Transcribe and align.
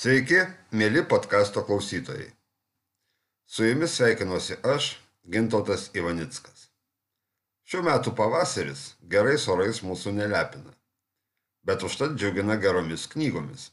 Sveiki, 0.00 0.38
mėly 0.80 1.02
podkasto 1.04 1.60
klausytojai. 1.68 2.30
Su 3.44 3.66
jumis 3.66 3.98
sveikinuosi 3.98 4.54
aš, 4.74 4.86
Gintautas 5.28 5.82
Ivanickas. 5.92 6.62
Šiuo 7.68 7.82
metu 7.84 8.14
pavasaris 8.16 8.84
gerais 9.14 9.44
orais 9.54 9.82
mūsų 9.84 10.14
nelepina, 10.16 10.72
bet 11.68 11.84
užtat 11.84 12.14
džiugina 12.16 12.56
geromis 12.62 13.04
knygomis. 13.12 13.66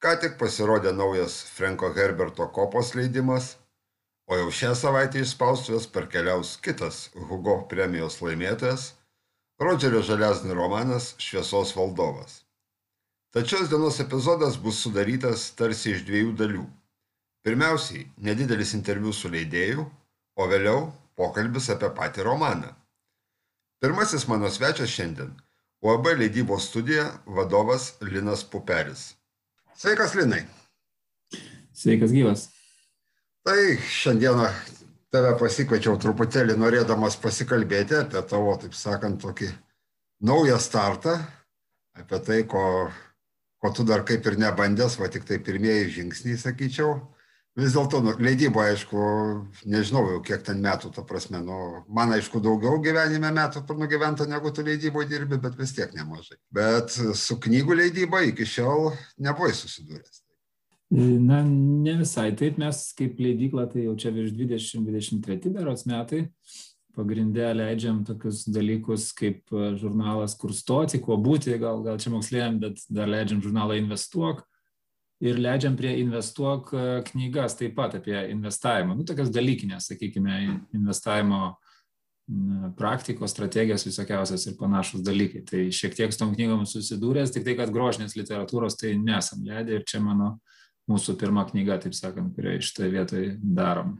Ką 0.00 0.14
tik 0.22 0.38
pasirodė 0.40 0.94
naujas 0.96 1.36
Franko 1.58 1.92
Herberto 1.98 2.48
kopos 2.60 2.94
leidimas, 2.96 3.50
o 4.24 4.40
jau 4.40 4.48
šią 4.62 4.72
savaitę 4.80 5.20
iš 5.26 5.34
spaustuvės 5.36 5.90
perkeliaus 5.98 6.54
kitas 6.64 7.10
Hugo 7.28 7.58
premijos 7.74 8.16
laimėtojas- 8.24 8.94
Rodžerio 9.66 10.00
Žaliasnį 10.08 10.56
romanas 10.56 11.12
Šviesos 11.20 11.76
valdovas. 11.76 12.43
Šios 13.34 13.68
dienos 13.68 13.98
epizodas 14.00 14.54
bus 14.62 14.76
sudarytas 14.78 15.48
tarsi 15.58 15.90
iš 15.90 16.04
dviejų 16.06 16.36
dalių. 16.38 16.64
Pirmiausiai, 17.42 18.04
nedidelis 18.22 18.76
interviu 18.76 19.10
su 19.10 19.26
leidėju, 19.26 19.82
o 20.38 20.44
vėliau 20.46 20.84
pokalbis 21.18 21.66
apie 21.74 21.88
patį 21.96 22.22
romaną. 22.28 22.68
Pirmasis 23.82 24.28
mano 24.30 24.46
svečias 24.54 24.92
šiandien- 24.92 25.32
UAB 25.84 26.06
leidybos 26.20 26.68
studija 26.70 27.08
vadovas 27.26 27.96
Linas 28.00 28.44
Puperis. 28.44 29.16
Sveikas, 29.74 30.14
Linai. 30.14 30.46
Sveikas 31.74 32.14
gyvas. 32.14 32.48
Tai 33.42 33.58
šiandieną 33.82 34.46
tave 35.10 35.32
pasikviečiau 35.42 35.98
truputėlį 35.98 36.54
norėdamas 36.54 37.18
pasikalbėti 37.18 37.98
apie 37.98 38.22
tavo, 38.30 38.54
taip 38.62 38.78
sakant, 38.78 39.18
tokį 39.20 39.50
naują 40.22 40.60
startą, 40.62 41.18
apie 41.98 42.22
tai, 42.22 42.44
ko 42.46 42.92
ko 43.64 43.72
tu 43.72 43.84
dar 43.88 44.02
kaip 44.04 44.26
ir 44.28 44.34
nebandęs, 44.36 44.98
va 45.00 45.08
tik 45.08 45.24
tai 45.24 45.38
pirmieji 45.40 45.92
žingsniai, 45.98 46.36
sakyčiau. 46.36 46.98
Vis 47.56 47.72
dėlto, 47.72 48.00
nu, 48.02 48.12
leidybo, 48.18 48.60
aišku, 48.60 48.98
nežinau 49.70 50.02
jau 50.10 50.18
kiek 50.26 50.42
ten 50.44 50.58
metų, 50.60 50.90
ta 50.92 51.04
prasme, 51.06 51.38
nu, 51.40 51.58
man 51.88 52.12
aišku 52.16 52.42
daugiau 52.44 52.80
gyvenime 52.82 53.30
metų 53.32 53.62
nugyventa 53.78 54.26
negu 54.28 54.50
tu 54.52 54.64
leidybo 54.66 55.06
dirbi, 55.08 55.38
bet 55.40 55.56
vis 55.56 55.72
tiek 55.72 55.94
nemažai. 55.96 56.36
Bet 56.52 56.92
su 56.92 57.38
knygų 57.40 57.78
leidyba 57.78 58.24
iki 58.26 58.44
šiol 58.44 58.90
nebuvai 59.22 59.54
susidūręs. 59.56 60.20
Na, 61.24 61.40
ne 61.46 61.96
visai 62.02 62.34
taip, 62.36 62.58
mes 62.60 62.84
kaip 62.98 63.22
leidykla, 63.22 63.70
tai 63.72 63.86
jau 63.86 63.96
čia 63.96 64.12
virš 64.12 64.34
20-23 64.36 65.54
beros 65.54 65.86
metai, 65.88 66.26
pagrinde 66.96 67.46
leidžiam 67.56 68.02
tokius 68.06 68.44
dalykus 68.50 69.10
kaip 69.16 69.52
e, 69.52 69.74
žurnalas 69.80 70.36
Kur 70.38 70.54
stoti, 70.56 71.00
kuo 71.02 71.18
būti, 71.20 71.56
gal, 71.60 71.82
gal 71.86 72.00
čia 72.00 72.12
moksleiviam, 72.14 72.58
bet 72.62 72.82
dar 72.88 73.10
leidžiam 73.10 73.42
žurnalą 73.44 73.78
Investuok 73.80 74.44
ir 75.24 75.38
leidžiam 75.40 75.76
prie 75.78 75.96
Investuok 76.02 76.72
e, 76.72 76.86
knygas 77.10 77.58
taip 77.60 77.76
pat 77.78 77.98
apie 78.00 78.16
investavimą. 78.32 78.96
Nu, 78.98 79.06
tokias 79.08 79.32
dalykinės, 79.34 79.90
sakykime, 79.92 80.40
investavimo 80.76 81.54
praktikos, 82.78 83.34
strategijos 83.34 83.84
visokiausias 83.84 84.46
ir 84.48 84.56
panašus 84.56 85.02
dalykai. 85.04 85.42
Tai 85.44 85.60
šiek 85.74 85.96
tiek 85.96 86.12
su 86.12 86.22
tom 86.22 86.32
knygom 86.32 86.64
susidūręs, 86.68 87.34
tik 87.34 87.44
tai, 87.44 87.56
kad 87.58 87.72
grožinės 87.72 88.16
literatūros 88.16 88.78
tai 88.80 88.94
nesam 88.96 89.44
leidę 89.44 89.76
ir 89.76 89.84
čia 89.88 90.00
mano 90.00 90.38
mūsų 90.90 91.18
pirma 91.20 91.44
knyga, 91.48 91.78
taip 91.84 91.96
sakant, 91.96 92.32
kurią 92.36 92.58
iš 92.60 92.72
tai 92.76 92.88
vietoj 92.92 93.28
darom. 93.40 93.98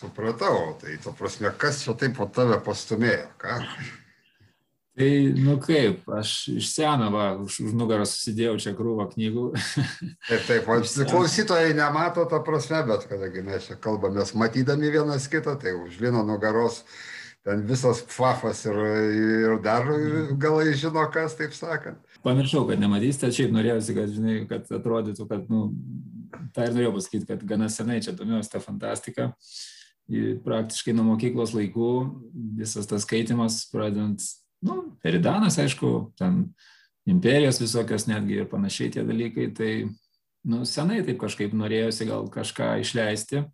Supratau, 0.00 0.78
tai 0.80 0.94
to 1.04 1.12
prasme, 1.12 1.50
kas 1.60 1.82
čia 1.84 1.92
taip 1.92 2.14
po 2.16 2.24
tave 2.32 2.56
pastumėjo, 2.64 3.26
ką? 3.40 3.56
Tai, 4.96 5.08
nu 5.36 5.58
kaip, 5.60 6.06
aš 6.16 6.30
iš 6.54 6.70
seno, 6.72 7.10
va, 7.12 7.26
už, 7.36 7.58
už 7.66 7.74
nugarą 7.76 8.06
susidėjau 8.08 8.54
čia 8.64 8.72
krūvą 8.78 9.10
knygų. 9.12 9.44
Taip, 10.28 10.46
taip, 10.48 10.70
klausytojai 11.10 11.74
nemato 11.76 12.24
tą 12.32 12.40
prasme, 12.46 12.80
bet 12.88 13.04
kadangi 13.10 13.44
mes 13.44 13.68
čia 13.68 13.76
kalbamės 13.80 14.32
matydami 14.40 14.88
vienas 14.92 15.28
kitą, 15.28 15.58
tai 15.60 15.76
už 15.76 15.98
vieno 16.00 16.24
nugaros 16.24 16.80
ten 17.44 17.60
visas 17.68 18.00
fafas 18.08 18.64
ir, 18.68 18.80
ir 19.16 19.58
dar 19.64 19.84
galai 20.40 20.72
žino, 20.76 21.04
kas, 21.12 21.36
taip 21.36 21.52
sakant. 21.56 22.00
Pamiršau, 22.24 22.64
kad 22.68 22.80
nematysite, 22.80 23.32
šiaip 23.36 23.52
norėjausi, 23.52 23.96
kad, 23.96 24.16
žinai, 24.16 24.38
kad 24.48 24.72
atrodytų, 24.80 25.28
kad, 25.28 25.44
nu, 25.52 25.68
tą 26.56 26.68
ir 26.68 26.76
norėjau 26.76 26.96
pasakyti, 26.96 27.28
kad 27.34 27.44
gana 27.52 27.68
senai 27.72 28.00
čia 28.04 28.16
domiuosi 28.16 28.52
tą 28.52 28.60
fantastiką. 28.64 29.30
Uh, 29.30 29.79
praktiškai 30.44 30.94
nuo 30.96 31.06
mokyklos 31.12 31.54
laikų 31.54 31.90
visas 32.58 32.88
tas 32.90 33.04
skaitimas, 33.06 33.62
pradedant, 33.70 34.22
nu, 34.66 34.82
Eridanas, 35.06 35.58
aišku, 35.62 36.10
ten 36.18 36.42
imperijos 37.10 37.60
visokios 37.62 38.08
netgi 38.10 38.40
ir 38.40 38.48
panašiai 38.50 38.94
tie 38.96 39.04
dalykai, 39.06 39.50
tai, 39.56 39.70
nu, 40.50 40.64
senai 40.68 41.00
taip 41.06 41.20
kažkaip 41.22 41.54
norėjosi 41.56 42.08
gal 42.10 42.28
kažką 42.32 42.74
išleisti. 42.84 43.44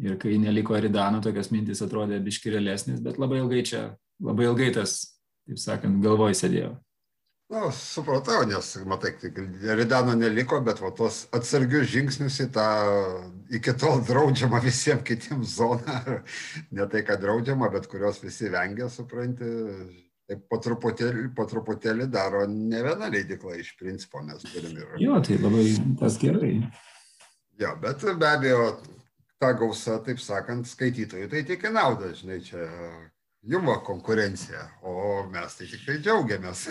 Ir 0.00 0.14
kai 0.22 0.36
neliko 0.38 0.76
Eridano, 0.78 1.18
tokios 1.18 1.48
mintys 1.50 1.80
atrodė 1.82 2.20
biškirėlesnis, 2.22 3.00
bet 3.02 3.18
labai 3.18 3.40
ilgai 3.40 3.64
čia, 3.66 3.80
labai 4.22 4.46
ilgai 4.46 4.68
tas, 4.76 5.00
taip 5.48 5.58
sakant, 5.58 5.98
galvoj 6.04 6.36
sėdėjo. 6.38 6.76
Nu, 7.50 7.70
supratau, 7.74 8.44
nes, 8.46 8.76
matai, 8.86 9.16
Ridano 9.74 10.12
neliko, 10.14 10.60
bet 10.62 10.78
va, 10.78 10.92
tos 10.94 11.24
atsargius 11.34 11.88
žingsnius 11.90 12.36
į 12.44 12.46
tą 12.54 12.66
iki 13.58 13.72
tol 13.74 14.04
draudžiamą 14.06 14.60
visiems 14.62 15.02
kitiems 15.08 15.56
zoną, 15.56 15.96
ne 16.78 16.86
tai, 16.92 17.02
kad 17.08 17.18
draudžiama, 17.24 17.72
bet 17.74 17.88
kurios 17.90 18.20
visi 18.22 18.52
vengia, 18.54 18.86
supranti, 18.94 19.48
taip 20.30 20.44
po 20.46 20.60
truputėlį, 20.62 21.24
po 21.34 21.48
truputėlį 21.50 22.06
daro 22.14 22.44
ne 22.46 22.84
viena 22.86 23.10
leidikla 23.10 23.56
iš 23.58 23.72
principo 23.80 24.22
mes 24.22 24.46
turim 24.46 24.78
ir. 24.78 24.94
Jo, 25.02 25.18
tai 25.18 25.40
labai 25.42 25.66
tas 25.98 26.20
gerai. 26.22 26.52
Jo, 27.58 27.74
bet 27.82 28.06
be 28.14 28.30
abejo, 28.30 28.70
ta 29.42 29.50
gausa, 29.58 29.98
taip 30.06 30.22
sakant, 30.22 30.70
skaitytojų, 30.70 31.26
tai 31.34 31.42
tik 31.50 31.66
į 31.66 31.74
naudą, 31.74 32.14
žinai, 32.14 32.38
čia 32.46 32.70
jum 33.42 33.74
konkurencija, 33.90 34.68
o 34.86 35.26
mes 35.34 35.58
tai 35.58 35.66
tikrai 35.66 35.98
džiaugiamės. 35.98 36.68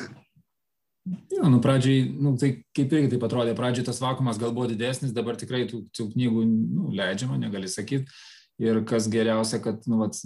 Jo, 1.32 1.50
nu 1.50 1.60
pradžiai, 1.64 2.04
nu, 2.22 2.34
tai 2.38 2.52
kaip 2.76 2.92
irgi 2.94 3.14
taip 3.14 3.24
atrodė, 3.26 3.56
pradžiai 3.58 3.86
tas 3.88 4.02
vakumas 4.04 4.40
gal 4.42 4.52
buvo 4.54 4.68
didesnis, 4.70 5.14
dabar 5.16 5.38
tikrai 5.40 5.64
tų, 5.70 5.84
tų 5.96 6.10
knygų 6.14 6.44
nu, 6.50 6.90
leidžiama, 6.98 7.40
negali 7.42 7.70
sakyti. 7.72 8.12
Ir 8.60 8.82
kas 8.88 9.08
geriausia, 9.08 9.62
kad 9.64 9.86
nu, 9.88 10.02
vat, 10.02 10.20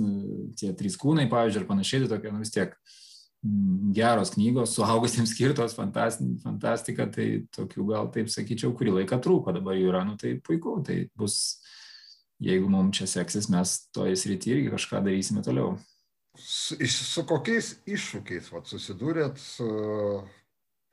tie 0.58 0.72
trys 0.74 0.98
kūnai, 1.00 1.28
pavyzdžiui, 1.30 1.62
ir 1.62 1.70
panašiai, 1.70 2.02
tai 2.04 2.16
tokie 2.16 2.32
nu, 2.34 2.42
vis 2.42 2.52
tiek 2.56 2.74
mm, 3.46 3.94
geros 3.94 4.34
knygos, 4.34 4.74
suaugusiems 4.74 5.36
skirtos, 5.36 5.78
fantastika, 5.78 7.08
tai 7.14 7.28
tokių 7.54 7.88
gal 7.92 8.10
taip 8.16 8.34
sakyčiau, 8.34 8.74
kurį 8.74 8.98
laiką 8.98 9.22
trūko, 9.22 9.54
dabar 9.54 9.78
jų 9.78 9.94
yra, 9.94 10.04
nu 10.08 10.18
tai 10.18 10.34
puiku, 10.42 10.80
tai 10.88 11.04
bus, 11.20 11.60
jeigu 12.44 12.74
mums 12.74 12.98
čia 12.98 13.12
seksis, 13.14 13.52
mes 13.54 13.78
toje 13.94 14.18
srityje 14.18 14.58
irgi 14.58 14.74
kažką 14.74 15.06
darysime 15.06 15.46
toliau. 15.46 15.76
Su, 16.34 16.80
su 16.90 17.22
kokiais 17.30 17.76
iššūkiais 17.86 18.50
vat, 18.50 18.66
susidūrėt 18.66 19.38
su 19.38 19.70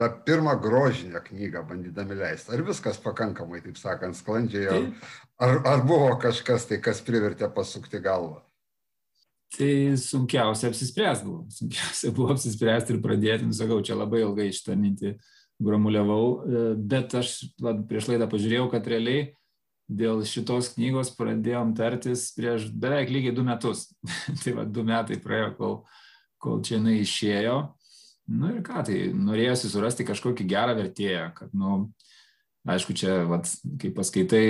tą 0.01 0.09
pirmą 0.25 0.55
grožinę 0.61 1.21
knygą 1.21 1.65
bandydami 1.69 2.17
leisti. 2.17 2.55
Ar 2.57 2.63
viskas 2.65 3.01
pakankamai, 3.05 3.61
taip 3.65 3.77
sakant, 3.77 4.17
sklandžiai, 4.17 4.69
ar, 4.73 4.87
ar, 5.45 5.59
ar 5.75 5.83
buvo 5.85 6.15
kažkas 6.23 6.65
tai, 6.71 6.81
kas 6.81 7.03
privertė 7.05 7.51
pasukti 7.53 8.01
galvą? 8.01 8.41
Tai 9.57 9.97
sunkiausia 10.01 10.71
apsispręsti 10.71 11.27
buvo. 11.27 11.45
Sunkiausia 11.53 12.13
buvo 12.17 12.31
apsispręsti 12.33 12.95
ir 12.95 13.03
pradėti, 13.05 13.49
nu, 13.49 13.57
sakau, 13.57 13.81
čia 13.85 13.99
labai 13.99 14.23
ilgai 14.23 14.49
šitą 14.55 14.79
mintį 14.79 15.17
gramuliavau, 15.61 16.25
e, 16.31 16.63
bet 16.93 17.19
aš 17.19 17.35
va, 17.61 17.75
prieš 17.91 18.09
laidą 18.09 18.31
pažiūrėjau, 18.31 18.71
kad 18.73 18.89
realiai 18.89 19.27
dėl 19.91 20.23
šitos 20.25 20.71
knygos 20.77 21.11
pradėjom 21.19 21.75
tartis 21.77 22.29
prieš 22.37 22.69
beveik 22.71 23.11
lygiai 23.13 23.35
du 23.37 23.45
metus. 23.45 23.89
tai 24.45 24.55
va, 24.57 24.65
du 24.65 24.87
metai 24.87 25.19
praėjo, 25.21 25.53
kol, 25.59 25.77
kol 26.41 26.63
čia 26.65 26.79
jinai 26.79 27.01
išėjo. 27.03 27.59
Nu 28.31 28.53
ir 28.55 28.63
ką, 28.63 28.85
tai 28.87 28.99
norėjosi 29.17 29.73
surasti 29.73 30.07
kažkokį 30.07 30.47
gerą 30.51 30.77
vertėją, 30.79 31.31
kad, 31.35 31.51
nu, 31.57 31.89
aišku, 32.69 32.95
čia, 32.95 33.25
vat, 33.27 33.49
kai 33.81 33.91
paskaitai, 33.97 34.45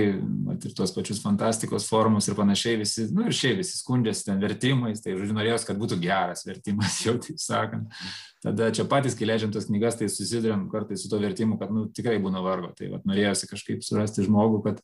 vat, 0.49 0.67
ir 0.67 0.75
tuos 0.77 0.93
pačius 0.93 1.23
fantastikos 1.23 1.87
forumus 1.88 2.29
ir 2.29 2.37
panašiai, 2.37 2.81
visi, 2.82 3.06
nu 3.15 3.25
ir 3.25 3.37
šiaip 3.37 3.61
visi 3.62 3.79
skundžiasi 3.79 4.27
ten 4.27 4.43
vertimais, 4.43 5.00
tai, 5.00 5.15
žodžiu, 5.17 5.37
norėjos, 5.38 5.65
kad 5.69 5.81
būtų 5.81 6.00
geras 6.03 6.44
vertimas, 6.49 7.00
jau 7.06 7.17
taip 7.23 7.41
sakant. 7.41 8.00
Tada 8.44 8.71
čia 8.75 8.85
patys, 8.91 9.17
kai 9.17 9.29
leidžiam 9.31 9.53
tas 9.55 9.69
knygas, 9.71 9.97
tai 10.00 10.11
susidurėm 10.12 10.69
kartais 10.73 11.05
su 11.05 11.12
to 11.12 11.21
vertimu, 11.23 11.56
kad, 11.61 11.73
nu, 11.73 11.88
tikrai 11.94 12.19
būna 12.21 12.44
vargo. 12.44 12.75
Tai, 12.76 12.93
vat, 12.97 13.06
norėjosi 13.09 13.49
kažkaip 13.49 13.85
surasti 13.87 14.26
žmogų, 14.29 14.65
kad, 14.69 14.81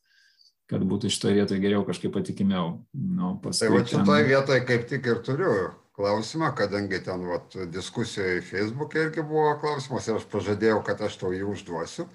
kad 0.71 0.85
būtų 0.87 1.11
šitoje 1.13 1.41
vietoje 1.41 1.63
geriau 1.63 1.85
kažkaip 1.85 2.13
patikimiau. 2.17 2.79
Nu, 2.93 3.35
paskui, 3.43 3.67
tai 3.67 3.75
va 3.75 3.83
šitoje 3.85 4.23
ten... 4.23 4.31
vietoje 4.31 4.63
kaip 4.71 4.87
tik 4.89 5.11
ir 5.13 5.21
turiu 5.25 5.57
klausimą, 5.97 6.51
kadangi 6.55 7.01
ten 7.03 7.25
vat, 7.25 7.55
diskusijoje 7.73 8.41
Facebook'e 8.45 9.07
irgi 9.07 9.23
buvo 9.25 9.55
klausimas 9.61 10.07
ir 10.07 10.19
aš 10.19 10.27
pažadėjau, 10.29 10.83
kad 10.85 11.01
aš 11.01 11.17
tau 11.17 11.31
jį 11.33 11.47
užduosiu, 11.49 12.05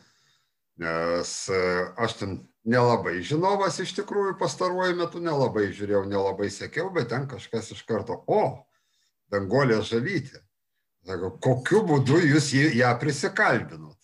nes 0.82 1.32
e, 1.50 1.62
aš 2.06 2.14
ten 2.20 2.36
nelabai 2.62 3.16
žinovas 3.26 3.80
iš 3.82 3.96
tikrųjų 3.98 4.36
pastaruoju 4.38 4.94
metu, 5.00 5.22
nelabai 5.22 5.66
žiūrėjau, 5.74 6.04
nelabai 6.10 6.50
sekiau, 6.54 6.92
bet 6.94 7.10
ten 7.10 7.26
kažkas 7.30 7.72
iš 7.74 7.82
karto, 7.88 8.22
o, 8.30 8.44
dangolė 9.34 9.80
žalytė. 9.82 10.44
Sako, 11.02 11.32
kokiu 11.42 11.82
būdu 11.88 12.20
jūs 12.22 12.52
ją 12.54 12.92
prisikalbinot? 13.02 13.98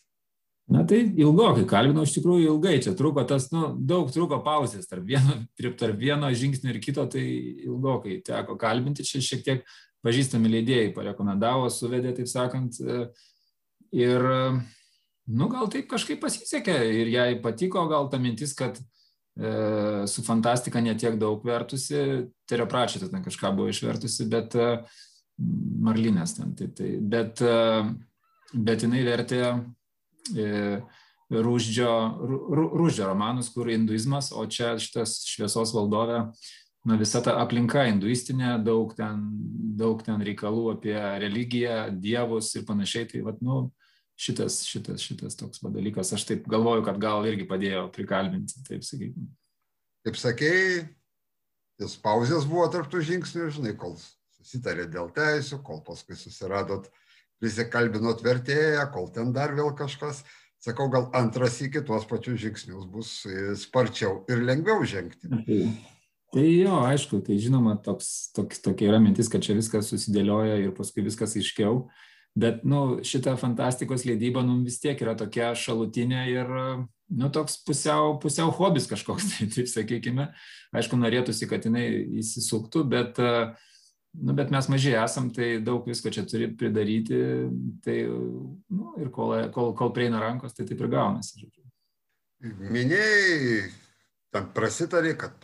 Na 0.69 0.83
tai 0.85 0.99
ilgokai, 1.17 1.63
kalbinau 1.65 2.03
iš 2.05 2.13
tikrųjų 2.19 2.51
ilgai, 2.51 2.75
čia 2.85 2.93
truko 2.97 3.23
tas, 3.29 3.47
nu, 3.55 3.71
daug 3.89 4.11
truko 4.13 4.37
pauzės 4.45 4.89
tarp 4.91 5.07
vieno, 5.09 5.39
tarp 5.81 5.97
vieno 5.97 6.29
žingsnio 6.29 6.75
ir 6.75 6.81
kito, 6.85 7.07
tai 7.09 7.23
ilgokai 7.65 8.19
teko 8.27 8.59
kalbinti, 8.61 9.07
čia 9.09 9.23
šiek 9.25 9.47
tiek 9.47 9.63
pažįstami 10.05 10.51
leidėjai 10.53 10.91
parekomendavo, 10.97 11.71
suvedė, 11.73 12.13
taip 12.19 12.29
sakant, 12.29 12.77
ir, 13.97 14.27
nu, 15.33 15.49
gal 15.55 15.73
taip 15.73 15.89
kažkaip 15.89 16.21
pasisekė 16.27 16.77
ir 16.99 17.15
jai 17.15 17.31
patiko 17.41 17.87
gal 17.89 18.11
ta 18.13 18.21
mintis, 18.21 18.53
kad 18.59 18.77
e, 18.77 20.05
su 20.05 20.27
fantastika 20.27 20.85
netiek 20.85 21.17
daug 21.17 21.49
vertusi, 21.49 22.29
Terio 22.45 22.69
Pračytas 22.69 23.09
ten 23.15 23.25
kažką 23.25 23.55
buvo 23.57 23.73
išvertusi, 23.73 24.29
bet 24.29 24.61
e, 24.61 24.69
Marlinės 25.89 26.37
ten, 26.37 26.53
tai, 26.61 26.69
tai, 26.77 26.93
bet, 27.01 27.41
e, 27.41 28.55
bet 28.69 28.85
jinai 28.85 29.09
vertė 29.09 29.43
E, 29.47 29.78
Rūždžio, 31.29 31.91
Rūždžio 32.79 33.05
romanus, 33.11 33.51
kur 33.53 33.69
hinduizmas, 33.69 34.31
o 34.33 34.47
čia 34.49 34.79
šitas 34.81 35.19
šviesos 35.29 35.75
valdovė, 35.77 36.23
na 36.89 36.97
visa 36.97 37.21
ta 37.25 37.35
aplinka 37.43 37.83
hinduistinė, 37.85 38.55
daug 38.65 38.95
ten, 38.97 39.27
daug 39.77 40.01
ten 40.07 40.25
reikalų 40.25 40.79
apie 40.79 40.97
religiją, 41.21 41.91
dievus 41.93 42.55
ir 42.57 42.65
panašiai, 42.69 43.11
tai 43.11 43.21
vad, 43.27 43.43
nu, 43.45 43.67
šitas, 44.19 44.63
šitas, 44.71 45.05
šitas 45.05 45.37
toks 45.37 45.61
dalykas, 45.67 46.15
aš 46.17 46.25
taip 46.31 46.49
galvoju, 46.49 46.87
kad 46.87 47.01
gal 47.03 47.29
irgi 47.29 47.45
padėjo 47.51 47.91
prikalbinti, 47.93 48.65
taip 48.65 48.87
sakykime. 48.89 49.29
Kaip 50.09 50.17
sakėjai, 50.17 50.87
tos 51.83 51.99
pauzės 52.01 52.49
buvo 52.49 52.65
tarptų 52.73 53.05
žingsnių, 53.05 53.51
žinai, 53.59 53.75
kol 53.77 53.99
susitarė 54.39 54.89
dėl 54.89 55.13
teisų, 55.13 55.61
kol 55.67 55.85
paskui 55.85 56.17
susiradot 56.17 56.89
uh, 56.89 57.05
prisikalbinot 57.43 58.23
vertėją, 58.25 58.89
kol 58.95 59.09
ten 59.15 59.33
dar 59.37 59.55
vėl 59.57 59.73
kažkas. 59.79 60.25
Sakau, 60.59 60.89
gal 60.91 61.07
antras 61.15 61.61
iki 61.63 61.85
tuos 61.87 62.07
pačius 62.11 62.41
žingsnius 62.43 62.89
bus 62.91 63.13
sparčiau 63.61 64.25
ir 64.31 64.43
lengviau 64.43 64.83
žengti. 64.83 65.31
Tai, 65.31 65.59
tai 66.35 66.47
jo, 66.49 66.81
aišku, 66.83 67.21
tai 67.27 67.39
žinoma, 67.39 67.77
toks, 67.83 68.33
toks, 68.35 68.59
tokia 68.65 68.91
yra 68.91 68.99
mintis, 69.03 69.31
kad 69.31 69.45
čia 69.45 69.55
viskas 69.55 69.93
susidėlioja 69.93 70.59
ir 70.65 70.75
paskui 70.75 71.07
viskas 71.07 71.37
aiškiau. 71.39 71.85
Bet, 72.39 72.65
nu, 72.67 72.99
šita 73.07 73.37
fantastikos 73.39 74.05
leidyba, 74.07 74.43
nu, 74.47 74.59
vis 74.67 74.81
tiek 74.83 74.99
yra 75.03 75.15
tokia 75.19 75.53
šalutinė 75.59 76.27
ir, 76.31 76.51
nu, 77.15 77.31
toks 77.35 77.61
pusiau, 77.67 78.17
pusiau 78.23 78.51
hobis 78.59 78.91
kažkoks, 78.91 79.31
tai, 79.37 79.49
taip 79.55 79.71
sakykime. 79.71 80.29
Aišku, 80.75 80.99
norėtųsi, 80.99 81.47
kad 81.51 81.71
jinai 81.71 81.87
įsisuktų, 82.19 82.83
bet 82.91 83.23
uh, 83.23 83.55
Nu, 84.17 84.33
bet 84.35 84.51
mes 84.51 84.67
maži 84.73 84.95
esam, 84.97 85.29
tai 85.35 85.59
daug 85.63 85.87
visko 85.87 86.11
čia 86.11 86.25
turi 86.27 86.49
pridaryti, 86.57 87.19
tai 87.85 87.99
nu, 88.09 88.95
ir 88.99 89.13
kol, 89.15 89.35
kol, 89.55 89.75
kol 89.79 89.93
prieina 89.95 90.23
rankos, 90.23 90.57
tai 90.57 90.67
taip 90.67 90.81
ir 90.81 90.91
gaunasi. 90.93 91.47
Minėjai, 92.43 93.69
tam 94.35 94.49
prasitarė, 94.57 95.15
kad, 95.19 95.37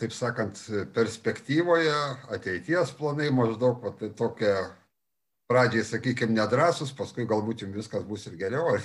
taip 0.00 0.14
sakant, 0.16 0.60
perspektyvoje 0.96 1.94
ateities 2.34 2.94
planai 2.98 3.30
maždaug 3.34 3.82
va, 3.84 3.94
tai 3.96 4.10
tokia 4.18 4.54
pradžiai, 5.52 5.84
sakykime, 5.84 6.34
nedrasus, 6.36 6.94
paskui 6.96 7.26
galbūt 7.28 7.64
jums 7.64 7.76
viskas 7.76 8.04
bus 8.08 8.24
ir 8.28 8.38
geriau, 8.40 8.76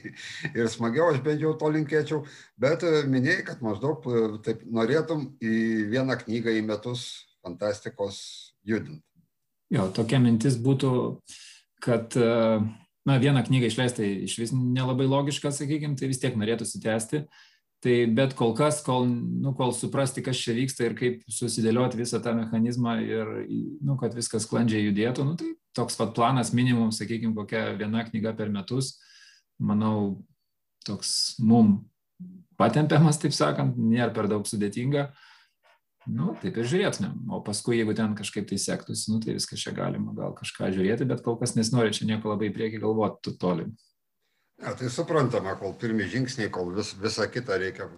ir 0.58 0.72
smagiau, 0.72 1.10
aš 1.12 1.20
bent 1.24 1.42
jau 1.44 1.52
to 1.60 1.70
linkėčiau, 1.76 2.24
bet 2.60 2.84
minėjai, 3.10 3.44
kad 3.50 3.64
maždaug 3.64 4.08
taip 4.46 4.64
norėtum 4.64 5.30
į 5.40 5.54
vieną 5.92 6.18
knygą 6.24 6.56
į 6.58 6.64
metus 6.68 7.06
fantastikos 7.44 8.53
judinti. 8.64 9.02
Jo, 9.72 9.88
tokia 9.94 10.20
mintis 10.22 10.56
būtų, 10.60 10.90
kad 11.84 12.14
na, 12.14 13.16
vieną 13.20 13.42
knygą 13.46 13.70
išleisti 13.70 14.10
iš 14.26 14.36
vis 14.42 14.52
nelabai 14.54 15.06
logiška, 15.08 15.52
sakykime, 15.54 15.96
tai 15.98 16.10
vis 16.10 16.20
tiek 16.22 16.36
norėtųsi 16.38 16.82
tęsti. 16.84 17.24
Tai 17.84 17.94
bet 18.16 18.32
kol 18.32 18.54
kas, 18.56 18.78
kol, 18.80 19.04
nu, 19.04 19.50
kol 19.56 19.74
suprasti, 19.76 20.22
kas 20.24 20.38
čia 20.40 20.54
vyksta 20.56 20.86
ir 20.86 20.94
kaip 20.96 21.24
susidėlioti 21.28 21.98
visą 22.00 22.20
tą 22.24 22.32
mechanizmą 22.38 22.94
ir, 23.04 23.32
nu, 23.84 23.98
kad 24.00 24.16
viskas 24.16 24.46
sklandžiai 24.46 24.86
judėtų, 24.86 25.26
nu, 25.28 25.34
tai 25.36 25.50
toks 25.76 25.98
pat 26.00 26.14
planas 26.16 26.54
minimum, 26.56 26.94
sakykime, 26.96 27.34
kokia 27.36 27.74
viena 27.76 28.06
knyga 28.06 28.32
per 28.38 28.48
metus, 28.54 28.94
manau, 29.60 30.22
toks 30.88 31.34
mum 31.44 31.82
patempiamas, 32.56 33.20
taip 33.20 33.36
sakant, 33.36 33.76
nėra 33.76 34.14
per 34.16 34.30
daug 34.32 34.48
sudėtinga. 34.48 35.10
Uh, 35.10 35.33
nu, 36.10 36.34
taip 36.42 36.58
ir 36.60 36.68
žiūrėtumėm. 36.68 37.16
O 37.32 37.40
paskui, 37.44 37.78
jeigu 37.78 37.94
ten 37.96 38.14
kažkaip 38.18 38.46
tai 38.50 38.58
sektųsi, 38.60 39.10
nu, 39.12 39.20
tai 39.24 39.36
viskas 39.36 39.62
čia 39.62 39.72
galima 39.76 40.14
gal 40.16 40.34
kažką 40.36 40.70
žiūrėti, 40.74 41.08
bet 41.08 41.22
kol 41.24 41.38
kas 41.40 41.56
nesinori 41.56 41.94
čia 41.96 42.08
nieko 42.10 42.32
labai 42.32 42.50
į 42.50 42.54
priekį 42.56 42.80
galvoti 42.82 43.34
toli. 43.40 43.68
Ja, 44.62 44.74
tai 44.78 44.90
suprantama, 44.92 45.56
kol 45.60 45.74
pirmi 45.78 46.06
žingsniai, 46.10 46.50
kol 46.52 46.70
vis, 46.76 46.92
visą 47.00 47.26
kitą 47.30 47.58
reikia, 47.60 47.88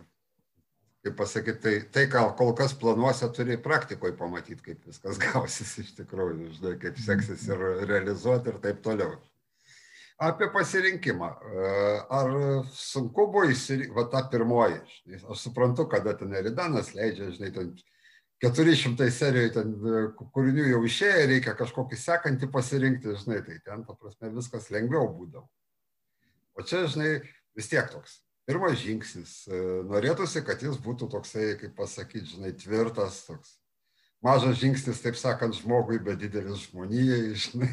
kaip 1.04 1.16
pasakyti, 1.18 1.60
tai, 1.62 1.74
tai 1.92 2.04
ką 2.10 2.22
kol 2.38 2.54
kas 2.58 2.74
planuose 2.78 3.28
turi 3.36 3.58
praktikoje 3.62 4.16
pamatyti, 4.18 4.62
kaip 4.64 4.86
viskas 4.88 5.20
gausis 5.26 5.76
iš 5.84 5.94
tikrųjų, 6.00 6.52
žinai, 6.58 6.76
kaip 6.82 7.00
seksis 7.02 7.48
ir 7.50 7.66
realizuoti 7.90 8.54
ir 8.54 8.60
taip 8.64 8.80
toliau. 8.86 9.18
Apie 10.16 10.48
pasirinkimą. 10.48 11.26
Ar 12.16 12.30
sunku 12.72 13.26
buvo 13.28 13.50
įsirinkti, 13.52 13.92
va 13.92 14.06
ta 14.08 14.22
pirmoji, 14.32 14.78
aš 15.18 15.42
suprantu, 15.42 15.84
kada 15.92 16.14
ten 16.16 16.32
Eridanas 16.32 16.94
leidžia, 16.96 17.28
žinai, 17.36 17.50
ten 17.52 17.74
400 18.44 19.08
serijų 19.16 19.52
ten 19.54 19.72
e, 19.72 20.00
kūrinių 20.34 20.66
jau 20.68 20.82
išėję, 20.84 21.24
reikia 21.30 21.54
kažkokį 21.56 21.96
sekantį 21.96 22.50
pasirinkti, 22.52 23.14
žinai, 23.22 23.40
tai 23.46 23.56
ten, 23.64 23.84
ta 23.86 23.96
prasme, 23.96 24.32
viskas 24.34 24.68
lengviau 24.74 25.08
būdavo. 25.08 25.46
O 26.56 26.64
čia, 26.64 26.84
žinai, 26.92 27.14
vis 27.56 27.70
tiek 27.72 27.88
toks. 27.92 28.18
Pirmas 28.46 28.76
žingsnis. 28.82 29.38
E, 29.48 29.62
norėtųsi, 29.88 30.44
kad 30.44 30.60
jis 30.62 30.76
būtų 30.84 31.08
toksai, 31.16 31.54
kaip 31.62 31.72
pasakyti, 31.78 32.36
žinai, 32.36 32.52
tvirtas, 32.60 33.22
toks. 33.26 33.56
Mažas 34.24 34.60
žingsnis, 34.60 35.00
taip 35.04 35.16
sakant, 35.16 35.56
žmogui, 35.56 35.98
bet 36.04 36.20
didelis 36.20 36.68
žmonijai, 36.68 37.32
žinai. 37.46 37.72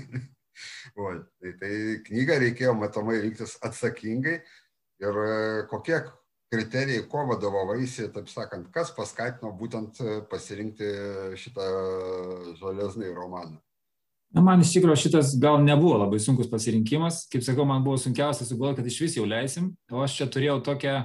O, 0.95 1.11
tai, 1.41 1.55
tai 1.59 1.73
knygą 2.07 2.39
reikėjo 2.43 2.75
matomai 2.77 3.19
rinktis 3.23 3.57
atsakingai 3.65 4.39
ir 5.03 5.23
e, 5.27 5.31
kokie 5.71 5.97
kriterijai, 6.53 7.03
ko 7.09 7.25
vadovavaisi, 7.33 8.07
taip 8.13 8.29
sakant, 8.31 8.69
kas 8.73 8.93
paskatino 8.95 9.51
būtent 9.57 9.99
e, 9.99 10.17
pasirinkti 10.29 10.95
šitą 11.41 11.69
žalesnai 12.61 13.13
romaną? 13.17 13.57
Na, 14.33 14.41
man 14.41 14.63
iš 14.63 14.71
tikrųjų 14.73 14.97
šitas 14.97 15.35
gal 15.41 15.59
nebuvo 15.61 15.99
labai 16.01 16.17
sunkus 16.21 16.49
pasirinkimas. 16.49 17.27
Kaip 17.29 17.43
sakau, 17.45 17.67
man 17.69 17.83
buvo 17.85 17.99
sunkiausia 18.01 18.47
sugalvoti, 18.47 18.81
kad 18.81 18.89
iš 18.89 19.01
vis 19.03 19.17
jau 19.19 19.27
leisim. 19.29 19.69
O 19.93 20.01
aš 20.01 20.15
čia 20.17 20.27
turėjau 20.33 20.55
tokią, 20.65 20.95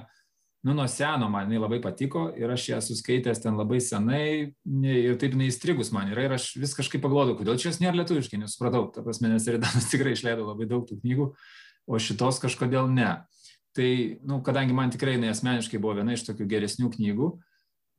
nu, 0.64 0.72
nuo 0.72 0.86
seno 0.88 1.28
man 1.28 1.44
jinai 1.44 1.60
labai 1.60 1.80
patiko 1.84 2.30
ir 2.40 2.54
aš 2.54 2.70
ją 2.70 2.78
suskaitęs 2.86 3.42
ten 3.44 3.60
labai 3.60 3.82
senai 3.84 4.24
ir 4.64 5.20
taip 5.20 5.36
jinai 5.36 5.50
įstrigus 5.52 5.92
man 5.92 6.08
yra 6.14 6.24
ir 6.24 6.36
aš 6.38 6.54
vis 6.56 6.72
kažkaip 6.78 7.04
pagalvodavau, 7.04 7.36
kodėl 7.42 7.60
čia 7.60 7.68
jos 7.68 7.82
nėra 7.84 8.00
lietuviškai, 8.00 8.40
nesupratau. 8.40 8.86
Ta 8.94 9.04
prasme, 9.04 9.28
nes 9.34 9.48
Eridanas 9.52 9.90
tikrai 9.92 10.16
išleido 10.16 10.48
labai 10.48 10.70
daug 10.70 10.88
tų 10.88 10.96
knygų, 11.02 11.28
o 11.84 12.00
šitos 12.00 12.40
kažkodėl 12.40 12.88
ne. 12.96 13.12
Tai, 13.76 14.18
nu, 14.26 14.40
kadangi 14.42 14.74
man 14.74 14.90
tikrai 14.90 15.16
jinai 15.16 15.30
asmeniškai 15.32 15.78
buvo 15.82 15.98
viena 15.98 16.14
iš 16.16 16.24
tokių 16.26 16.46
geresnių 16.50 16.88
knygų, 16.94 17.28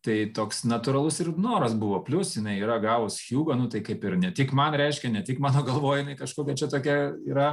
tai 0.06 0.18
toks 0.36 0.64
natūralus 0.68 1.20
ir 1.24 1.32
noras 1.40 1.76
buvo. 1.78 2.00
Plus 2.06 2.34
jinai 2.38 2.58
yra 2.62 2.80
gavus 2.84 3.20
Hugo, 3.28 3.56
nu 3.60 3.68
tai 3.72 3.82
kaip 3.86 4.04
ir 4.08 4.18
ne 4.20 4.32
tik 4.36 4.54
man 4.56 4.76
reiškia, 4.80 5.12
ne 5.12 5.24
tik 5.26 5.42
mano 5.44 5.64
galvoje 5.68 6.04
jinai 6.04 6.18
kažkokia 6.20 6.58
čia 6.60 6.72
tokia 6.72 6.98
yra. 7.28 7.52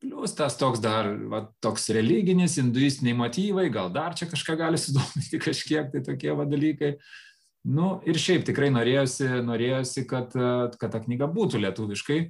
Plus 0.00 0.32
tas 0.32 0.56
toks 0.56 0.80
dar, 0.80 1.10
va, 1.28 1.42
toks 1.60 1.90
religinis, 1.92 2.56
hinduistiniai 2.56 3.18
motyvai, 3.18 3.66
gal 3.72 3.90
dar 3.92 4.16
čia 4.16 4.30
kažką 4.30 4.56
gali 4.56 4.80
sudominti 4.80 5.40
kažkiek, 5.46 5.90
tai 5.92 6.00
tokie 6.06 6.32
va 6.36 6.48
dalykai. 6.48 6.94
Nu 7.68 7.98
ir 8.08 8.16
šiaip 8.16 8.46
tikrai 8.48 8.70
norėjosi, 8.72 9.28
norėjosi 9.44 10.06
kad, 10.08 10.32
kad 10.80 10.94
ta 10.94 11.02
knyga 11.04 11.28
būtų 11.28 11.60
lietuviškai. 11.60 12.20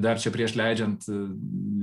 Dar 0.00 0.18
čia 0.18 0.32
prieš 0.34 0.56
leidžiant 0.58 1.04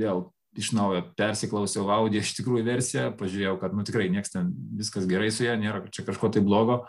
vėl 0.02 0.26
iš 0.58 0.72
naujo 0.74 1.04
persiklausiau 1.18 1.90
audio 1.94 2.24
iš 2.24 2.34
tikrųjų 2.40 2.66
versiją, 2.66 3.06
pažiūrėjau, 3.20 3.56
kad 3.62 3.76
nu 3.78 3.86
tikrai 3.86 4.10
nieks 4.14 4.34
ten 4.34 4.50
viskas 4.80 5.06
gerai 5.10 5.30
su 5.34 5.46
ja, 5.46 5.56
nėra 5.60 5.84
čia 5.94 6.06
kažko 6.08 6.32
tai 6.34 6.42
blogo, 6.46 6.82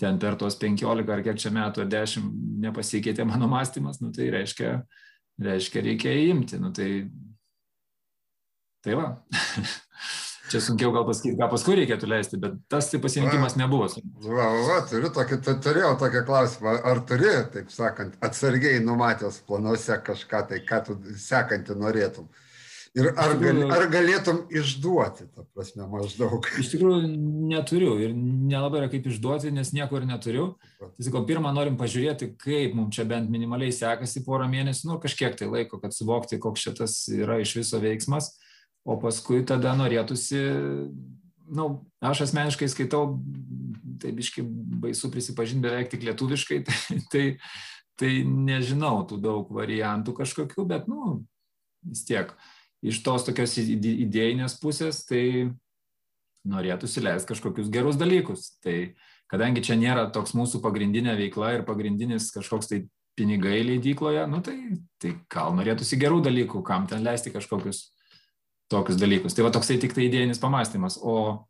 ten 0.00 0.18
per 0.22 0.36
tos 0.40 0.58
15 0.60 1.12
ar 1.14 1.22
kiek 1.24 1.38
čia 1.40 1.52
metų 1.54 1.84
ar 1.84 1.92
10 1.94 2.26
nepasikeitė 2.66 3.26
mano 3.28 3.48
mąstymas, 3.50 4.02
nu 4.02 4.12
tai 4.16 4.28
reiškia, 4.34 4.80
reiškia 5.42 5.86
reikia 5.86 6.14
įimti, 6.26 6.60
nu 6.60 6.72
tai, 6.76 6.90
tai 8.84 8.98
va. 8.98 9.10
Čia 10.46 10.60
sunkiau 10.62 10.92
gal 10.94 11.02
pasakyti, 11.02 11.34
ką 11.40 11.46
paskui 11.50 11.74
reikėtų 11.74 12.06
leisti, 12.06 12.38
bet 12.38 12.54
tas 12.70 12.86
tai 12.92 13.00
pasirinkimas 13.02 13.56
nebuvo. 13.58 13.88
Va, 14.22 14.44
va, 14.68 14.76
turiu 14.86 15.08
tokį, 15.10 15.40
turėjau 15.64 15.96
tokį 15.98 16.22
klausimą, 16.28 16.74
ar 16.86 17.00
turi, 17.08 17.32
taip 17.50 17.72
sakant, 17.74 18.14
atsargiai 18.22 18.78
numatęs 18.84 19.40
planuose 19.48 19.98
kažką 20.06 20.44
tai, 20.52 20.60
ką 20.68 20.78
tu 20.86 20.96
sekantį 21.18 21.80
norėtum? 21.80 22.28
Ir 22.96 23.10
ar, 23.12 23.34
gal, 23.36 23.58
ar 23.74 23.82
galėtum 23.92 24.38
išduoti, 24.56 25.26
ta 25.36 25.42
prasme, 25.52 25.84
maždaug? 25.90 26.46
Iš 26.62 26.70
tikrųjų 26.72 27.10
neturiu 27.50 27.98
ir 28.00 28.14
nelabai 28.16 28.80
yra 28.80 28.88
kaip 28.88 29.10
išduoti, 29.10 29.52
nes 29.52 29.74
nieko 29.76 29.98
ir 30.00 30.06
neturiu. 30.08 30.46
Tai 30.80 31.04
sakau, 31.04 31.20
pirmą 31.28 31.52
norim 31.52 31.76
pažiūrėti, 31.76 32.30
kaip 32.40 32.72
mums 32.78 32.96
čia 32.96 33.04
bent 33.08 33.28
minimaliai 33.32 33.74
sekasi 33.76 34.24
porą 34.24 34.48
mėnesių, 34.48 34.88
nu 34.88 34.98
kažkiek 35.02 35.36
tai 35.36 35.50
laiko, 35.52 35.80
kad 35.82 35.92
suvokti, 35.92 36.40
koks 36.40 36.64
šitas 36.70 36.96
yra 37.12 37.36
iš 37.44 37.58
viso 37.60 37.82
veiksmas. 37.84 38.32
o 38.86 38.94
paskui 39.02 39.40
tada 39.42 39.72
norėtųsi, 39.74 40.40
na, 41.50 41.54
nu, 41.58 41.64
aš 42.06 42.28
asmeniškai 42.28 42.68
skaitau, 42.70 43.16
tai 43.98 44.12
biškai 44.14 44.44
baisu 44.86 45.10
prisipažinti 45.10 45.66
beveik 45.66 45.90
tik 45.90 46.06
lietuviškai, 46.06 46.60
tai, 46.68 47.00
tai, 47.12 47.24
tai 47.98 48.12
nežinau 48.24 49.00
tų 49.10 49.18
daug 49.20 49.50
variantų 49.52 50.14
kažkokių, 50.20 50.68
bet, 50.70 50.86
nu, 50.88 51.24
vis 51.82 52.06
tiek 52.06 52.30
iš 52.86 53.02
tos 53.04 53.26
tokios 53.26 53.56
idėjinės 53.58 54.58
pusės, 54.62 55.02
tai 55.08 55.50
norėtųsi 56.46 57.02
leisti 57.02 57.32
kažkokius 57.32 57.70
gerus 57.74 57.98
dalykus. 57.98 58.52
Tai 58.62 58.76
kadangi 59.30 59.64
čia 59.66 59.78
nėra 59.78 60.06
toks 60.14 60.36
mūsų 60.38 60.62
pagrindinė 60.64 61.16
veikla 61.18 61.56
ir 61.56 61.66
pagrindinis 61.66 62.30
kažkoks 62.34 62.70
tai 62.70 62.84
pinigai 63.16 63.62
leidykloje, 63.64 64.26
nu 64.28 64.42
tai, 64.44 64.56
tai 65.00 65.14
gal 65.32 65.54
norėtųsi 65.56 65.98
gerų 65.98 66.20
dalykų, 66.26 66.60
kam 66.66 66.84
ten 66.90 67.04
leisti 67.06 67.32
kažkokius 67.32 67.86
tokius 68.72 68.98
dalykus. 69.00 69.34
Tai 69.34 69.46
va 69.46 69.54
toksai 69.54 69.78
tik 69.80 69.96
tai 69.96 70.06
idėjinis 70.10 70.42
pamastymas. 70.42 70.98
O, 71.00 71.46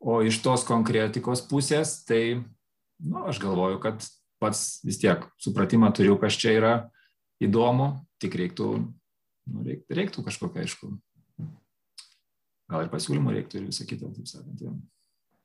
o 0.00 0.20
iš 0.22 0.38
tos 0.44 0.64
konkretikos 0.68 1.42
pusės, 1.50 1.98
tai, 2.06 2.40
nu, 3.02 3.26
aš 3.26 3.42
galvoju, 3.42 3.80
kad 3.82 4.06
pats 4.40 4.80
vis 4.86 5.00
tiek 5.02 5.26
supratimą 5.42 5.90
turiu, 5.96 6.14
kas 6.20 6.38
čia 6.40 6.54
yra 6.56 6.74
įdomu, 7.42 7.92
tik 8.22 8.36
reiktų, 8.38 8.70
nu, 9.50 9.66
reiktų, 9.66 9.98
reiktų 9.98 10.24
kažkokio, 10.26 10.64
aišku, 10.64 10.92
gal 12.70 12.86
ir 12.86 12.90
pasiūlymų 12.94 13.36
reiktų 13.36 13.60
ir 13.60 13.68
visą 13.68 13.86
kitą, 13.88 14.12
taip 14.14 14.30
sakant. 14.30 14.64
Jau 14.64 14.78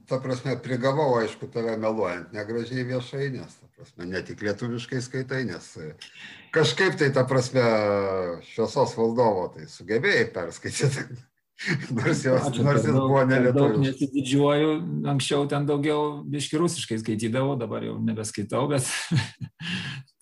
ta 0.08 0.20
prasme, 0.22 0.56
prigavau, 0.62 1.18
aišku, 1.20 1.48
tave 1.52 1.76
meluojant 1.82 2.34
negražiai 2.36 2.86
viešai, 2.88 3.30
nes, 3.34 3.58
ta 3.60 3.70
prasme, 3.76 4.08
ne 4.10 4.22
tik 4.26 4.42
lietuviškai 4.46 5.02
skaitai, 5.02 5.44
nes 5.50 5.70
e, 5.82 5.94
kažkaip 6.56 6.98
tai, 7.00 7.12
ta 7.16 7.26
prasme, 7.28 7.64
šviesos 8.52 8.96
valdovo, 9.00 9.48
tai 9.56 9.70
sugebėjai 9.72 10.28
perskaityti. 10.36 11.08
Nors, 11.96 12.20
jos, 12.20 12.50
Ačiū, 12.50 12.66
nors 12.68 12.84
jis 12.84 12.92
buvo 12.92 13.22
nelietuviškas. 13.30 13.84
Nesididžiuoju, 13.86 14.72
anksčiau 15.08 15.46
ten 15.48 15.64
daugiau 15.64 16.18
biški 16.28 16.60
rusiškai 16.60 16.98
skaitydavau, 17.00 17.54
dabar 17.56 17.86
jau 17.88 17.94
nebeskaitau, 18.04 18.66
bet... 18.74 18.84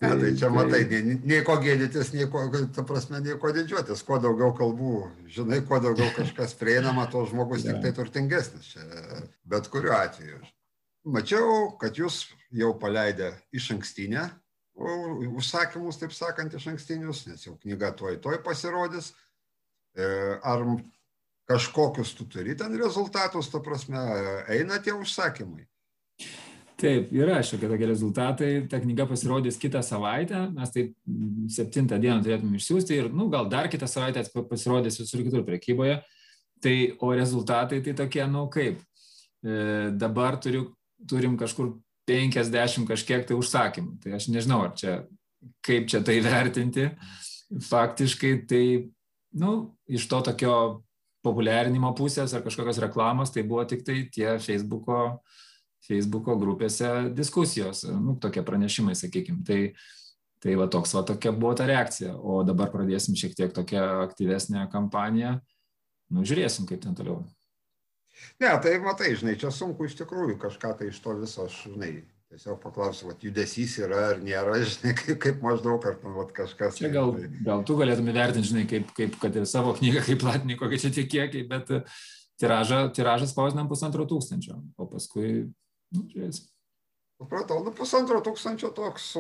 ne, 0.04 0.18
tai 0.22 0.32
čia 0.38 0.50
tai... 0.50 0.54
matai, 0.56 0.82
nei, 0.92 1.18
nei 1.32 1.42
ko 1.48 1.56
gėdytis, 1.64 2.12
nei 2.16 2.28
ko, 2.32 2.44
ta 2.76 2.86
prasme, 2.88 3.22
nei 3.24 3.38
ko 3.40 3.52
didžiuotis, 3.56 4.04
kuo 4.08 4.20
daugiau 4.24 4.54
kalbų, 4.58 4.94
žinai, 5.34 5.64
kuo 5.68 5.80
daugiau 5.84 6.12
kažkas 6.18 6.56
prieinama, 6.60 7.08
to 7.12 7.26
žmogus 7.32 7.66
tik 7.66 7.82
tai 7.84 7.94
turtingesnis, 7.96 8.74
čia, 8.76 8.86
bet 9.50 9.72
kuriuo 9.74 9.96
atveju. 9.98 10.44
Mačiau, 11.04 11.74
kad 11.82 11.98
jūs 12.00 12.26
jau 12.56 12.72
paleidę 12.80 13.34
iš 13.56 13.74
ankstinę, 13.76 14.30
užsakymus, 14.76 16.00
taip 16.02 16.14
sakant, 16.16 16.54
iš 16.56 16.70
ankstinius, 16.72 17.26
nes 17.28 17.46
jau 17.46 17.58
knyga 17.62 17.92
toj 17.98 18.18
toj 18.24 18.40
pasirodys. 18.46 19.14
E, 19.94 20.06
ar 20.42 20.64
kažkokius 21.50 22.16
tu 22.18 22.26
turi 22.26 22.56
ten 22.58 22.74
rezultatus, 22.80 23.52
ta 23.52 23.60
prasme, 23.62 24.00
eina 24.50 24.80
tie 24.82 24.96
užsakymai. 24.96 25.68
Taip, 26.84 27.14
yra 27.16 27.38
šiokie 27.46 27.70
tokie 27.72 27.88
rezultatai. 27.88 28.50
Ta 28.68 28.82
knyga 28.84 29.06
pasirodys 29.08 29.56
kitą 29.62 29.80
savaitę. 29.86 30.50
Mes 30.52 30.74
taip 30.74 30.90
septintą 31.54 31.96
dieną 32.02 32.20
turėtume 32.26 32.60
išsiųsti 32.60 32.98
ir, 32.98 33.08
nu, 33.16 33.30
gal 33.32 33.48
dar 33.52 33.70
kitą 33.72 33.88
savaitę 33.88 34.26
pasirodys 34.50 35.00
visur 35.00 35.24
kitur 35.24 35.46
prekyboje. 35.48 36.02
Tai, 36.64 36.76
o 37.00 37.14
rezultatai 37.16 37.80
tai 37.86 37.94
tokie, 38.02 38.24
nu, 38.28 38.50
kaip. 38.52 38.82
E, 39.44 39.56
dabar 40.00 40.36
turiu, 40.44 40.66
turim 41.08 41.38
kažkur 41.40 41.72
50 42.10 42.88
kažkiek 42.90 43.24
tai 43.30 43.38
užsakymų. 43.40 43.96
Tai 44.04 44.18
aš 44.20 44.28
nežinau, 44.34 44.60
ar 44.68 44.76
čia, 44.76 44.98
kaip 45.64 45.88
čia 45.92 46.04
tai 46.04 46.18
vertinti. 46.26 46.90
Faktiškai 47.64 48.34
tai, 48.50 48.66
nu, 49.40 49.54
iš 49.88 50.10
to 50.12 50.20
tokio 50.28 50.58
populiarinimo 51.24 51.94
pusės 51.96 52.36
ar 52.36 52.44
kažkokios 52.44 52.84
reklamos, 52.84 53.32
tai 53.32 53.46
buvo 53.48 53.64
tik 53.68 53.88
tai 53.88 54.02
tie 54.12 54.36
Facebooko, 54.44 55.22
Facebooko 55.84 56.38
grupėse 56.40 56.90
diskusijos, 57.16 57.84
nu, 57.92 58.16
tokie 58.22 58.44
pranešimai, 58.46 58.96
sakykime. 58.96 59.44
Tai, 59.48 59.60
tai 60.44 60.56
va 60.60 60.68
toks, 60.72 60.96
va 60.96 61.04
tokia 61.08 61.34
buvo 61.36 61.54
ta 61.60 61.68
reakcija. 61.68 62.16
O 62.16 62.42
dabar 62.48 62.72
pradėsim 62.72 63.18
šiek 63.20 63.36
tiek 63.36 63.54
tokią 63.56 63.84
aktyvesnę 64.06 64.68
kampaniją. 64.72 65.38
Nu, 66.14 66.24
žiūrėsim, 66.28 66.68
kaip 66.70 66.84
ten 66.84 66.96
toliau. 66.96 67.22
Ne, 68.40 68.50
tai 68.62 68.78
matai, 68.84 69.14
žinai, 69.18 69.36
čia 69.40 69.52
sunku 69.54 69.88
iš 69.88 69.96
tikrųjų 70.00 70.38
kažką 70.42 70.74
tai 70.80 70.90
iš 70.92 71.00
to 71.04 71.16
viso, 71.18 71.48
aš, 71.48 71.64
žinai, 71.66 71.94
tiesiog 72.34 72.60
paklausiu, 72.62 73.10
vat, 73.10 73.24
judesys 73.26 73.76
yra 73.82 74.04
ar 74.12 74.22
nėra, 74.24 74.60
žinai, 74.76 74.94
kaip, 75.00 75.18
kaip 75.24 75.42
maždaug, 75.46 75.86
ar 75.90 75.98
vat, 76.18 76.34
kažkas. 76.36 76.78
Čia 76.80 76.92
gal, 76.94 77.16
tai... 77.18 77.30
gal 77.46 77.66
tu 77.68 77.78
galėtum 77.80 78.12
įvertinti, 78.14 78.52
žinai, 78.52 78.68
kaip, 78.70 78.94
kaip 78.98 79.18
kad 79.22 79.40
ir 79.40 79.50
savo 79.50 79.74
knygą, 79.80 80.06
kaip 80.08 80.22
platinį, 80.24 80.60
kokie 80.62 80.80
čia 80.86 80.94
tie 80.94 81.08
kiekiai, 81.10 81.48
bet 81.50 81.74
tiražą, 82.42 82.86
tiražą 82.96 83.30
spausdinam 83.30 83.70
pusantro 83.72 84.06
tūkstančio, 84.10 84.60
o 84.78 84.90
paskui, 84.90 85.48
nu, 85.94 86.06
žiūrėsim. 86.12 86.50
Supratau, 87.22 87.62
nu 87.64 87.72
pusantro 87.76 88.20
tūkstančio 88.26 88.74
toks, 88.76 89.14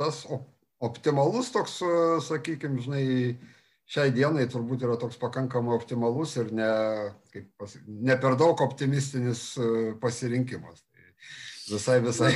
tas 0.00 0.24
optimalus 0.84 1.52
toks, 1.54 1.78
e, 1.80 2.00
sakykime, 2.26 2.82
žinai, 2.84 3.04
šiai 3.88 4.12
dienai 4.12 4.44
turbūt 4.50 4.84
yra 4.84 4.98
toks 5.00 5.16
pakankamai 5.22 5.76
optimalus 5.78 6.34
ir 6.42 6.50
ne, 6.52 6.68
kaip, 7.32 7.68
ne 7.86 8.18
per 8.20 8.36
daug 8.36 8.60
optimistinis 8.66 9.48
e, 9.56 9.70
pasirinkimas 10.02 10.82
visai, 11.70 12.00
visai. 12.00 12.32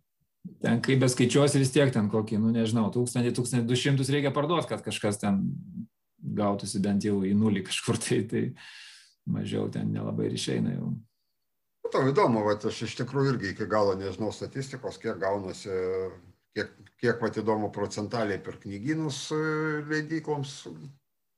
Ten 0.64 0.80
kaip 0.84 1.00
beskaičiuosi 1.02 1.60
vis 1.60 1.72
tiek 1.72 1.90
ten 1.92 2.08
kokį, 2.12 2.38
nu 2.40 2.50
nežinau, 2.52 2.86
1000-1200 2.92 4.12
reikia 4.12 4.32
parduoti, 4.32 4.68
kad 4.70 4.82
kažkas 4.84 5.20
ten 5.20 5.42
gautųsi 6.36 6.80
bent 6.84 7.04
jau 7.04 7.18
į 7.24 7.34
nulį 7.36 7.62
kažkur, 7.68 7.98
tai, 8.00 8.22
tai 8.28 8.42
mažiau 9.28 9.68
ten 9.72 9.88
nelabai 9.92 10.30
ir 10.30 10.36
išeina 10.36 10.74
jau. 10.74 10.90
Nu, 11.84 11.90
tau 11.92 12.08
įdomu, 12.10 12.44
va, 12.46 12.56
aš 12.70 12.82
iš 12.86 12.96
tikrųjų 13.00 13.34
irgi 13.34 13.52
iki 13.54 13.66
galo 13.70 13.96
nežinau 13.98 14.30
statistikos, 14.36 14.98
kiek 15.00 15.18
gaunasi, 15.20 15.72
kiek, 16.56 16.72
kiek 17.00 17.22
va, 17.22 17.30
įdomu 17.42 17.70
procentaliai 17.74 18.40
per 18.44 18.60
knygynus 18.62 19.26
e, 19.34 19.42
leidykloms 19.88 20.56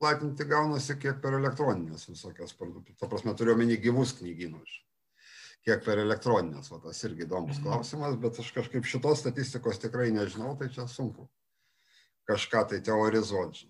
platinti 0.02 0.46
gaunasi, 0.50 0.99
kiek 0.99 1.20
per 1.22 1.38
elektroninės 1.38 2.08
visokias. 2.11 2.56
Ta 2.99 3.11
prasme, 3.11 3.37
turiu 3.38 3.54
omeny 3.54 3.78
gyvus 3.80 4.16
knygynus 4.18 4.80
kiek 5.62 5.84
per 5.84 6.00
elektronines, 6.02 6.70
o 6.75 6.80
tas 6.82 6.99
irgi 7.06 7.22
įdomus 7.26 7.61
mhm. 7.61 7.66
klausimas, 7.68 8.16
bet 8.18 8.40
aš 8.42 8.50
kažkaip 8.56 8.87
šitos 8.88 9.22
statistikos 9.22 9.78
tikrai 9.82 10.11
nežinau, 10.14 10.56
tai 10.58 10.70
čia 10.75 10.88
sunku 10.90 11.28
kažką 12.28 12.66
tai 12.70 12.80
teorizuoti. 12.84 13.66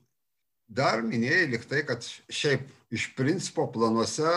Dar 0.72 1.02
minėjai 1.04 1.48
liktai, 1.52 1.82
kad 1.88 2.04
šiaip 2.32 2.68
iš 2.92 3.10
principo 3.16 3.66
planuose 3.72 4.28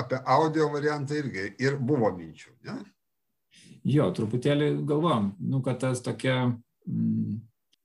apie 0.00 0.18
audio 0.28 0.68
variantą 0.72 1.16
irgi 1.20 1.52
ir 1.62 1.78
buvo 1.80 2.10
minčių, 2.16 2.52
ne? 2.68 2.80
Jo, 3.88 4.10
truputėlį 4.12 4.74
galvom, 4.88 5.30
nu, 5.40 5.62
kad 5.64 5.78
tas 5.80 6.02
tokia 6.04 6.34
mm, 6.50 7.38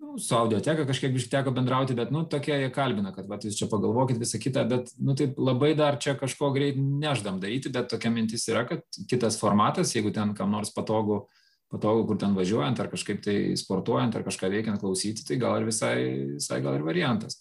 nu, 0.04 0.18
su 0.20 0.36
audioteka 0.36 0.84
kažkiek 0.90 1.14
biškai 1.16 1.38
teko 1.38 1.54
bendrauti, 1.56 1.96
bet, 1.96 2.12
nu, 2.12 2.26
tokie 2.32 2.58
jie 2.66 2.72
kalbina, 2.76 3.14
kad, 3.16 3.30
va, 3.32 3.40
jūs 3.40 3.56
čia 3.60 3.70
pagalvokit 3.72 4.20
visą 4.20 4.40
kitą, 4.44 4.66
bet, 4.72 4.92
nu, 5.00 5.16
taip 5.16 5.40
labai 5.40 5.72
dar 5.80 6.00
čia 6.04 6.18
kažko 6.20 6.52
greit 6.56 6.76
neždam 6.80 7.40
daryti, 7.44 7.72
bet 7.72 7.88
tokia 7.92 8.12
mintis 8.12 8.48
yra, 8.52 8.66
kad 8.68 8.84
kitas 9.12 9.40
formatas, 9.40 9.96
jeigu 9.96 10.12
ten 10.16 10.36
kam 10.36 10.52
nors 10.56 10.74
patogu, 10.76 11.24
patogu, 11.72 12.06
kur 12.10 12.20
ten 12.20 12.36
važiuojant, 12.36 12.80
ar 12.80 12.92
kažkaip 12.92 13.24
tai 13.24 13.40
sportuojant, 13.60 14.16
ar 14.16 14.28
kažką 14.28 14.52
veikiant 14.52 14.84
klausyti, 14.84 15.24
tai 15.28 15.40
gal 15.42 15.62
ir 15.62 15.72
visai, 15.72 15.98
visai 16.36 16.60
gal 16.64 16.76
ir 16.76 16.88
variantas. 16.88 17.40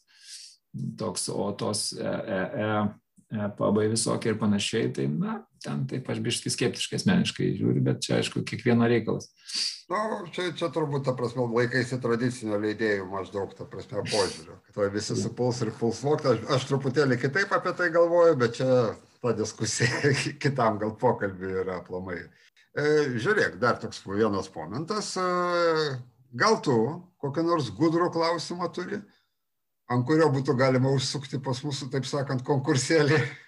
Toks, 0.99 1.29
o 1.31 1.53
tos 1.55 1.93
e, 1.93 2.03
e, 2.03 2.39
e, 2.65 2.69
e 3.39 3.49
pabai 3.59 3.87
visokie 3.93 4.33
ir 4.33 4.39
panašiai, 4.41 4.91
tai, 4.97 5.07
na, 5.07 5.39
ten 5.63 5.85
taip 5.91 6.09
aš 6.11 6.19
biškai 6.25 6.51
skeptiškai 6.51 6.99
asmeniškai 6.99 7.53
žiūriu, 7.61 7.83
bet 7.87 8.03
čia, 8.03 8.19
aišku, 8.19 8.43
kiekvieno 8.49 8.89
reikalas. 8.91 9.31
Na, 9.91 10.01
nu, 10.11 10.19
čia, 10.35 10.49
čia 10.57 10.71
turbūt, 10.75 11.05
ta 11.07 11.15
prasme, 11.17 11.47
laikaisi 11.53 12.01
tradicinio 12.03 12.59
leidėjų 12.63 13.07
maždaug, 13.11 13.53
ta 13.57 13.67
prasme, 13.69 14.03
požiūrio. 14.09 14.59
Kad 14.73 14.95
visi 14.95 15.17
supuls 15.19 15.61
ir 15.63 15.75
puls 15.79 16.01
vokti. 16.05 16.33
Aš, 16.33 16.43
aš 16.57 16.67
truputėlį 16.71 17.21
kitaip 17.21 17.53
apie 17.55 17.75
tai 17.79 17.91
galvoju, 17.95 18.39
bet 18.41 18.59
čia 18.59 18.71
ta 19.23 19.35
diskusija 19.37 20.15
kitam 20.43 20.81
gal 20.81 20.97
pokalbį 21.01 21.53
yra 21.63 21.79
aplamai. 21.83 22.19
E, 22.75 22.87
žiūrėk, 23.21 23.61
dar 23.63 23.79
toks 23.83 24.03
vienas 24.09 24.51
momentas. 24.57 25.15
E, 25.21 25.29
gal 26.35 26.59
tu 26.65 26.79
kokią 27.23 27.45
nors 27.47 27.71
gudrų 27.77 28.11
klausimą 28.15 28.69
turi, 28.75 28.99
ant 29.93 30.07
kurio 30.09 30.31
būtų 30.33 30.57
galima 30.59 30.93
užsukti 30.95 31.41
pas 31.45 31.61
mūsų, 31.67 31.91
taip 31.93 32.09
sakant, 32.09 32.45
konkursėlį? 32.47 33.21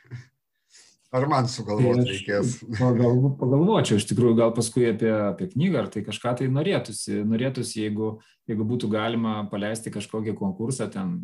Ar 1.16 1.24
man 1.30 1.46
sugalvoti 1.48 2.02
tai 2.02 2.14
reikės? 2.16 2.56
Pagal, 2.76 3.20
pagalvočiau, 3.38 4.00
iš 4.00 4.08
tikrųjų, 4.10 4.36
gal 4.40 4.50
paskui 4.56 4.88
apie, 4.90 5.08
apie 5.30 5.46
knygą, 5.52 5.84
ar 5.84 5.90
tai 5.92 6.02
kažką 6.04 6.32
tai 6.40 6.48
norėtųsi. 6.52 7.20
Norėtųsi, 7.30 7.78
jeigu, 7.84 8.08
jeigu 8.50 8.66
būtų 8.66 8.90
galima 8.92 9.36
paleisti 9.52 9.92
kažkokį 9.94 10.34
konkursą 10.36 10.88
ten 10.92 11.14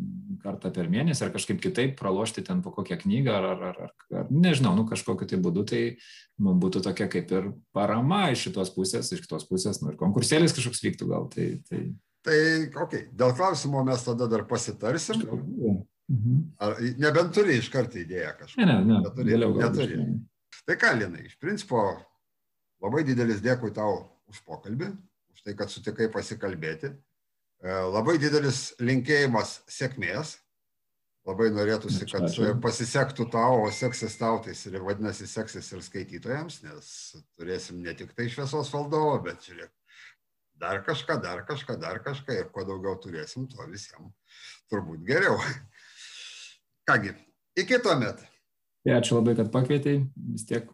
kartą 0.43 0.71
per 0.73 0.87
mėnesį, 0.91 1.27
ar 1.27 1.33
kažkaip 1.35 1.59
kitaip 1.61 1.97
pralošti 1.99 2.45
ten 2.47 2.63
po 2.63 2.71
kokią 2.73 3.01
knygą, 3.03 3.35
ar, 3.35 3.49
ar, 3.67 3.81
ar, 3.85 3.91
ar 4.23 4.31
nežinau, 4.31 4.73
nu 4.79 4.87
kažkokiu 4.89 5.27
tai 5.29 5.41
būdu, 5.43 5.67
tai 5.67 5.83
mums 6.41 6.63
būtų 6.63 6.85
tokia 6.87 7.09
kaip 7.11 7.35
ir 7.35 7.51
parama 7.75 8.25
iš 8.31 8.47
šitos 8.47 8.73
pusės, 8.73 9.11
iš 9.11 9.27
kitos 9.27 9.45
pusės, 9.51 9.83
nu 9.83 9.91
ir 9.91 9.99
konkursėlis 9.99 10.55
kažkoks 10.55 10.83
vyktų 10.87 11.11
gal. 11.11 11.29
Tai, 11.33 11.49
tai... 11.69 11.85
Tai, 12.23 12.35
okei, 12.35 12.77
okay. 12.83 13.07
dėl 13.19 13.33
klausimo 13.35 13.81
mes 13.83 14.05
tada 14.05 14.29
dar 14.31 14.45
pasitarsim. 14.47 15.25
Mhm. 16.11 16.37
Ar, 16.63 16.77
nebent 17.01 17.33
turi 17.35 17.57
iš 17.59 17.69
karto 17.73 17.99
idėją 17.99 18.33
kažką. 18.39 18.63
Ne, 18.63 18.75
ne, 18.79 18.83
ne. 18.87 18.99
Neturi. 19.03 19.37
neturi. 19.59 19.97
Tai 20.63 20.77
ką, 20.79 20.93
Linai, 20.99 21.25
iš 21.27 21.35
principo 21.41 21.81
labai 22.83 23.03
didelis 23.07 23.41
dėkui 23.43 23.73
tau 23.75 24.05
už 24.31 24.39
pokalbį, 24.47 24.91
už 25.35 25.43
tai, 25.43 25.55
kad 25.59 25.71
sutikai 25.71 26.07
pasikalbėti. 26.13 26.93
E, 27.63 27.75
labai 27.91 28.17
didelis 28.21 28.69
linkėjimas 28.83 29.61
sėkmės. 29.71 30.37
Labai 31.23 31.47
norėtųsi, 31.55 32.03
kad 32.11 32.25
pasisektų 32.63 33.29
tau, 33.31 33.61
o 33.63 33.69
seksis 33.71 34.17
tau, 34.19 34.41
tai 34.43 34.51
vadinasi 34.83 35.23
seksis 35.31 35.69
ir 35.71 35.79
skaitytojams, 35.85 36.57
nes 36.65 36.89
turėsim 37.39 37.79
ne 37.79 37.93
tik 37.95 38.11
tai 38.17 38.25
šviesos 38.27 38.71
valdovo, 38.73 39.13
bet 39.23 39.47
žiūrėk, 39.47 39.71
dar 40.59 40.83
kažką, 40.85 41.17
dar 41.21 41.43
kažką, 41.47 41.77
dar 41.79 41.99
kažką 42.03 42.37
ir 42.39 42.51
kuo 42.53 42.65
daugiau 42.67 42.95
turėsim, 43.01 43.47
tuo 43.49 43.65
visiems 43.69 44.13
turbūt 44.71 45.03
geriau. 45.07 45.37
Kągi, 46.87 47.13
iki 47.59 47.79
tuomet. 47.83 48.23
Tai 48.83 48.97
ačiū 48.99 49.19
labai, 49.19 49.35
kad 49.39 49.51
pakvietei. 49.51 50.03
Vis 50.33 50.47
tiek, 50.47 50.67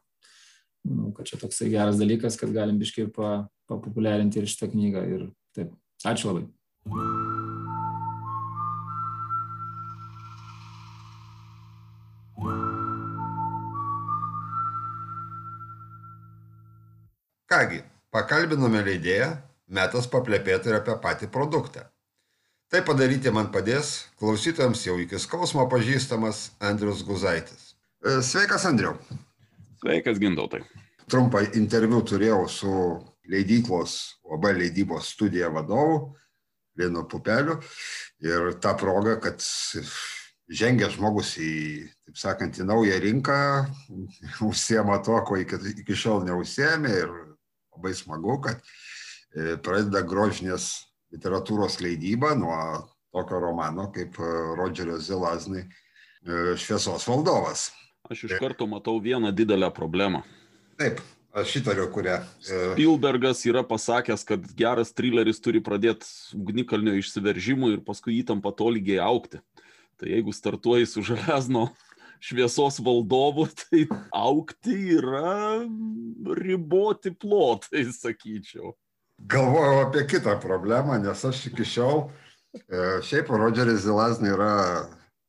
manau, 0.88 1.12
kad 1.14 1.30
čia 1.30 1.38
toksai 1.42 1.70
geras 1.74 2.00
dalykas, 2.02 2.40
kad 2.40 2.54
galim 2.56 2.80
biškai 2.82 3.10
papopuliarinti 3.14 4.42
ir 4.42 4.50
šitą 4.50 4.72
knygą. 4.74 5.06
Ir 5.14 5.28
taip, 5.58 5.76
ačiū 6.10 6.32
labai. 6.32 6.48
Kągi, 17.50 17.80
pakalbinome 18.14 18.82
leidėją, 18.86 19.30
metas 19.70 20.10
paplepėti 20.10 20.72
ir 20.72 20.80
apie 20.80 20.98
patį 21.02 21.30
produktą. 21.34 21.86
Tai 22.70 22.84
padaryti 22.86 23.32
man 23.34 23.50
padės 23.54 24.10
klausytojams 24.22 24.84
jau 24.86 25.00
iki 25.02 25.18
skausmo 25.22 25.66
pažįstamas 25.72 26.52
Andrius 26.62 27.02
Guzaitis. 27.06 27.74
E, 28.06 28.20
sveikas, 28.26 28.68
Andriu. 28.70 28.94
Sveikas, 29.82 30.20
Gintautai. 30.22 30.62
Trumpą 31.10 31.42
interviu 31.58 32.04
turėjau 32.06 32.44
su 32.52 32.74
leidyklos 33.30 33.96
OB 34.24 34.52
leidybos 34.60 35.10
studija 35.16 35.50
vadovu 35.54 36.14
Lino 36.78 37.08
Pupeliu 37.10 37.58
ir 38.22 38.54
ta 38.62 38.76
proga, 38.78 39.18
kad 39.22 39.42
žengia 40.50 40.90
žmogus 40.94 41.36
į, 41.42 41.54
taip 42.06 42.22
sakant, 42.22 42.62
į 42.62 42.68
naują 42.70 43.00
rinką, 43.02 43.40
užsiema 44.50 45.02
to, 45.06 45.18
ko 45.26 45.42
iki, 45.42 45.60
iki 45.82 45.98
šiol 45.98 46.22
neužsiemė 46.30 46.94
ir 47.02 47.12
labai 47.74 47.96
smagu, 47.98 48.38
kad 48.46 48.62
e, 48.62 48.89
pradeda 49.64 50.02
grožinės 50.06 50.72
literatūros 51.14 51.80
leidybą 51.84 52.34
nuo 52.38 52.58
tokio 53.12 53.40
romano 53.40 53.90
kaip 53.94 54.18
e, 54.20 54.32
Rodžerio 54.58 55.00
Zilaznai 55.02 55.64
e, 55.66 55.70
Šviesos 56.58 57.08
valdovas. 57.10 57.70
Aš 58.10 58.26
iš 58.26 58.36
karto 58.42 58.68
matau 58.70 58.98
vieną 59.02 59.32
didelę 59.36 59.70
problemą. 59.74 60.24
Taip, 60.80 61.02
aš 61.36 61.60
įtariu, 61.60 61.90
kurią. 61.94 62.20
Spielbergas 62.42 63.44
yra 63.50 63.64
pasakęs, 63.68 64.24
kad 64.26 64.46
geras 64.58 64.94
trileris 64.96 65.42
turi 65.44 65.62
pradėti 65.62 66.08
ugnikalnio 66.38 66.96
išsiveržimų 66.98 67.76
ir 67.76 67.84
paskui 67.86 68.22
įtampa 68.22 68.54
tolygiai 68.56 69.02
aukti. 69.04 69.44
Tai 70.00 70.10
jeigu 70.10 70.34
startuoji 70.34 70.88
su 70.88 71.04
železno 71.06 71.68
šviesos 72.24 72.80
valdovu, 72.86 73.50
tai 73.62 73.86
aukti 74.16 74.78
yra 74.98 75.60
riboti 76.40 77.14
plotai, 77.14 77.86
sakyčiau. 77.94 78.74
Galvojau 79.28 79.82
apie 79.84 80.06
kitą 80.08 80.38
problemą, 80.42 80.98
nes 81.04 81.26
aš 81.26 81.46
iki 81.52 81.66
šiol, 81.68 82.08
e, 82.56 83.00
šiaip 83.06 83.30
Rodžeris 83.30 83.84
Zilasnai 83.84 84.32
yra, 84.34 84.54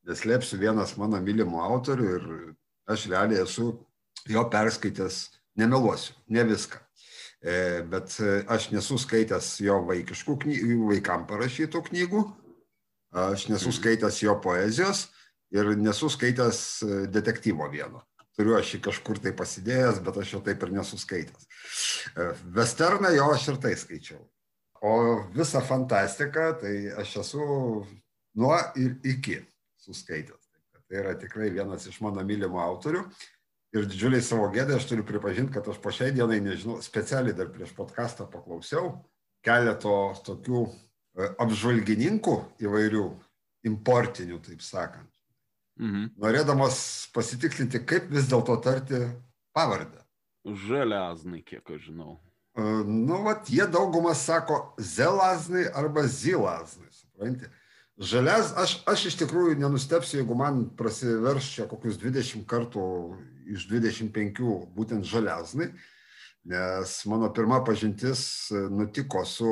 neslėpsiu, 0.07 0.57
vienas 0.61 0.95
mano 0.97 1.19
mylimų 1.21 1.59
autorių 1.61 2.07
ir 2.15 2.27
aš 2.89 3.07
realiai 3.11 3.43
esu 3.43 3.73
jo 4.29 4.45
perskaitęs, 4.49 5.27
nemeluosiu, 5.59 6.15
ne 6.29 6.45
viską. 6.47 6.79
E, 7.41 7.81
bet 7.89 8.15
aš 8.47 8.69
nesu 8.71 8.97
skaitęs 9.01 9.55
jo 9.65 9.79
vaikiškų 9.87 10.37
knygų, 10.45 10.77
vaikam 10.93 11.25
parašytų 11.29 11.81
knygų, 11.89 12.25
aš 13.11 13.49
nesu 13.49 13.69
mhm. 13.69 13.77
skaitęs 13.79 14.21
jo 14.23 14.37
poezijos, 14.41 15.09
ir 15.51 15.75
nesu 15.77 16.09
skaitęs 16.09 16.59
e, 16.83 17.07
detektyvo 17.11 17.67
vieno. 17.71 18.01
Turiu 18.37 18.55
aš 18.55 18.75
jį 18.75 18.79
kažkur 18.85 19.19
tai 19.19 19.33
pasidėjęs, 19.35 19.99
bet 20.05 20.19
aš 20.21 20.35
jo 20.37 20.39
taip 20.45 20.61
ir 20.63 20.71
nesu 20.77 20.99
skaitęs. 20.99 21.47
E, 22.15 22.29
Westerną 22.55 23.11
jo 23.15 23.27
aš 23.33 23.49
ir 23.51 23.59
tai 23.65 23.73
skaičiau. 23.79 24.21
O 24.81 24.93
visą 25.35 25.61
fantastiką 25.65 26.47
tai 26.61 26.75
aš 27.01 27.17
esu 27.25 27.43
nuo 28.39 28.55
ir 28.79 28.95
iki 29.03 29.41
suskaitęs. 29.83 30.47
Tai 30.87 31.03
yra 31.03 31.13
tikrai 31.19 31.51
vienas 31.51 31.85
iš 31.87 31.99
mano 32.03 32.23
mylimų 32.27 32.63
autorių. 32.63 33.03
Ir 33.75 33.85
didžiuliai 33.87 34.23
savo 34.23 34.49
gėdai 34.51 34.79
aš 34.79 34.89
turiu 34.89 35.05
pripažinti, 35.07 35.53
kad 35.55 35.67
aš 35.71 35.77
po 35.83 35.93
šiai 35.95 36.11
dienai, 36.15 36.41
nežinau, 36.43 36.81
specialiai 36.83 37.35
dar 37.35 37.51
prieš 37.51 37.71
podcastą 37.75 38.27
paklausiau 38.31 38.97
keleto 39.45 39.95
tokių 40.25 40.65
e, 40.67 41.29
apžvalgininkų 41.39 42.35
įvairių, 42.63 43.05
importinių, 43.71 44.41
taip 44.43 44.63
sakant 44.65 45.10
mhm. 45.81 46.11
norėdamas 46.21 47.09
pasitikslinti, 47.15 47.83
kaip 47.89 48.11
vis 48.13 48.29
dėlto 48.31 48.57
tarti 48.63 49.05
pavardę. 49.55 50.01
Železnai, 50.65 51.43
kiek 51.45 51.67
aš 51.69 51.89
žinau. 51.89 52.19
E, 52.57 52.61
nu, 52.87 53.21
vat, 53.25 53.49
jie 53.49 53.67
daugumas 53.69 54.23
sako 54.25 54.61
zelaznai 54.77 55.67
arba 55.77 56.07
zilaznai, 56.09 56.89
supranti. 56.95 57.49
Žalias, 58.01 58.55
aš, 58.57 58.79
aš 58.89 59.03
iš 59.11 59.15
tikrųjų 59.19 59.59
nenustepsiu, 59.61 60.21
jeigu 60.21 60.33
man 60.37 60.63
prasiverš 60.77 61.51
čia 61.53 61.67
kokius 61.69 61.99
20 62.01 62.47
kartų 62.49 62.85
iš 63.53 63.67
25 63.69 64.41
būtent 64.73 65.05
žaliaznai, 65.05 65.67
nes 66.49 66.95
mano 67.05 67.29
pirma 67.35 67.59
pažintis 67.67 68.23
nutiko 68.73 69.21
su 69.27 69.51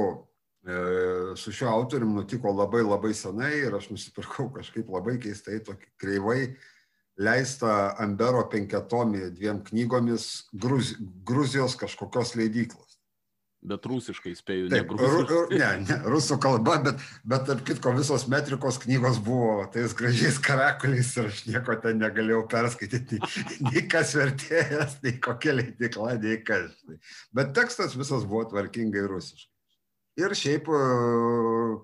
su 1.40 1.52
šiuo 1.56 1.70
autorium 1.72 2.18
nutiko 2.18 2.52
labai 2.52 2.84
labai 2.84 3.14
senai 3.16 3.54
ir 3.62 3.76
aš 3.76 3.90
nusipirkau 3.94 4.50
kažkaip 4.58 4.90
labai 4.92 5.16
keistai 5.24 5.62
tokį 5.64 5.94
kreivai 6.02 6.42
leistą 7.20 7.72
Ambero 8.00 8.46
penketomį 8.52 9.30
dviem 9.36 9.64
knygomis 9.68 10.50
Gruz, 10.54 10.94
Gruzijos 11.00 11.76
kažkokios 11.80 12.36
leidyklos. 12.40 12.96
Bet 13.60 13.84
rusiškai 13.92 14.32
spėjau, 14.38 14.70
ne 14.72 14.80
gruziškai. 14.88 15.58
Ne, 15.60 15.70
ne, 15.84 15.96
rusų 16.08 16.38
kalba, 16.40 16.78
bet, 16.86 17.02
bet 17.28 17.44
tarp 17.50 17.66
kitko 17.68 17.92
visos 17.98 18.24
metrikos 18.32 18.78
knygos 18.86 19.20
buvo 19.24 19.66
tais 19.74 19.92
gražiais 20.00 20.40
karakuliais 20.40 21.12
ir 21.20 21.28
aš 21.28 21.42
nieko 21.50 21.76
ten 21.84 22.00
negalėjau 22.00 22.46
perskaityti, 22.54 23.20
nei 23.68 23.84
kas 23.92 24.16
vertėjas, 24.16 25.02
nei 25.04 25.18
kokia 25.20 25.58
leidykla, 25.60 26.16
nei 26.24 26.40
kas. 26.48 26.72
Bet 27.36 27.52
tekstas 27.58 28.00
visas 28.00 28.24
buvo 28.24 28.46
tvarkingai 28.54 29.04
rusiškai. 29.12 29.52
Ir 30.20 30.34
šiaip 30.36 30.68
e, 30.68 30.80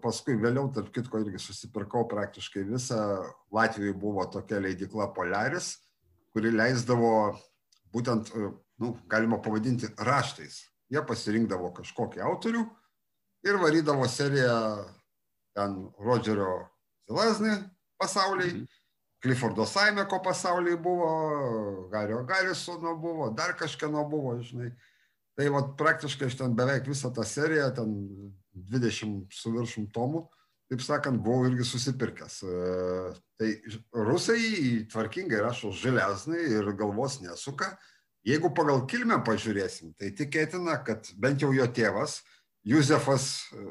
paskui 0.03 0.35
vėliau, 0.41 0.67
tarp 0.75 0.91
kitko, 0.95 1.21
irgi 1.23 1.39
susipirkau 1.39 2.03
praktiškai 2.11 2.65
visą. 2.67 2.99
Latvijoje 3.55 3.95
buvo 3.99 4.25
tokia 4.31 4.59
leidikla 4.63 5.07
Polaris, 5.15 5.75
kuri 6.35 6.51
leisdavo 6.51 7.11
būtent, 7.95 8.33
e, 8.35 8.49
nu, 8.83 8.95
galima 9.11 9.39
pavadinti, 9.43 9.91
raštais. 10.09 10.65
Jie 10.91 11.01
pasirinkdavo 11.07 11.71
kažkokį 11.79 12.21
autorių 12.27 12.65
ir 13.47 13.59
varydavo 13.61 14.07
seriją 14.11 14.57
ten 15.55 15.77
Rodžerio 16.01 16.65
Zilaznį 17.07 17.55
pasauliai, 18.01 18.51
mhm. 18.51 18.65
Cliffordo 19.23 19.65
Saimeko 19.65 20.19
pasauliai 20.21 20.77
buvo, 20.77 21.07
Gario 21.89 22.19
Garisono 22.27 22.93
buvo, 22.99 23.31
dar 23.33 23.55
kažkieno 23.57 24.03
buvo, 24.09 24.35
žinai. 24.43 24.73
Tai 25.35 25.49
vat, 25.51 25.73
praktiškai 25.79 26.29
aš 26.29 26.37
ten 26.39 26.55
beveik 26.55 26.87
visą 26.87 27.11
tą 27.13 27.25
seriją, 27.27 27.67
ten 27.75 27.91
20 28.71 29.33
su 29.35 29.51
viršum 29.51 29.89
tomų, 29.95 30.23
taip 30.71 30.83
sakant, 30.83 31.19
buvau 31.23 31.49
irgi 31.49 31.67
susipirkęs. 31.67 32.37
E, 32.47 33.09
tai 33.39 33.49
rusai 34.07 34.85
tvarkingai 34.91 35.43
rašo 35.43 35.73
želesnai 35.75 36.39
ir 36.55 36.71
galvos 36.79 37.19
nesuka. 37.23 37.73
Jeigu 38.25 38.49
pagal 38.57 38.85
kilmę 38.89 39.19
pažiūrėsim, 39.27 39.91
tai 39.99 40.13
tikėtina, 40.15 40.79
kad 40.87 41.11
bent 41.19 41.43
jau 41.43 41.51
jo 41.53 41.67
tėvas, 41.67 42.21
Juzefas, 42.65 43.27
e, 43.53 43.67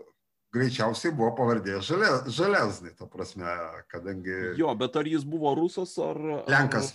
greičiausiai 0.55 1.17
buvo 1.17 1.33
pavardė 1.35 1.81
želesnai, 1.83 2.93
ta 2.95 3.09
prasme, 3.11 3.57
kadangi... 3.91 4.55
Jo, 4.61 4.77
bet 4.79 5.01
ar 5.01 5.09
jis 5.11 5.25
buvo 5.27 5.57
rusas 5.59 5.97
ar... 5.99 6.21
Lenkas. 6.45 6.93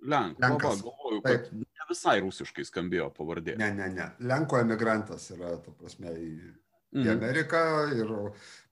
Lenkas. 0.00 0.40
Lenkas. 0.40 0.80
Va, 0.80 0.94
galvoju, 0.94 1.20
kad 1.26 1.50
Taip 1.50 1.63
visai 1.94 2.18
rusiškai 2.24 2.66
skambėjo 2.68 3.08
pavardė. 3.16 3.56
Ne, 3.60 3.70
ne, 3.76 3.88
ne. 3.94 4.10
Lenko 4.28 4.60
emigrantas 4.60 5.30
yra, 5.34 5.54
ta 5.62 5.72
prasme, 5.78 6.12
į, 6.12 6.34
mm. 6.34 7.00
į 7.00 7.06
mhm. 7.06 7.14
Ameriką, 7.14 7.64
ir, 7.94 8.12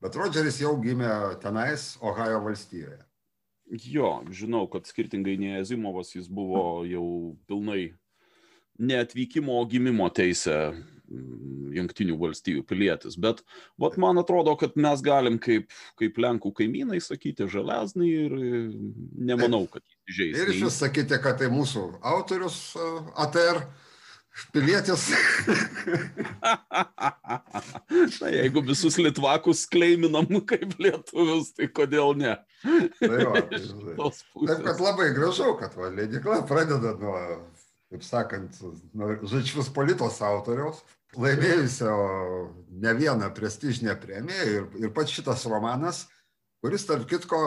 bet 0.03 0.21
Rodžeris 0.21 0.61
jau 0.63 0.75
gimė 0.83 1.15
tenais, 1.43 1.95
Ohajo 2.03 2.43
valstijoje. 2.49 3.01
Jo, 3.73 4.19
žinau, 4.35 4.67
kad 4.69 4.85
skirtingai 4.85 5.39
nei 5.41 5.57
Azimovas 5.63 6.11
jis 6.13 6.27
buvo 6.29 6.83
jau 6.85 7.07
pilnai 7.49 7.95
neatvykimo, 8.83 9.55
o 9.57 9.65
gimimo 9.71 10.11
teisę 10.13 10.75
jungtinių 11.77 12.17
valstybių 12.21 12.65
pilietis. 12.69 13.19
Bet 13.21 13.43
vat, 13.81 13.99
man 14.01 14.21
atrodo, 14.23 14.55
kad 14.61 14.77
mes 14.81 15.05
galim 15.05 15.39
kaip, 15.43 15.71
kaip 16.01 16.19
Lenkų 16.23 16.53
kaimynai 16.63 17.01
sakyti 17.05 17.49
žaleznai 17.53 18.11
ir 18.11 18.37
nemanau, 19.31 19.65
kad 19.71 19.85
jis 20.09 20.19
žais. 20.19 20.43
Ir 20.43 20.53
vis 20.65 20.83
sakyti, 20.83 21.21
kad 21.23 21.41
tai 21.41 21.49
mūsų 21.53 21.89
autorius 22.15 22.61
ATR 23.27 23.65
pilietis. 24.53 25.11
Na, 28.21 28.29
jeigu 28.33 28.63
visus 28.65 28.97
litvakus 29.01 29.67
kleiminam 29.71 30.27
kaip 30.49 30.73
lietuvius, 30.81 31.53
tai 31.57 31.69
kodėl 31.69 32.15
ne? 32.19 32.37
Tai 33.01 33.19
va, 33.29 33.43
tai, 33.51 33.61
taip, 34.49 34.65
kad 34.65 34.81
labai 34.83 35.11
gražu, 35.17 35.53
kad 35.61 35.77
va, 35.79 35.91
leidikla 35.93 36.43
pradeda 36.49 36.95
nuo, 37.01 37.17
kaip 37.93 38.07
sakant, 38.07 38.59
nuo 38.97 39.07
Žaičius 39.29 39.69
politos 39.75 40.21
autoriaus, 40.25 40.83
laimėjusio 41.19 41.95
ne 42.83 42.95
vieną 42.97 43.31
prestižinę 43.37 43.95
premiją 44.01 44.45
ir, 44.49 44.65
ir 44.81 44.91
pats 44.95 45.13
šitas 45.13 45.47
romanas, 45.51 46.07
kuris, 46.65 46.87
tarp 46.89 47.05
kitko, 47.11 47.41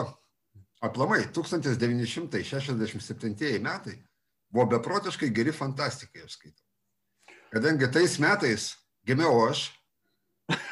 aplamai 0.84 1.22
1967 1.34 3.62
metai 3.64 3.96
buvo 4.52 4.66
beprotiškai 4.76 5.28
geri 5.34 5.52
fantastikai, 5.52 6.22
aš 6.24 6.32
skaitau. 6.38 6.64
Kadangi 7.52 7.86
tais 7.92 8.18
metais 8.22 8.62
gimiau 9.06 9.48
aš 9.50 9.58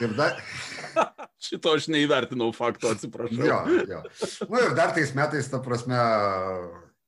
ir 0.03 0.11
dar... 0.19 0.33
Šito 1.45 1.69
aš 1.77 1.85
neįvertinau 1.93 2.51
fakto, 2.57 2.87
atsiprašau. 2.95 3.45
Jo, 3.45 3.59
jo. 3.91 4.01
Nu 4.49 4.57
ir 4.63 4.71
dar 4.79 4.91
tais 4.97 5.11
metais, 5.17 5.47
ta 5.53 5.59
prasme, 5.61 5.99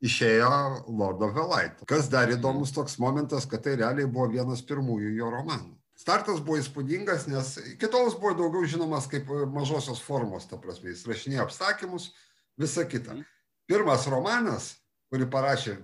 išėjo 0.04 0.50
Lord 0.92 1.22
of 1.24 1.32
the 1.36 1.44
Light. 1.46 1.80
Kas 1.88 2.10
dar 2.12 2.28
įdomus 2.32 2.74
toks 2.76 2.98
momentas, 3.00 3.46
kad 3.48 3.64
tai 3.64 3.76
realiai 3.80 4.10
buvo 4.10 4.28
vienas 4.34 4.60
pirmųjų 4.66 5.14
jo 5.16 5.30
romanų. 5.32 5.75
Startas 5.96 6.42
buvo 6.44 6.58
įspūdingas, 6.60 7.24
nes 7.32 7.54
kitolas 7.80 8.18
buvo 8.20 8.34
daugiau 8.36 8.68
žinomas 8.68 9.08
kaip 9.08 9.30
mažosios 9.52 10.02
formos, 10.04 10.44
ta 10.50 10.58
prasme, 10.60 10.92
jis 10.92 11.06
rašinėjo 11.08 11.46
apsakymus, 11.46 12.10
visa 12.60 12.84
kita. 12.84 13.14
Mhm. 13.14 13.24
Pirmas 13.66 14.04
romanas, 14.12 14.74
kurį 15.10 15.30
parašė 15.32 15.78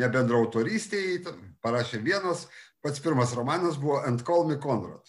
ne 0.00 0.08
bendrautorystėje, 0.10 1.36
parašė 1.64 2.02
vienas, 2.02 2.48
pats 2.82 3.00
pirmas 3.00 3.32
romanas 3.38 3.78
buvo 3.80 4.02
Ant 4.02 4.26
Call 4.26 4.48
Me 4.48 4.58
Conrad. 4.60 5.06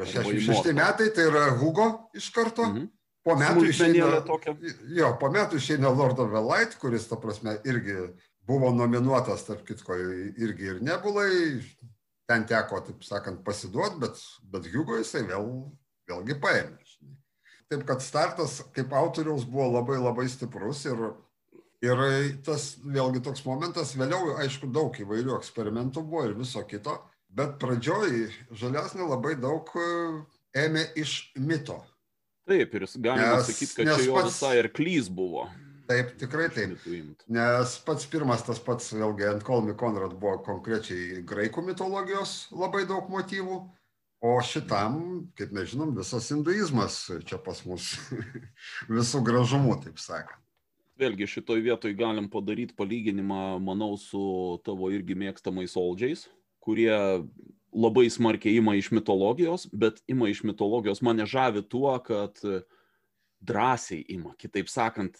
66 0.00 0.72
metai, 0.72 1.10
tai 1.12 1.28
yra 1.28 1.50
Hugo 1.52 2.08
iš 2.16 2.30
karto. 2.32 2.66
Mhm. 2.72 2.88
Po 3.22 3.36
metų, 3.38 3.68
išeina, 3.70 4.06
jo, 4.96 5.08
po 5.20 5.28
metų 5.30 5.60
išeina 5.60 5.92
Lord 5.94 6.18
of 6.18 6.32
the 6.32 6.40
Light, 6.42 6.72
kuris, 6.80 7.04
ta 7.06 7.14
prasme, 7.22 7.54
irgi 7.68 8.08
buvo 8.48 8.72
nominuotas, 8.74 9.44
tarp 9.46 9.62
kitko, 9.68 9.94
irgi 10.42 10.72
ir 10.72 10.80
nebulai. 10.82 11.60
Ten 12.30 12.46
teko, 12.48 12.78
taip 12.86 13.02
sakant, 13.04 13.42
pasiduoti, 13.44 13.98
bet, 14.02 14.22
bet 14.52 14.68
Hugo 14.72 14.96
jisai 15.00 15.24
vėl, 15.26 15.48
vėlgi 16.08 16.38
paėmė. 16.42 16.78
Taip 17.72 17.82
kad 17.88 18.04
startas 18.04 18.60
kaip 18.76 18.92
autoriaus 18.94 19.46
buvo 19.48 19.70
labai 19.78 19.98
labai 19.98 20.28
stiprus 20.30 20.84
ir 20.86 21.00
Ir 21.82 21.98
tas 22.46 22.76
vėlgi 22.78 23.24
toks 23.26 23.42
momentas, 23.42 23.96
vėliau, 23.98 24.36
aišku, 24.38 24.68
daug 24.70 24.94
įvairių 25.02 25.34
eksperimentų 25.34 26.04
buvo 26.06 26.28
ir 26.28 26.36
viso 26.38 26.62
kito, 26.70 26.94
bet 27.26 27.56
pradžioj 27.58 28.28
žaliasnė 28.54 29.08
labai 29.08 29.32
daug 29.42 29.66
e, 29.74 29.88
ėmė 30.62 30.84
iš 31.02 31.16
mito. 31.34 31.80
Taip, 32.46 32.76
ir 32.78 32.86
galima 33.02 33.34
nes, 33.34 33.50
sakyti, 33.50 33.74
kad 33.80 33.90
čia 33.96 34.06
jo 34.06 34.14
pats, 34.14 34.30
visai 34.30 34.52
ir 34.60 34.70
klys 34.74 35.10
buvo. 35.10 35.48
Taip, 35.92 36.12
tikrai 36.16 36.48
taip. 36.52 36.86
Nes 37.28 37.76
pats 37.84 38.08
pirmas 38.08 38.44
tas 38.46 38.60
pats, 38.64 38.92
vėlgi, 38.96 39.26
ant 39.28 39.44
Kolmi 39.44 39.74
Konrad 39.76 40.14
buvo 40.16 40.38
konkrečiai 40.46 41.20
graikų 41.28 41.66
mitologijos 41.66 42.46
labai 42.56 42.86
daug 42.88 43.10
motyvų, 43.12 43.58
o 44.22 44.32
šitam, 44.46 44.96
kaip 45.36 45.52
mes 45.52 45.72
žinom, 45.74 45.92
visas 45.98 46.30
hinduizmas 46.32 47.02
čia 47.28 47.36
pas 47.42 47.60
mus 47.68 47.92
visų 48.96 49.20
gražumu, 49.26 49.76
taip 49.84 50.00
sakant 50.00 50.38
vėlgi 51.02 51.26
šitoj 51.26 51.62
vietoj 51.64 51.94
galim 51.98 52.28
padaryt 52.30 52.76
palyginimą, 52.78 53.58
manau, 53.64 53.96
su 53.98 54.60
tavo 54.66 54.90
irgi 54.94 55.16
mėgstamais 55.18 55.74
oldžiais, 55.80 56.26
kurie 56.62 56.92
labai 57.72 58.06
smarkiai 58.12 58.60
ima 58.60 58.76
iš 58.78 58.92
mitologijos, 58.94 59.66
bet 59.72 60.02
ima 60.10 60.28
iš 60.30 60.44
mitologijos 60.46 61.02
mane 61.02 61.26
žavi 61.26 61.64
tuo, 61.64 61.94
kad 62.04 62.38
drąsiai 63.42 64.04
ima, 64.14 64.36
kitaip 64.38 64.70
sakant, 64.70 65.18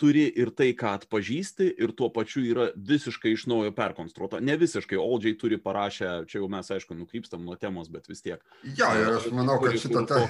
turi 0.00 0.24
ir 0.26 0.50
tai, 0.56 0.70
ką 0.78 0.96
atpažįsti, 0.98 1.68
ir 1.82 1.92
tuo 1.96 2.08
pačiu 2.14 2.42
yra 2.46 2.68
visiškai 2.76 3.34
iš 3.36 3.46
naujo 3.50 3.72
perkonstruota. 3.76 4.40
Ne 4.44 4.56
visiškai, 4.60 4.98
Oldžiai 4.98 5.36
turi 5.38 5.58
parašę, 5.62 6.12
čia 6.30 6.40
jau 6.40 6.48
mes 6.52 6.70
aišku 6.74 6.96
nukrypstam 6.98 7.44
nuo 7.46 7.58
temos, 7.60 7.90
bet 7.92 8.08
vis 8.10 8.24
tiek. 8.24 8.42
Jo, 8.78 8.88
ir 8.98 9.12
aš 9.18 9.28
manau, 9.34 9.58
kad 9.62 9.78
šitą 9.78 10.06
tą... 10.08 10.24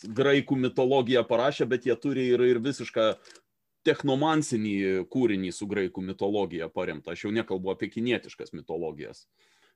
Graikų 0.00 0.56
mitologiją 0.56 1.20
parašė, 1.28 1.66
bet 1.68 1.84
jie 1.84 1.94
turi 2.00 2.30
ir, 2.32 2.40
ir 2.40 2.60
visišką 2.64 3.10
technomansinį 3.84 5.06
kūrinį 5.12 5.52
su 5.52 5.68
graikų 5.68 6.04
mitologija 6.04 6.70
paremtą. 6.72 7.12
Aš 7.12 7.26
jau 7.26 7.32
nekalbu 7.36 7.72
apie 7.74 7.90
kinietiškas 7.92 8.54
mitologijas. 8.56 9.26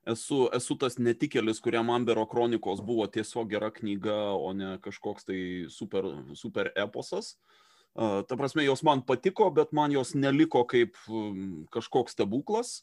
Esu, 0.09 0.43
esu 0.53 0.77
tas 0.77 0.99
netikėlis, 1.01 1.63
kuriam 1.65 1.89
Ambero 1.93 2.27
kronikos 2.29 2.83
buvo 2.85 3.07
tiesiog 3.09 3.49
gera 3.53 3.71
knyga, 3.73 4.35
o 4.37 4.53
ne 4.57 4.75
kažkoks 4.85 5.29
tai 5.31 5.39
super, 5.73 6.11
super 6.37 6.69
eposas. 6.77 7.39
Ta 7.95 8.37
prasme, 8.37 8.65
jos 8.67 8.83
man 8.83 9.05
patiko, 9.07 9.51
bet 9.55 9.73
man 9.73 9.93
jos 9.95 10.15
neliko 10.19 10.65
kaip 10.67 10.99
kažkoks 11.75 12.17
stebuklas. 12.17 12.81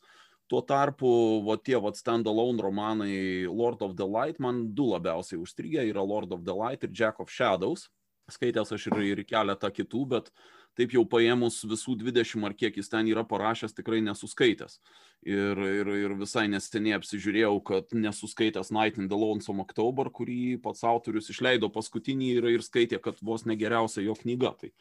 Tuo 0.52 0.62
tarpu, 0.68 1.10
va 1.48 1.56
tie 1.60 1.80
va 1.80 1.94
stand-alone 1.96 2.60
romanai 2.60 3.48
Lord 3.48 3.84
of 3.84 3.96
the 3.96 4.08
Light 4.08 4.40
man 4.40 4.66
du 4.76 4.90
labiausiai 4.92 5.40
užstrigę 5.40 5.84
yra 5.88 6.04
Lord 6.04 6.32
of 6.36 6.44
the 6.44 6.56
Light 6.56 6.84
ir 6.84 6.92
Jack 6.92 7.20
of 7.24 7.32
Shadows. 7.32 7.90
Skaitęs 8.32 8.72
aš 8.72 8.88
ir, 8.88 8.98
ir 9.12 9.24
keletą 9.28 9.72
kitų, 9.72 10.06
bet 10.12 10.28
uh, 10.32 10.61
taip 10.80 10.94
jau 10.96 11.04
paėmus 11.08 11.62
visų 11.68 11.98
20 12.02 12.48
ar 12.48 12.56
kiek 12.58 12.78
jis 12.80 12.92
ten 12.92 13.10
yra 13.12 13.24
parašęs, 13.28 13.76
tikrai 13.78 14.02
nesuskaitęs. 14.06 14.80
Ir, 15.22 15.60
ir, 15.62 15.90
ir 16.02 16.14
visai 16.18 16.48
neseniai 16.50 16.96
apsižiūrėjau, 16.98 17.54
kad 17.68 17.92
nesuskaitęs 17.94 18.72
Night 18.74 18.98
in 18.98 19.10
the 19.12 19.18
Lonesome 19.18 19.62
October, 19.62 20.10
kurį 20.10 20.58
pats 20.64 20.82
autorius 20.88 21.30
išleido 21.30 21.70
paskutinį 21.70 22.32
ir, 22.40 22.48
ir 22.56 22.66
skaitė, 22.66 22.98
kad 23.04 23.22
vos 23.22 23.46
negeriausia 23.46 24.02
jo 24.08 24.16
knyga. 24.18 24.56
Tai 24.58 24.72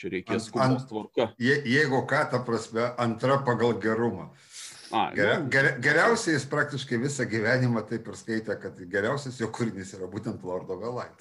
čia 0.00 0.14
reikės 0.14 0.48
skubos 0.48 0.88
tvarka. 0.88 1.28
Je, 1.42 1.58
jeigu 1.68 2.00
ką, 2.08 2.24
ta 2.32 2.40
prasme, 2.46 2.88
antra 3.02 3.42
pagal 3.44 3.76
gerumą. 3.82 4.30
A, 4.90 5.10
Geria, 5.14 5.36
ger, 5.52 5.68
geriausiai 5.84 6.34
jis 6.34 6.48
praktiškai 6.50 6.98
visą 6.98 7.26
gyvenimą 7.30 7.84
taip 7.86 8.08
ir 8.10 8.16
skaitė, 8.18 8.56
kad 8.58 8.80
geriausias 8.90 9.36
jo 9.38 9.46
kūrinys 9.54 9.92
yra 9.94 10.08
būtent 10.10 10.42
Lord 10.42 10.72
of 10.72 10.80
the 10.82 10.90
Light. 10.90 11.20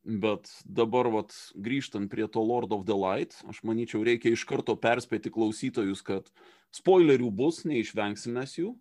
Bet 0.00 0.48
dabar, 0.64 1.10
vat, 1.12 1.34
grįžtant 1.60 2.08
prie 2.08 2.24
to 2.32 2.40
Lord 2.40 2.72
of 2.72 2.86
the 2.88 2.96
Light, 2.96 3.36
aš 3.50 3.60
manyčiau, 3.68 4.00
reikia 4.06 4.32
iš 4.32 4.46
karto 4.48 4.72
perspėti 4.80 5.32
klausytojus, 5.32 6.00
kad 6.00 6.30
spoilerių 6.72 7.28
bus, 7.28 7.66
neišvengsime 7.68 8.46
jų. 8.48 8.72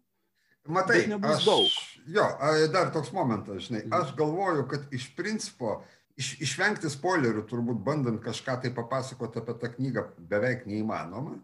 Matai, 0.70 1.02
nebus 1.12 1.42
aš, 1.42 1.46
daug. 1.48 1.76
Jo, 2.16 2.26
dar 2.72 2.92
toks 2.96 3.12
momentas, 3.16 3.68
žinai, 3.68 3.84
mhm. 3.84 3.96
aš 4.00 4.16
galvoju, 4.16 4.66
kad 4.72 4.96
iš 4.96 5.10
principo 5.18 5.82
iš, 6.20 6.34
išvengti 6.46 6.92
spoilerių, 6.92 7.44
turbūt 7.50 7.84
bandant 7.84 8.24
kažką 8.24 8.60
tai 8.64 8.72
papasakoti 8.76 9.42
apie 9.42 9.56
tą 9.60 9.72
knygą, 9.76 10.06
beveik 10.32 10.68
neįmanoma. 10.72 11.36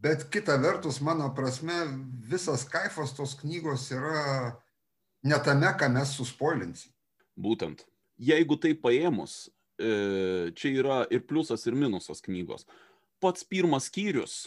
Bet 0.00 0.26
kita 0.32 0.56
vertus, 0.60 1.02
mano 1.04 1.28
prasme, 1.36 1.76
visas 2.28 2.64
kaifas 2.68 3.12
tos 3.16 3.34
knygos 3.40 3.90
yra 3.92 4.56
ne 5.24 5.40
tame, 5.44 5.72
ką 5.76 5.90
mes 5.92 6.16
suspoilinsim. 6.16 6.92
Būtent 7.40 7.84
jeigu 8.20 8.58
tai 8.60 8.74
paėmus, 8.76 9.48
e, 9.80 10.52
čia 10.56 10.72
yra 10.82 11.00
ir 11.12 11.24
pliusas, 11.26 11.64
ir 11.66 11.76
minusas 11.78 12.22
knygos. 12.24 12.66
Pats 13.20 13.44
pirmas 13.44 13.88
skyrius 13.90 14.46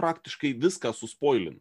praktiškai 0.00 0.54
viską 0.60 0.92
suspoilina. 0.96 1.60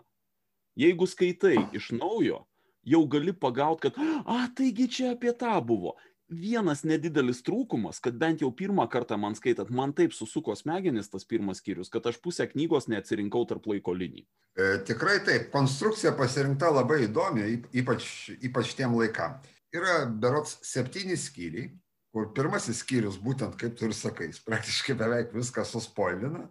Jeigu 0.79 1.07
skaitai 1.07 1.57
iš 1.75 1.91
naujo, 1.95 2.45
jau 2.87 3.01
gali 3.11 3.33
pagaut, 3.35 3.83
kad, 3.83 3.97
a, 3.99 4.45
taigi 4.55 4.87
čia 4.87 5.11
apie 5.15 5.33
tą 5.35 5.57
buvo. 5.63 5.97
Vienas 6.31 6.85
nedidelis 6.87 7.41
trūkumas, 7.43 7.99
kad 7.99 8.15
bent 8.15 8.39
jau 8.39 8.47
pirmą 8.55 8.85
kartą 8.87 9.17
man 9.19 9.35
skaitant, 9.35 9.67
man 9.67 9.91
taip 9.91 10.13
susuko 10.15 10.55
smegenis 10.55 11.11
tas 11.11 11.27
pirmas 11.27 11.59
skyrius, 11.59 11.91
kad 11.91 12.07
aš 12.07 12.21
pusę 12.23 12.47
knygos 12.47 12.87
neatsirinkau 12.87 13.43
tarp 13.49 13.67
laiko 13.67 13.91
linijų. 13.91 14.23
E, 14.55 14.69
tikrai 14.87 15.17
taip, 15.27 15.49
konstrukcija 15.51 16.15
pasirinkta 16.15 16.71
labai 16.71 17.01
įdomi, 17.09 17.49
ypač, 17.83 18.07
ypač 18.39 18.71
tiem 18.79 18.95
laikam 18.95 19.41
yra 19.75 20.05
berots 20.05 20.57
septyni 20.65 21.17
skyriai, 21.19 21.69
kur 22.12 22.31
pirmasis 22.36 22.81
skyrius, 22.84 23.19
būtent 23.23 23.55
kaip 23.60 23.77
tu 23.79 23.88
ir 23.88 23.95
sakai, 23.95 24.31
praktiškai 24.45 24.97
beveik 24.99 25.36
viską 25.36 25.63
suspoilina, 25.67 26.45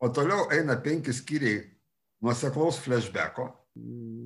o 0.00 0.10
toliau 0.12 0.48
eina 0.52 0.76
penki 0.80 1.14
skyriai 1.16 1.64
nuoseklaus 2.24 2.80
flashbacko. 2.84 3.48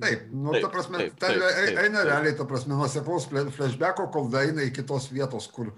Taip, 0.01 0.29
nu, 0.33 0.51
taip, 0.51 0.63
ta 0.65 0.69
prasme, 0.73 0.99
taip, 0.99 1.17
ten 1.21 1.35
taip, 1.35 1.43
taip, 1.45 1.81
eina 1.85 1.99
taip. 2.01 2.09
realiai, 2.09 2.37
ta 2.37 2.47
prasme, 2.49 2.75
nuoseklaus 2.75 3.27
flashbacko, 3.29 4.09
kol 4.11 4.31
eina 4.41 4.65
į 4.65 4.73
kitos 4.75 5.11
vietos, 5.13 5.47
kur 5.53 5.71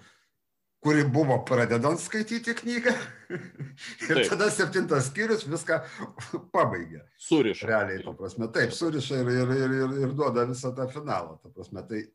kuri 0.84 1.04
buvo 1.10 1.40
pradedant 1.46 2.00
skaityti 2.00 2.54
knygą. 2.56 2.94
ir 4.08 4.14
taip. 4.14 4.30
tada 4.30 4.50
septintas 4.54 5.10
skyrius 5.10 5.46
viską 5.50 5.80
pabaigė. 6.54 7.02
Suriša. 7.22 7.68
Realiai, 7.68 8.04
ta 8.06 8.14
prasme, 8.18 8.50
taip, 8.56 8.74
suriša 8.76 9.22
ir, 9.24 9.32
ir, 9.34 9.54
ir, 9.58 9.76
ir, 9.82 9.96
ir 10.06 10.14
duoda 10.18 10.46
visą 10.50 10.72
tą 10.78 10.88
finalą. 10.94 11.36
Ta 11.44 11.52
prasme, 11.52 11.84
tai 11.90 12.06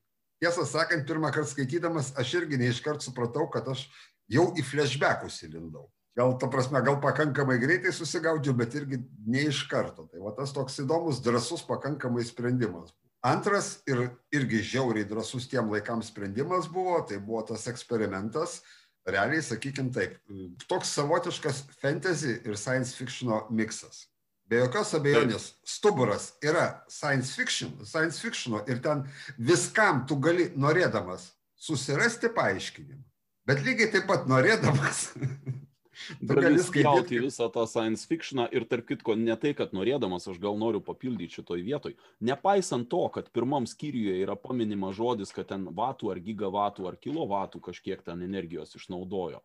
tiesą 0.43 0.67
sakant, 0.67 1.07
pirmą 1.07 1.31
kartą 1.35 1.53
skaitydamas, 1.55 2.13
aš 2.19 2.37
irgi 2.43 2.59
neiškart 2.61 3.05
supratau, 3.05 3.47
kad 3.53 3.69
aš 3.71 3.87
jau 4.31 4.51
į 4.59 4.65
flashbackus 4.67 5.43
įlindau. 5.47 5.87
Gal, 6.19 6.35
ta 6.37 6.49
prasme, 6.53 6.83
gal 6.85 6.99
pakankamai 7.01 7.57
greitai 7.63 7.93
susigaudžiu, 7.97 8.53
bet 8.59 8.75
irgi 8.77 8.99
ne 9.25 9.47
iš 9.49 9.63
karto. 9.71 10.05
Tai 10.13 10.21
va 10.21 10.35
tas 10.37 10.53
toks 10.53 10.83
įdomus, 10.83 11.23
drasus 11.25 11.65
pakankamai 11.65 12.25
sprendimas. 12.29 12.93
Antras 13.25 13.79
ir 13.89 14.11
irgi 14.35 14.61
žiauriai 14.75 15.09
drasus 15.09 15.47
tiem 15.49 15.71
laikams 15.73 16.11
sprendimas 16.13 16.67
buvo, 16.69 16.99
tai 17.09 17.21
buvo 17.23 17.41
tas 17.49 17.65
eksperimentas, 17.71 18.61
realiai, 19.09 19.41
sakykim 19.47 19.89
taip, 19.95 20.19
toks 20.69 20.93
savotiškas 20.99 21.63
fantasy 21.81 22.41
ir 22.43 22.59
science 22.59 22.93
fictiono 22.99 23.47
miksas. 23.49 24.09
Be 24.53 24.59
jokios 24.61 24.91
abejonės, 24.99 25.45
stuburas 25.65 26.27
yra 26.45 26.83
science 26.93 27.33
fiction, 27.33 27.71
science 27.89 28.21
fictiono 28.21 28.59
ir 28.69 28.83
ten 28.85 29.07
viskam 29.41 30.03
tu 30.05 30.19
gali 30.21 30.51
norėdamas 30.61 31.31
susirasti 31.57 32.29
paaiškinimą, 32.37 33.01
bet 33.49 33.63
lygiai 33.65 33.89
taip 33.95 34.05
pat 34.11 34.29
norėdamas 34.29 35.07
gali 36.35 36.61
skaityti 36.61 37.23
visą 37.25 37.49
tą 37.55 37.65
science 37.71 38.05
fictioną 38.11 38.51
ir 38.53 38.69
tarp 38.69 38.93
kitko, 38.93 39.17
ne 39.17 39.39
tai, 39.41 39.55
kad 39.57 39.73
norėdamas, 39.73 40.29
aš 40.29 40.37
gal 40.43 40.61
noriu 40.61 40.85
papildyti 40.85 41.41
šitoj 41.41 41.65
vietoj. 41.65 41.97
Nepaisant 42.21 42.91
to, 42.93 43.07
kad 43.15 43.33
pirmam 43.33 43.65
skyriuje 43.71 44.21
yra 44.21 44.37
paminima 44.37 44.93
žodis, 44.93 45.33
kad 45.33 45.49
ten 45.55 45.65
vatų 45.73 46.13
ar 46.13 46.21
gigavatų 46.29 46.93
ar 46.93 47.01
kilovatų 47.01 47.65
kažkiek 47.73 48.05
ten 48.05 48.21
energijos 48.29 48.77
išnaudojo, 48.77 49.41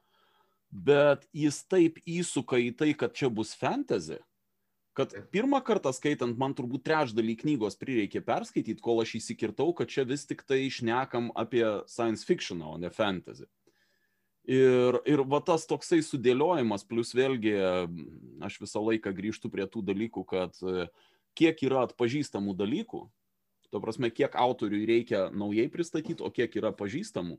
bet 0.67 1.29
jis 1.31 1.63
taip 1.63 2.03
įsuka 2.03 2.59
į 2.59 2.73
tai, 2.75 2.91
kad 2.91 3.15
čia 3.15 3.31
bus 3.31 3.55
fantasy, 3.55 4.19
kad 4.97 5.13
pirmą 5.31 5.59
kartą 5.61 5.91
skaitant, 5.93 6.39
man 6.41 6.55
turbūt 6.57 6.81
trečdalį 6.87 7.35
knygos 7.43 7.77
prireikė 7.77 8.23
perskaityti, 8.25 8.81
kol 8.81 9.03
aš 9.03 9.17
įsikirtau, 9.19 9.69
kad 9.77 9.91
čia 9.93 10.07
vis 10.09 10.25
tik 10.25 10.41
tai 10.47 10.63
išnekam 10.65 11.29
apie 11.37 11.65
science 11.85 12.25
fiction, 12.25 12.63
o 12.65 12.79
ne 12.81 12.89
fantasy. 12.89 13.45
Ir, 14.47 14.97
ir 15.05 15.21
va 15.27 15.41
tas 15.43 15.67
toksai 15.67 15.99
sudėliojimas, 16.07 16.85
plus 16.87 17.11
vėlgi 17.13 17.53
aš 18.47 18.57
visą 18.63 18.81
laiką 18.81 19.11
grįžtu 19.13 19.51
prie 19.53 19.67
tų 19.69 19.83
dalykų, 19.91 20.23
kad 20.23 20.57
kiek 21.37 21.61
yra 21.67 21.83
atpažįstamų 21.85 22.55
dalykų, 22.57 23.03
to 23.69 23.81
prasme, 23.83 24.09
kiek 24.09 24.33
autoriui 24.39 24.87
reikia 24.87 25.27
naujai 25.29 25.67
pristatyti, 25.69 26.23
o 26.23 26.31
kiek 26.33 26.55
yra 26.57 26.71
pažįstamų. 26.73 27.37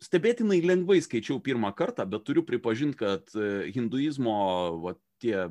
Stebėtinai 0.00 0.62
lengvai 0.64 0.98
skaičiau 1.04 1.38
pirmą 1.44 1.70
kartą, 1.76 2.08
bet 2.08 2.24
turiu 2.24 2.42
pripažinti, 2.48 2.96
kad 2.98 3.30
hinduizmo 3.76 4.40
va, 4.80 4.96
tie 5.20 5.44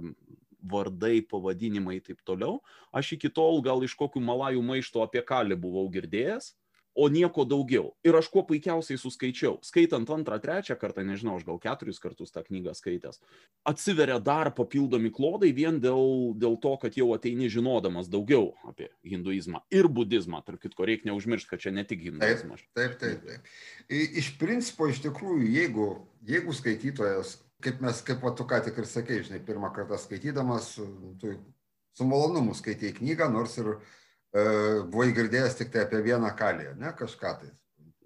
vardai, 0.62 1.20
pavadinimai 1.22 2.00
ir 2.00 2.06
taip 2.08 2.24
toliau, 2.28 2.60
aš 2.92 3.16
iki 3.18 3.32
tol 3.32 3.62
gal 3.66 3.84
iš 3.86 3.96
kokių 4.00 4.24
malajų 4.24 4.64
maišto 4.66 5.04
apie 5.06 5.24
kalį 5.26 5.60
buvau 5.60 5.88
girdėjęs, 5.94 6.54
o 7.00 7.08
nieko 7.08 7.46
daugiau. 7.48 7.94
Ir 8.04 8.18
aš 8.18 8.28
kuo 8.34 8.42
puikiausiai 8.48 9.00
suskaičiau, 9.00 9.60
skaitant 9.64 10.10
antrą, 10.12 10.40
trečią 10.42 10.76
kartą, 10.80 11.06
nežinau, 11.08 11.38
aš 11.40 11.46
gal 11.48 11.60
keturis 11.62 12.02
kartus 12.02 12.34
tą 12.36 12.44
knygą 12.44 12.74
skaitęs, 12.76 13.22
atsiveria 13.70 14.18
dar 14.20 14.52
papildomi 14.56 15.12
klodai 15.16 15.52
vien 15.56 15.80
dėl, 15.80 16.34
dėl 16.40 16.58
to, 16.62 16.76
kad 16.82 16.98
jau 17.00 17.12
ateini 17.16 17.50
žinodamas 17.52 18.12
daugiau 18.12 18.52
apie 18.68 18.90
hinduizmą 19.08 19.64
ir 19.72 19.88
budizmą. 19.88 20.44
Tark 20.46 20.64
kitko, 20.66 20.88
reikia 20.90 21.12
neužmiršti, 21.12 21.52
kad 21.54 21.64
čia 21.64 21.76
ne 21.76 21.86
tik 21.88 22.04
hinduizmas. 22.10 22.66
Taip, 22.76 22.98
taip, 23.00 23.24
taip. 23.24 23.46
taip. 23.48 24.18
Iš 24.20 24.34
principo, 24.42 24.90
iš 24.92 25.04
tikrųjų, 25.06 25.48
jeigu, 25.56 25.92
jeigu 26.28 26.56
skaitytojas, 26.58 27.38
kaip 27.64 27.82
mes, 27.84 28.02
kaip 28.08 28.22
va, 28.24 28.34
tu 28.36 28.48
ką 28.48 28.62
tik 28.66 28.78
ir 28.80 28.88
sakei, 28.90 29.24
žinai, 29.26 29.40
pirmą 29.46 29.74
kartą 29.76 29.98
skaitydamas, 30.00 30.76
tu 31.22 31.34
su 31.98 32.08
malonumu 32.08 32.54
skaitai 32.56 32.94
knygą, 32.96 33.28
nors 33.34 33.58
ir 33.60 33.76
E, 34.30 34.42
buvai 34.86 35.10
girdėjęs 35.18 35.56
tik 35.58 35.72
tai 35.74 35.86
apie 35.88 36.04
vieną 36.06 36.30
kalį, 36.38 36.74
ne 36.78 36.92
kažką 36.98 37.32
tai. 37.42 37.50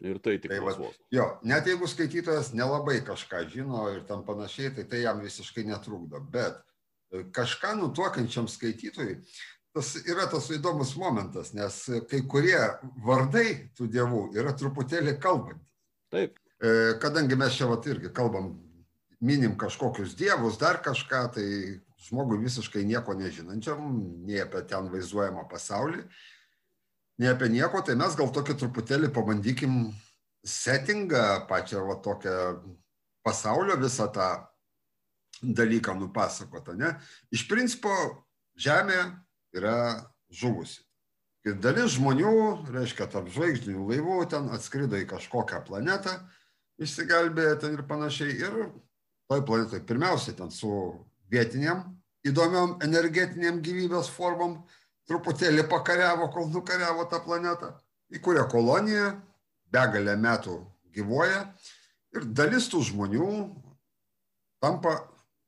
Ir 0.04 0.20
tai 0.24 0.38
tik 0.39 0.52
tai. 0.52 0.60
Va, 0.63 0.76
jo, 1.12 1.26
net 1.48 1.68
jeigu 1.68 1.88
skaitytojas 1.88 2.54
nelabai 2.56 3.02
kažką 3.08 3.44
žino 3.52 3.88
ir 3.92 4.04
tam 4.08 4.24
panašiai, 4.28 4.72
tai 4.76 4.86
tai 4.88 5.04
jam 5.04 5.20
visiškai 5.24 5.66
netrukdo. 5.68 6.24
Bet 6.32 6.62
e, 7.12 7.26
kažką 7.36 7.76
nutuokiančiam 7.82 8.48
skaitytojui 8.52 9.20
tas 9.74 9.89
yra 10.06 10.28
tas 10.30 10.48
įdomus 10.54 10.94
momentas, 11.02 11.52
nes 11.58 11.76
kai 12.08 12.22
kurie 12.30 12.60
vardai 13.04 13.74
tų 13.76 13.89
dievų 13.92 14.28
yra 14.38 14.54
truputėlį 14.56 15.18
kalbantys. 15.20 15.68
Taip. 16.13 16.38
E, 16.63 16.94
kadangi 17.04 17.36
mes 17.36 17.58
čia 17.58 17.68
vat 17.68 17.88
irgi 17.89 18.13
kalbam, 18.16 18.54
minim 19.24 19.56
kažkokius 19.60 20.18
dievus, 20.20 20.60
dar 20.60 20.82
kažką, 20.84 21.24
tai 21.38 21.48
žmogui 22.04 22.42
visiškai 22.44 22.84
nieko 22.88 23.16
nežinančiam, 23.16 23.82
nei 24.28 24.42
apie 24.44 24.64
ten 24.68 24.90
vaizduojamą 24.92 25.46
pasaulį, 25.52 26.04
nei 27.24 27.32
apie 27.32 27.48
nieko, 27.54 27.82
tai 27.86 27.96
mes 28.00 28.18
gal 28.20 28.34
tokį 28.36 28.58
truputėlį 28.60 29.14
pabandykim 29.16 29.86
settingą, 30.44 31.46
pačią 31.48 31.86
va 31.88 32.00
tokią 32.04 32.38
pasaulio 33.24 33.78
visą 33.80 34.10
tą 34.12 34.30
dalyką 35.44 35.96
nupasakotą. 36.00 36.76
Ne? 36.76 36.96
Iš 37.32 37.48
principo 37.48 37.92
Žemė 38.60 39.00
yra 39.56 40.04
žuvusi. 40.30 40.84
Ir 41.44 41.58
dalis 41.60 41.96
žmonių, 41.98 42.34
reiškia, 42.72 43.08
tarp 43.12 43.32
žvaigždinių 43.34 43.88
laivų 43.90 44.20
ten 44.32 44.46
atskrido 44.54 45.00
į 45.00 45.08
kažkokią 45.10 45.64
planetą, 45.68 46.14
išsigelbėjo 46.80 47.56
ten 47.64 47.74
ir 47.76 47.84
panašiai. 47.90 48.38
Ir 48.46 48.60
toj 49.30 49.44
planetoj 49.46 49.84
pirmiausia 49.88 50.36
ten 50.38 50.52
su 50.52 50.70
vietiniam 51.32 51.86
įdomiom 52.28 52.78
energetiniam 52.86 53.60
gyvybės 53.64 54.10
formom, 54.14 54.62
truputėlį 55.10 55.66
pakariavo, 55.72 56.30
kol 56.32 56.48
nukariavo 56.52 57.06
tą 57.12 57.20
planetą, 57.26 57.74
įkūrė 58.14 58.46
koloniją, 58.52 59.10
begalę 59.74 60.16
metų 60.20 60.60
gyvoja 60.96 61.48
ir 62.16 62.28
dalis 62.38 62.70
tų 62.72 62.84
žmonių 62.92 63.30
tampa 64.64 65.02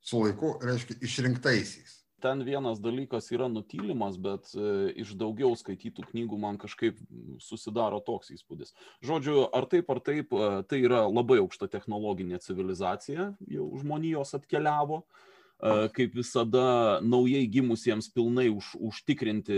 su 0.04 0.20
laiku, 0.24 0.56
reiškia, 0.62 0.98
išrinktaisiais. 1.02 1.95
Ten 2.24 2.40
vienas 2.46 2.80
dalykas 2.80 3.28
yra 3.34 3.46
nutylimas, 3.52 4.16
bet 4.16 4.48
e, 4.56 4.92
iš 5.02 5.12
daugiau 5.20 5.52
skaitytų 5.58 6.06
knygų 6.10 6.38
man 6.40 6.56
kažkaip 6.56 6.96
susidaro 7.44 8.00
toks 8.00 8.32
įspūdis. 8.32 8.72
Žodžiu, 9.04 9.42
ar 9.52 9.68
taip 9.68 9.92
ar 9.92 10.00
taip, 10.00 10.32
e, 10.32 10.62
tai 10.64 10.80
yra 10.86 11.04
labai 11.10 11.42
aukšta 11.42 11.68
technologinė 11.72 12.40
civilizacija, 12.40 13.34
jau 13.52 13.68
žmonijos 13.82 14.32
atkeliavo, 14.40 15.02
uh, 15.04 15.34
kaip 15.58 16.14
visada 16.14 17.00
naujai 17.00 17.46
gimusiems 17.48 18.10
pilnai 18.12 18.48
už, 18.52 18.74
užtikrinti 18.76 19.56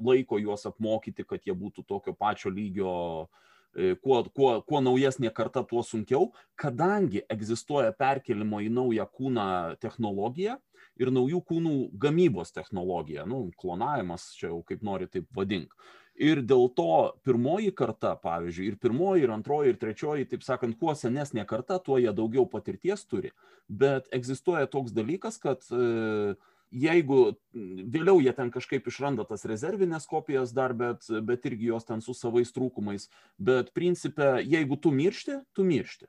laiko 0.00 0.38
juos 0.40 0.64
apmokyti, 0.66 1.24
kad 1.24 1.44
jie 1.44 1.52
būtų 1.52 1.84
tokio 1.84 2.14
pačio 2.16 2.50
lygio, 2.50 3.28
e, 3.76 3.94
kuo, 4.00 4.22
kuo, 4.32 4.62
kuo 4.62 4.80
naujesnė 4.80 5.32
karta, 5.36 5.62
tuo 5.62 5.82
sunkiau, 5.84 6.32
kadangi 6.56 7.26
egzistuoja 7.28 7.92
perkelimo 7.92 8.62
į 8.64 8.72
naują 8.72 9.06
kūną 9.12 9.76
technologija 9.80 10.56
ir 11.00 11.12
naujų 11.12 11.42
kūnų 11.50 11.76
gamybos 12.00 12.52
technologija, 12.56 13.26
nu, 13.28 13.46
klonavimas, 13.60 14.30
čia 14.38 14.50
jau 14.50 14.62
kaip 14.66 14.84
nori 14.86 15.08
taip 15.10 15.28
vadink. 15.36 15.74
Ir 16.16 16.40
dėl 16.40 16.70
to 16.72 17.12
pirmoji 17.28 17.74
karta, 17.76 18.14
pavyzdžiui, 18.22 18.70
ir 18.70 18.76
pirmoji, 18.80 19.26
ir 19.26 19.32
antroji, 19.34 19.74
ir 19.74 19.80
trečioji, 19.80 20.28
taip 20.30 20.46
sakant, 20.46 20.78
kuo 20.80 20.94
senesnė 20.96 21.44
karta, 21.48 21.76
tuo 21.76 21.98
jie 22.00 22.12
daugiau 22.16 22.46
patirties 22.48 23.04
turi. 23.04 23.34
Bet 23.68 24.08
egzistuoja 24.16 24.64
toks 24.72 24.96
dalykas, 24.96 25.36
kad 25.42 25.68
e, 25.68 26.38
jeigu 26.72 27.20
vėliau 27.52 28.22
jie 28.24 28.32
ten 28.32 28.48
kažkaip 28.54 28.88
išranda 28.88 29.28
tas 29.28 29.44
rezervinės 29.44 30.08
kopijas 30.08 30.56
dar, 30.56 30.72
bet, 30.72 31.04
bet 31.28 31.44
irgi 31.52 31.68
jos 31.74 31.84
ten 31.84 32.00
su 32.00 32.16
savais 32.16 32.54
trūkumais, 32.56 33.10
bet 33.36 33.74
principė, 33.76 34.38
jeigu 34.40 34.80
tu 34.80 34.96
miršti, 34.96 35.42
tu 35.52 35.68
miršti 35.68 36.08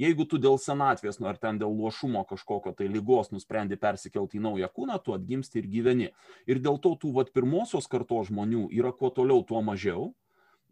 jeigu 0.00 0.26
tu 0.28 0.38
dėl 0.42 0.58
senatvės 0.60 1.20
nu 1.20 1.30
ar 1.30 1.38
ten 1.40 1.58
dėl 1.60 1.72
luošumo 1.72 2.24
kažkokio 2.28 2.74
tai 2.76 2.88
ligos 2.92 3.32
nusprendi 3.32 3.78
persikelti 3.80 4.38
į 4.38 4.44
naują 4.48 4.68
kūną 4.76 4.98
tu 5.04 5.16
atgimsti 5.16 5.62
ir 5.62 5.70
gyveni. 5.72 6.12
Ir 6.46 6.60
dėl 6.64 6.78
to 6.82 6.94
tų 7.00 7.14
vat 7.16 7.32
pirmosios 7.36 7.88
kartos 7.88 8.30
žmonių 8.30 8.68
yra 8.76 8.92
kuo 8.92 9.10
toliau 9.10 9.44
tuo 9.46 9.62
mažiau. 9.64 10.12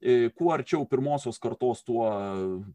E, 0.05 0.29
kuo 0.37 0.51
arčiau 0.53 0.85
pirmosios 0.85 1.39
kartos, 1.41 1.81
tuo, 1.87 2.05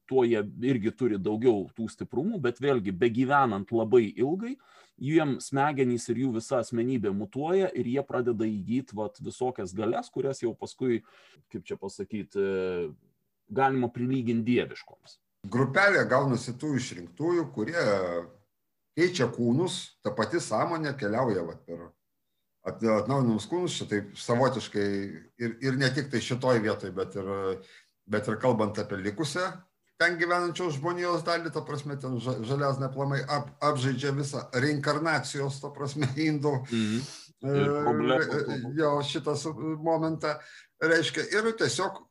tuo 0.09 0.23
jie 0.25 0.39
irgi 0.65 0.89
turi 0.97 1.19
daugiau 1.21 1.67
tų 1.77 1.85
stiprumų, 1.93 2.39
bet 2.41 2.57
vėlgi, 2.63 2.95
begyvenant 2.95 3.69
labai 3.75 4.07
ilgai, 4.07 4.55
jiem 4.97 5.35
smegenys 5.43 6.09
ir 6.09 6.23
jų 6.23 6.31
visa 6.39 6.63
asmenybė 6.63 7.13
mutuoja 7.13 7.69
ir 7.77 7.91
jie 7.91 8.01
pradeda 8.07 8.49
įgyti 8.49 8.97
vat, 8.97 9.21
visokias 9.21 9.75
galias, 9.77 10.09
kurias 10.09 10.41
jau 10.41 10.55
paskui, 10.57 11.03
kaip 11.53 11.69
čia 11.69 11.77
pasakyti, 11.77 12.49
galima 13.53 13.93
prilyginti 13.93 14.55
dieviškoms 14.55 15.19
grupelė 15.47 16.04
gaunasi 16.10 16.56
tų 16.60 16.73
išrinktųjų, 16.80 17.45
kurie 17.56 17.86
keičia 18.97 19.30
kūnus, 19.32 19.99
ta 20.04 20.12
pati 20.15 20.41
sąmonė 20.43 20.95
keliauja 20.99 21.45
vat, 21.47 21.63
per 21.67 21.88
atnaujinimus 22.67 23.47
kūnus, 23.47 23.78
šitaip 23.80 24.12
savotiškai 24.19 24.89
ir, 25.39 25.56
ir 25.63 25.80
ne 25.80 25.89
tik 25.95 26.12
tai 26.12 26.19
šitoj 26.23 26.60
vietoj, 26.65 26.91
bet 26.97 27.15
ir, 27.15 27.32
bet 28.10 28.28
ir 28.28 28.39
kalbant 28.41 28.82
apie 28.82 28.99
likusią 28.99 29.47
ten 29.99 30.15
gyvenančios 30.15 30.78
žmonijos 30.78 31.25
dalį, 31.28 31.52
ta 31.52 31.62
prasme, 31.67 31.97
ten 31.99 32.15
žaliasne 32.23 32.88
plamai 32.93 33.19
ap, 33.28 33.49
apžaidžia 33.69 34.13
visą 34.15 34.45
reinkarnacijos, 34.56 35.60
ta 35.60 35.71
prasme, 35.75 36.08
indų. 36.30 36.56
Mhm. 36.69 37.02
E, 37.39 38.60
jo, 38.75 38.93
šitas 39.08 39.45
momentą 39.84 40.34
reiškia 40.84 41.23
ir 41.36 41.52
tiesiog 41.60 42.02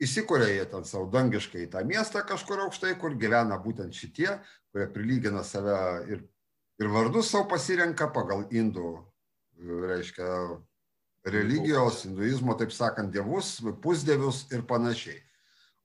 įsikūrė 0.00 0.48
jie 0.54 0.64
ten 0.70 0.86
savo 0.88 1.08
dangiškai 1.12 1.66
tą 1.72 1.82
miestą 1.86 2.24
kažkur 2.26 2.64
aukštai, 2.66 2.94
kur 3.00 3.16
gyvena 3.20 3.58
būtent 3.60 3.96
šitie, 3.96 4.30
kurie 4.72 4.88
prilygina 4.94 5.44
save 5.44 5.76
ir, 6.10 6.24
ir 6.80 6.92
vardus 6.92 7.30
savo 7.32 7.48
pasirenka 7.50 8.08
pagal 8.14 8.46
indų, 8.50 8.94
reiškia, 9.60 10.28
religijos, 11.28 12.04
hinduizmo, 12.06 12.56
taip 12.56 12.72
sakant, 12.72 13.12
dievus, 13.12 13.58
pusdievius 13.82 14.46
ir 14.54 14.64
panašiai. 14.68 15.20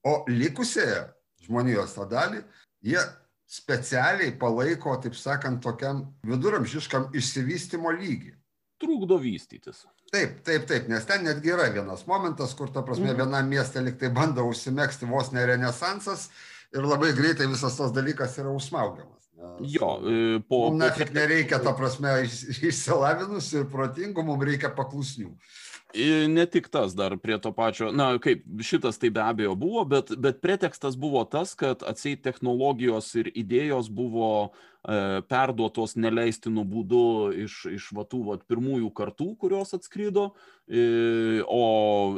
O 0.05 0.21
likusėje 0.29 1.01
žmonijos 1.45 1.95
tą 1.97 2.07
dalį, 2.09 2.43
jie 2.85 3.01
specialiai 3.49 4.31
palaiko, 4.39 4.95
taip 5.01 5.17
sakant, 5.17 5.61
tokiam 5.63 6.05
viduramžiškam 6.25 7.11
išsivystimo 7.17 7.91
lygiui. 7.93 8.35
Trukdo 8.81 9.17
vystytis. 9.21 9.83
Taip, 10.15 10.37
taip, 10.47 10.63
taip, 10.69 10.85
nes 10.87 11.03
ten 11.07 11.25
netgi 11.27 11.51
yra 11.51 11.67
vienas 11.73 12.05
momentas, 12.07 12.53
kur, 12.55 12.69
ta 12.71 12.85
prasme, 12.87 13.09
mm. 13.11 13.17
vienam 13.19 13.49
miestė 13.51 13.83
liktai 13.83 14.07
bando 14.15 14.45
užsimėgsti 14.47 15.09
vos 15.09 15.33
ne 15.35 15.43
renesansas 15.49 16.29
ir 16.75 16.87
labai 16.87 17.11
greitai 17.17 17.49
visas 17.51 17.75
tas 17.75 17.91
dalykas 17.95 18.37
yra 18.39 18.53
užsmaugiamas. 18.55 19.25
Jo, 19.59 19.89
e, 20.07 20.39
po... 20.47 20.69
Mums 20.69 20.81
net 20.81 20.97
tik 20.99 21.11
nereikia, 21.15 21.59
ta 21.63 21.75
prasme, 21.77 22.15
išsilavinusių 22.25 23.59
ir 23.61 23.67
protingų, 23.71 24.23
mums 24.25 24.47
reikia 24.47 24.71
paklusnių. 24.77 25.33
Ne 26.27 26.45
tik 26.45 26.67
tas 26.67 26.95
dar 26.95 27.15
prie 27.17 27.37
to 27.39 27.51
pačio, 27.55 27.87
na 27.95 28.09
kaip 28.19 28.43
šitas 28.63 28.99
tai 28.99 29.09
be 29.15 29.21
abejo 29.23 29.53
buvo, 29.55 29.85
bet, 29.87 30.11
bet 30.19 30.41
pretekstas 30.43 30.97
buvo 30.99 31.21
tas, 31.23 31.53
kad 31.55 31.85
atsieit 31.87 32.23
technologijos 32.25 33.13
ir 33.15 33.29
idėjos 33.31 33.87
buvo 33.95 34.29
e, 34.43 35.21
perduotos 35.29 35.95
neleistinų 35.95 36.65
būdų 36.73 37.05
iš, 37.45 37.59
iš 37.77 37.87
vatų 37.95 38.21
vat, 38.31 38.43
pirmųjų 38.49 38.91
kartų, 38.97 39.29
kurios 39.39 39.71
atskrido, 39.77 40.33
e, 40.67 41.41
o 41.47 41.63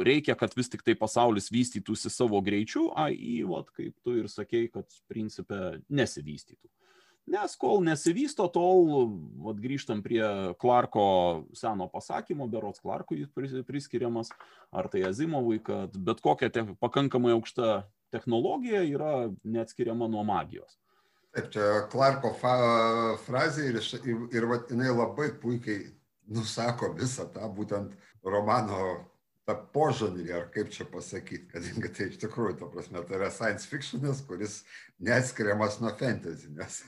reikia, 0.02 0.34
kad 0.38 0.58
vis 0.58 0.72
tik 0.72 0.82
tai 0.82 0.96
pasaulis 0.98 1.46
vystytųsi 1.54 2.10
savo 2.10 2.42
greičiu, 2.42 2.88
a 2.98 3.12
į, 3.14 3.44
vat, 3.52 3.70
kaip 3.78 3.94
tu 4.02 4.18
ir 4.18 4.26
sakei, 4.32 4.66
kad 4.74 4.90
principė 5.12 5.78
nesivystytų. 5.86 6.66
Nes 7.28 7.54
kol 7.60 7.82
nesivysto, 7.84 8.46
tol, 8.52 8.86
vat, 9.44 9.58
grįžtam 9.60 10.00
prie 10.04 10.24
Clarko 10.60 11.04
seno 11.56 11.88
pasakymo, 11.92 12.46
berots 12.48 12.80
Clarkui 12.80 13.26
priskiriamas, 13.68 14.30
ar 14.72 14.88
tai 14.88 15.04
Azimovui, 15.08 15.58
kad 15.64 15.92
bet 15.92 16.22
kokia 16.24 16.48
te, 16.52 16.64
pakankamai 16.80 17.34
aukšta 17.36 17.82
technologija 18.14 18.80
yra 18.88 19.12
neatskiriama 19.44 20.08
nuo 20.08 20.24
magijos. 20.24 20.78
Taip, 21.36 21.50
čia 21.52 21.84
Clarko 21.92 22.32
fa 22.40 22.54
frazė 23.26 23.68
ir, 23.74 23.82
ir, 24.00 24.24
ir 24.32 24.48
vat, 24.48 24.72
jinai 24.72 24.88
labai 24.94 25.28
puikiai 25.42 25.90
nusako 26.32 26.94
visą 26.96 27.28
tą 27.34 27.48
būtent 27.52 27.92
romano 28.24 28.80
tą 29.48 29.56
požanrį, 29.72 30.28
ar 30.36 30.48
kaip 30.52 30.72
čia 30.72 30.84
pasakyti, 30.88 31.48
kadangi 31.52 31.92
tai 31.96 32.08
iš 32.10 32.18
tikrųjų, 32.24 32.58
to 32.60 32.68
prasme, 32.72 33.00
tai 33.08 33.16
yra 33.20 33.30
science 33.32 33.68
fictionas, 33.68 34.20
kuris 34.28 34.60
neatskiriamas 35.00 35.78
nuo 35.80 35.94
fantasy, 35.96 36.50
nes 36.52 36.82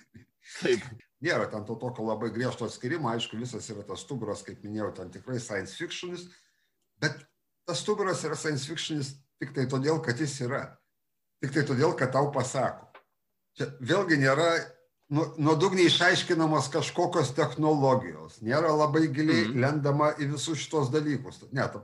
Taip. 0.58 0.84
Nėra 1.20 1.50
ten 1.52 1.66
to 1.68 1.76
tokio 1.76 2.06
labai 2.06 2.30
griežto 2.32 2.64
atskirimo, 2.64 3.10
aišku, 3.12 3.36
visas 3.40 3.66
yra 3.72 3.84
tas 3.86 4.00
stuburas, 4.06 4.40
kaip 4.46 4.62
minėjau, 4.64 4.88
ten 4.96 5.10
tikrai 5.12 5.36
science 5.36 5.76
fictionis, 5.76 6.24
bet 7.00 7.18
tas 7.68 7.82
stuburas 7.84 8.24
yra 8.24 8.38
science 8.40 8.64
fictionis 8.68 9.12
tik 9.40 9.52
tai 9.56 9.66
todėl, 9.68 10.00
kad 10.04 10.20
jis 10.20 10.38
yra. 10.46 10.64
Tik 11.44 11.52
tai 11.54 11.64
todėl, 11.68 11.92
kad 11.96 12.12
tau 12.16 12.30
pasako. 12.32 12.88
Čia 13.56 13.68
vėlgi 13.84 14.16
nėra 14.20 14.48
nu, 15.12 15.26
nuodugniai 15.42 15.88
išaiškinamos 15.90 16.68
kažkokios 16.72 17.32
technologijos, 17.36 18.40
nėra 18.46 18.72
labai 18.76 19.06
giliai 19.08 19.46
mm. 19.48 19.60
lendama 19.64 20.12
į 20.16 20.30
visus 20.34 20.60
šitos 20.64 20.92
dalykus. 20.94 21.42
Ne, 21.52 21.66
ta, 21.72 21.82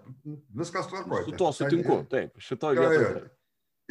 viskas 0.57 0.89
tvarkoja. 0.93 1.27
Su 1.29 1.37
to 1.41 1.53
sutinku, 1.57 2.01
taip, 2.13 2.37
šitoje 2.41 2.85
vietoje. 2.85 3.25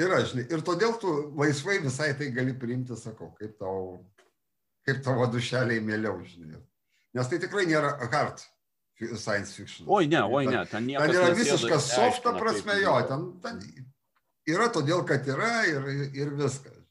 Yra, 0.02 0.20
žinai, 0.28 0.44
ir 0.52 0.64
todėl 0.68 0.98
tu 1.00 1.12
laisvai 1.40 1.78
visai 1.84 2.10
tai 2.20 2.28
gali 2.36 2.56
priimti, 2.60 2.98
sakau, 3.00 3.30
kaip 3.40 3.56
tau 3.62 4.02
kaip 4.86 5.02
tavo 5.06 5.26
dušeliai 5.32 5.82
mieliau, 5.82 6.20
žinai. 6.24 6.62
Nes 7.16 7.32
tai 7.32 7.40
tikrai 7.42 7.66
nėra 7.70 7.96
hard 8.12 8.44
science 9.16 9.56
fiction. 9.56 9.88
Oi, 9.88 10.08
ne, 10.08 10.22
oi, 10.24 10.46
ne, 10.48 10.64
ten 10.70 10.86
niekas. 10.88 11.12
Ten 11.12 11.20
yra 11.20 11.36
visiškas 11.36 11.90
soft, 11.96 12.24
ta 12.24 12.36
prasme, 12.38 12.78
jo, 12.84 12.96
ten, 13.10 13.28
ten 13.44 13.60
yra 14.48 14.70
todėl, 14.72 15.04
kad 15.08 15.28
yra 15.28 15.66
ir, 15.72 15.90
ir 16.16 16.36
viskas. 16.38 16.82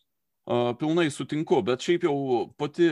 Pilnai 0.45 1.07
sutinku, 1.09 1.63
bet 1.65 1.81
šiaip 1.81 2.03
jau 2.05 2.17
pati, 2.61 2.91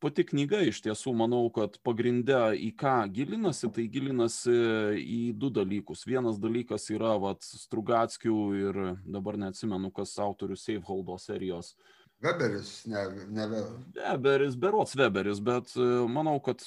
pati 0.00 0.24
knyga 0.30 0.62
iš 0.64 0.78
tiesų 0.86 1.12
manau, 1.18 1.42
kad 1.52 1.76
pagrindę 1.84 2.54
į 2.56 2.70
ką 2.80 2.94
gilinasi, 3.12 3.68
tai 3.68 3.84
gilinasi 3.92 4.54
į 5.02 5.20
du 5.36 5.50
dalykus. 5.52 6.06
Vienas 6.08 6.40
dalykas 6.40 6.88
yra 6.94 7.12
vat, 7.20 7.44
Strugatskių 7.44 8.38
ir 8.62 8.80
dabar 9.04 9.36
neatsimenu, 9.44 9.92
kas 9.92 10.16
autorius 10.24 10.64
Safeholdo 10.64 11.18
serijos 11.20 11.74
uh, 11.74 11.92
Weberis, 12.24 12.86
ne, 12.88 13.02
ne 13.28 13.46
Weberis, 13.94 14.56
berots 14.56 14.96
Weberis, 14.96 15.40
bet 15.44 15.74
e, 15.76 15.88
manau, 16.08 16.38
kad 16.40 16.62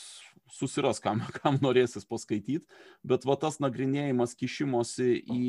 susiras, 0.54 1.00
kam, 1.02 1.22
kam 1.40 1.58
norėsis 1.62 2.06
paskaityti, 2.10 2.66
bet 3.08 3.26
va 3.28 3.36
tas 3.40 3.60
nagrinėjimas 3.64 4.36
kišimosi 4.38 5.10
į 5.34 5.42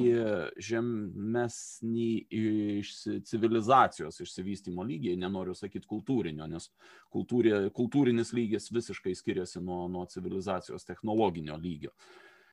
žemesnį 0.71 2.09
iš 2.41 2.95
civilizacijos 3.29 4.21
išsivystymo 4.25 4.85
lygį, 4.89 5.17
nenoriu 5.21 5.57
sakyti 5.57 5.89
kultūrinio, 5.91 6.49
nes 6.51 6.71
kultūrė, 7.13 7.67
kultūrinis 7.77 8.35
lygis 8.37 8.71
visiškai 8.73 9.15
skiriasi 9.19 9.63
nuo, 9.65 9.87
nuo 9.93 10.07
civilizacijos 10.11 10.87
technologinio 10.89 11.59
lygio. 11.61 11.95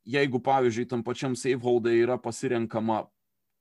Jeigu, 0.08 0.40
pavyzdžiui, 0.40 0.88
tam 0.88 1.04
pačiam 1.04 1.36
saveholdai 1.36 1.98
yra 2.00 2.16
pasirenkama 2.22 3.06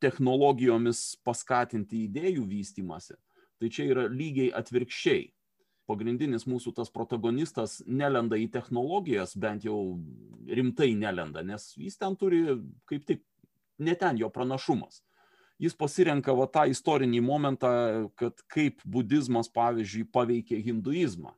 technologijomis 0.03 1.17
paskatinti 1.27 2.05
idėjų 2.07 2.45
vystimasi, 2.47 3.17
tai 3.61 3.71
čia 3.73 3.89
yra 3.93 4.07
lygiai 4.11 4.53
atvirkščiai. 4.57 5.31
Pagrindinis 5.87 6.49
mūsų 6.51 6.73
tas 6.75 6.91
protagonistas 6.91 7.79
nelenda 7.87 8.39
į 8.41 8.49
technologijas, 8.51 9.37
bent 9.39 9.65
jau 9.69 9.79
rimtai 10.51 10.97
nelenda, 10.99 11.45
nes 11.47 11.71
jis 11.79 11.95
ten 12.01 12.17
turi 12.19 12.43
kaip 12.91 13.05
tik 13.07 13.23
ne 13.79 13.95
ten 13.95 14.19
jo 14.19 14.31
pranašumas. 14.33 15.03
Jis 15.63 15.77
pasirenka 15.79 16.35
va 16.37 16.49
tą 16.53 16.67
istorinį 16.69 17.23
momentą, 17.25 17.71
kad 18.19 18.43
kaip 18.53 18.83
budizmas, 18.85 19.49
pavyzdžiui, 19.49 20.09
paveikė 20.13 20.59
hinduizmą. 20.67 21.33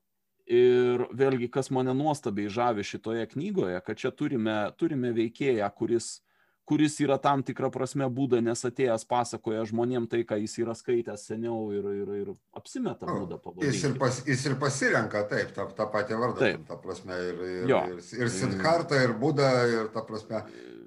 Ir 0.48 1.04
vėlgi, 1.12 1.50
kas 1.52 1.68
mane 1.70 1.92
nuostabiai 1.94 2.48
žavi 2.50 2.82
šitoje 2.88 3.26
knygoje, 3.34 3.78
kad 3.84 4.00
čia 4.00 4.10
turime, 4.10 4.56
turime 4.80 5.12
veikėją, 5.14 5.68
kuris 5.76 6.22
kuris 6.68 6.98
yra 7.00 7.16
tam 7.22 7.40
tikra 7.46 7.70
prasme 7.72 8.04
būda, 8.12 8.42
nes 8.44 8.60
atėjęs 8.68 9.06
pasakoja 9.08 9.62
žmonėm 9.70 10.08
tai, 10.10 10.20
ką 10.28 10.36
jis 10.42 10.58
yra 10.60 10.74
skaitęs 10.76 11.24
seniau 11.30 11.70
ir, 11.72 11.86
ir, 12.02 12.10
ir 12.22 12.34
apsimeta 12.58 13.08
būdą 13.08 13.38
pavadinti. 13.40 13.70
Jis 13.70 13.86
ir, 13.88 13.94
pas, 14.00 14.18
jis 14.28 14.44
ir 14.50 14.58
pasirenka 14.60 15.22
taip, 15.30 15.54
tą, 15.56 15.64
tą 15.78 15.86
patį 15.94 16.18
vardą, 16.20 16.42
taip. 16.42 16.66
ta 16.68 16.76
prasme, 16.82 17.16
ir, 17.30 17.40
ir, 17.46 17.64
jo. 17.72 17.80
ir, 17.94 18.04
ir 18.20 18.34
Siddhartha, 18.34 19.00
ir 19.06 19.16
Būda, 19.16 19.48
ir 19.72 19.88
ta 19.94 20.04
prasme, 20.04 20.42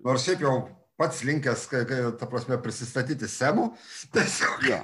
nors 0.06 0.28
šiaip 0.28 0.46
jau 0.46 0.54
pats 1.02 1.24
linkęs, 1.26 1.66
ta 2.22 2.30
prasme, 2.30 2.62
prisistatyti 2.62 3.32
Semu. 3.32 3.72
Tiesiog. 4.14 4.70
Ja, 4.70 4.80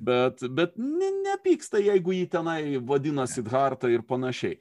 bet 0.00 0.48
bet 0.48 0.80
ne, 0.80 1.12
nepyksta, 1.28 1.82
jeigu 1.90 2.16
jį 2.16 2.24
tenai 2.38 2.60
vadina 2.80 3.28
Siddhartha 3.28 3.92
ir 3.92 4.06
panašiai. 4.08 4.56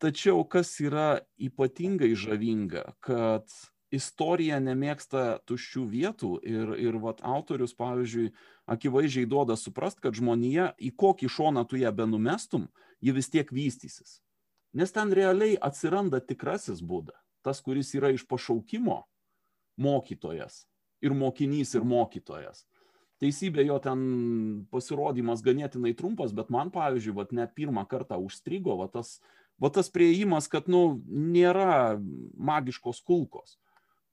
Tačiau 0.00 0.44
kas 0.48 0.76
yra 0.80 1.22
ypatingai 1.40 2.12
žavinga, 2.16 2.84
kad 3.04 3.48
istorija 3.94 4.60
nemėgsta 4.62 5.40
tuščių 5.50 5.84
vietų 5.90 6.30
ir, 6.46 6.72
ir 6.78 6.98
vat, 7.02 7.20
autorius, 7.26 7.74
pavyzdžiui, 7.78 8.30
akivaizdžiai 8.70 9.28
duoda 9.28 9.56
suprast, 9.58 10.00
kad 10.00 10.14
žmonija, 10.14 10.70
į 10.78 10.92
kokį 10.98 11.30
šoną 11.30 11.66
tu 11.68 11.80
ją 11.80 11.92
benumestum, 11.94 12.68
ji 13.02 13.14
vis 13.16 13.30
tiek 13.32 13.50
vystysis. 13.50 14.20
Nes 14.72 14.94
ten 14.94 15.10
realiai 15.10 15.58
atsiranda 15.58 16.20
tikrasis 16.22 16.82
būda, 16.82 17.16
tas, 17.42 17.58
kuris 17.64 17.90
yra 17.98 18.12
iš 18.14 18.26
pašaukimo 18.30 19.02
mokytojas 19.80 20.64
ir 21.02 21.16
mokinys 21.16 21.74
ir 21.74 21.86
mokytojas. 21.86 22.66
Teisybė 23.20 23.66
jo 23.66 23.76
ten 23.84 24.00
pasirodymas 24.72 25.42
ganėtinai 25.44 25.92
trumpas, 25.96 26.32
bet 26.32 26.48
man, 26.52 26.70
pavyzdžiui, 26.72 27.16
vat, 27.18 27.34
net 27.36 27.52
pirmą 27.58 27.82
kartą 27.88 28.16
užstrigo 28.22 28.78
va 28.78 28.86
tas, 28.92 29.18
va 29.60 29.68
tas 29.74 29.90
prieimas, 29.92 30.48
kad 30.48 30.70
nu, 30.72 31.02
nėra 31.04 31.98
magiškos 32.38 33.02
kulkos 33.04 33.58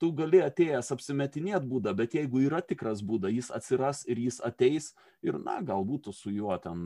tu 0.01 0.11
gali 0.15 0.41
atėjęs 0.45 0.91
apsimetinėt 0.93 1.65
būdą, 1.67 1.93
bet 1.97 2.15
jeigu 2.17 2.43
yra 2.45 2.61
tikras 2.61 3.01
būda, 3.05 3.31
jis 3.33 3.49
atsiras 3.53 4.03
ir 4.09 4.21
jis 4.21 4.39
ateis 4.45 4.91
ir, 5.25 5.39
na, 5.41 5.59
galbūt 5.65 6.11
su 6.13 6.33
juo 6.33 6.55
ten 6.61 6.85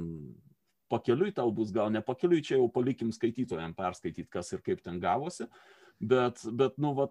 pakeliui 0.92 1.32
tau 1.36 1.52
bus, 1.56 1.72
gal 1.72 1.92
ne 1.92 2.02
pakeliui, 2.04 2.44
čia 2.44 2.58
jau 2.58 2.68
palikim 2.72 3.12
skaitytojams 3.16 3.78
perskaityti, 3.78 4.30
kas 4.32 4.52
ir 4.56 4.64
kaip 4.66 4.84
ten 4.84 5.00
gavosi, 5.04 5.48
bet, 6.00 6.44
bet 6.58 6.76
nu, 6.82 6.94
va, 6.98 7.08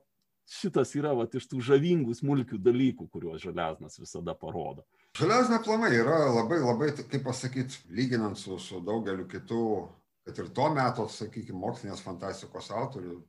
šitas 0.50 0.92
yra 0.98 1.12
vat, 1.16 1.34
iš 1.38 1.46
tų 1.50 1.62
žavingų 1.70 2.14
smulkių 2.18 2.58
dalykų, 2.60 3.06
kuriuos 3.12 3.42
Železnas 3.44 4.00
visada 4.00 4.34
parodo. 4.36 4.84
Železna 5.18 5.60
aplamai 5.60 5.92
yra 5.94 6.18
labai, 6.30 6.60
labai, 6.62 6.90
kaip 7.00 7.24
pasakyti, 7.26 7.84
lyginant 7.94 8.38
su, 8.38 8.58
su 8.62 8.80
daugeliu 8.84 9.26
kitų, 9.30 9.64
kad 10.26 10.40
ir 10.42 10.50
to 10.54 10.68
meto, 10.74 11.06
sakykime, 11.10 11.58
mokslinės 11.58 12.02
fantastikos 12.04 12.70
autorių, 12.74 13.20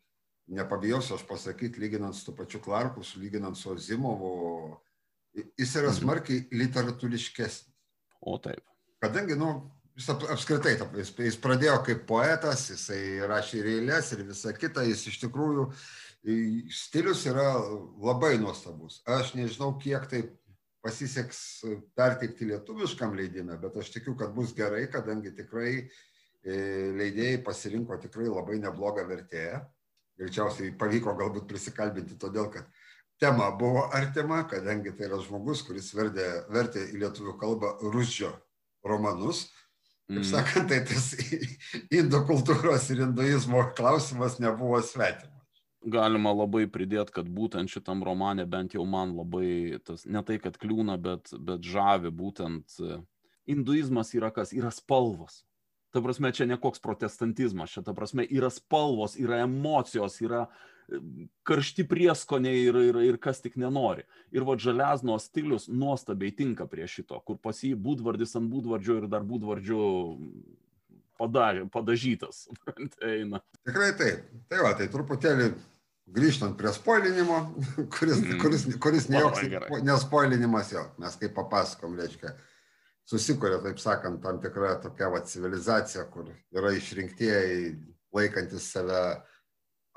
nepabijosiu 0.51 1.15
aš 1.15 1.25
pasakyti, 1.27 1.79
lyginant 1.79 2.15
su 2.15 2.35
pačiu 2.35 2.61
Clarku, 2.63 3.03
lyginant 3.19 3.57
su 3.57 3.75
Zimovu, 3.77 4.77
jis 5.33 5.75
yra 5.75 5.91
mhm. 5.91 5.99
smarkiai 5.99 6.47
literatūriškesnis. 6.63 7.69
O 8.21 8.37
taip. 8.37 8.61
Kadangi, 9.01 9.33
nu, 9.39 9.53
jis 9.97 10.11
apskritai, 10.13 10.75
jis, 10.99 11.13
jis 11.25 11.39
pradėjo 11.41 11.79
kaip 11.87 12.03
poetas, 12.09 12.67
jisai 12.69 13.23
rašė 13.29 13.61
ir 13.61 13.71
eilės 13.77 14.11
ir 14.13 14.25
visa 14.27 14.53
kita, 14.53 14.83
jis 14.85 15.07
iš 15.09 15.17
tikrųjų, 15.23 15.71
stilius 16.75 17.25
yra 17.31 17.47
labai 18.03 18.35
nuostabus. 18.41 18.99
Aš 19.09 19.33
nežinau, 19.39 19.73
kiek 19.81 20.05
tai 20.11 20.21
pasiseks 20.85 21.41
perteikti 21.97 22.47
lietuviškam 22.49 23.15
leidime, 23.17 23.57
bet 23.61 23.77
aš 23.81 23.91
tikiu, 23.95 24.15
kad 24.17 24.33
bus 24.35 24.53
gerai, 24.57 24.85
kadangi 24.91 25.33
tikrai 25.37 25.75
leidėjai 26.97 27.41
pasirinko 27.45 27.97
tikrai 28.01 28.29
labai 28.29 28.57
neblogą 28.61 29.05
vertėją. 29.09 29.61
Greičiausiai 30.19 30.73
pavyko 30.77 31.15
galbūt 31.17 31.47
prisikalbinti 31.49 32.17
todėl, 32.19 32.49
kad 32.53 32.67
tema 33.21 33.49
buvo 33.57 33.87
artima, 33.95 34.43
kadangi 34.49 34.93
tai 34.97 35.07
yra 35.07 35.21
žmogus, 35.23 35.63
kuris 35.65 35.91
vertė, 35.97 36.27
vertė 36.51 36.87
į 36.91 37.01
lietuvių 37.05 37.37
kalbą 37.41 37.75
rusžio 37.93 38.33
romanus. 38.85 39.47
Kaip 40.11 40.23
mm. 40.23 40.27
sakant, 40.27 40.71
tai 40.71 40.81
tas 40.85 41.13
indų 42.01 42.25
kultūros 42.27 42.89
ir 42.91 43.05
hinduizmo 43.05 43.69
klausimas 43.77 44.41
nebuvo 44.43 44.81
svetimas 44.83 45.41
galima 45.81 46.31
labai 46.33 46.67
pridėti, 46.69 47.13
kad 47.15 47.29
būtent 47.29 47.71
šitam 47.71 48.03
romane 48.05 48.45
bent 48.45 48.75
jau 48.75 48.85
man 48.85 49.15
labai, 49.17 49.79
tas, 49.85 50.05
ne 50.05 50.21
tai, 50.25 50.37
kad 50.41 50.57
kliūna, 50.61 50.97
bet, 51.01 51.31
bet 51.41 51.65
žavi 51.65 52.11
būtent 52.13 52.77
hinduizmas 53.49 54.13
yra 54.17 54.31
kas? 54.33 54.53
Yra 54.53 54.71
spalvos. 54.73 55.41
Ta 55.91 56.01
prasme, 56.03 56.31
čia 56.31 56.47
ne 56.47 56.55
koks 56.59 56.79
protestantizmas, 56.83 57.73
čia 57.73 57.83
ta 57.83 57.93
prasme 57.95 58.23
yra 58.23 58.47
spalvos, 58.53 59.17
yra 59.19 59.41
emocijos, 59.43 60.21
yra 60.23 60.45
karšti 61.47 61.85
prieskoniai 61.87 62.63
ir, 62.65 62.77
ir, 62.89 62.99
ir 63.11 63.17
kas 63.21 63.41
tik 63.43 63.57
nenori. 63.59 64.03
Ir 64.35 64.45
va 64.47 64.57
žaliazno 64.59 65.17
stilius 65.19 65.67
nuostabiai 65.71 66.33
tinka 66.35 66.67
prie 66.71 66.87
šito, 66.89 67.19
kur 67.27 67.39
pas 67.41 67.59
jį 67.63 67.73
būdvardis 67.79 68.35
ant 68.39 68.51
būdvardžio 68.51 69.01
ir 69.01 69.09
dar 69.11 69.25
būdvardžio 69.27 69.83
padaž, 71.19 71.63
padažytas. 71.73 72.47
Tikrai 73.67 73.91
taip. 73.99 74.25
Tai 74.51 74.63
va, 74.65 74.73
tai 74.79 74.89
truputėlį 74.91 75.51
grįžtant 76.11 76.57
prie 76.59 76.71
spoilinimo, 76.75 77.41
kuris, 77.95 78.19
mm. 78.19 78.39
kuris, 78.41 78.65
kuris 78.83 79.09
ne 79.11 79.21
joks 79.21 79.43
nespoilinimas 79.87 80.73
jo, 80.73 80.85
mes 81.01 81.17
kaip 81.21 81.35
papasakom, 81.37 81.95
reiškia, 81.99 82.33
susikuria, 83.09 83.59
taip 83.63 83.79
sakant, 83.81 84.21
tam 84.23 84.39
tikra 84.43 84.75
tokia 84.83 85.09
va, 85.11 85.21
civilizacija, 85.27 86.05
kur 86.13 86.31
yra 86.55 86.73
išrinktieji 86.77 87.75
laikantis 88.15 88.71
save 88.73 89.01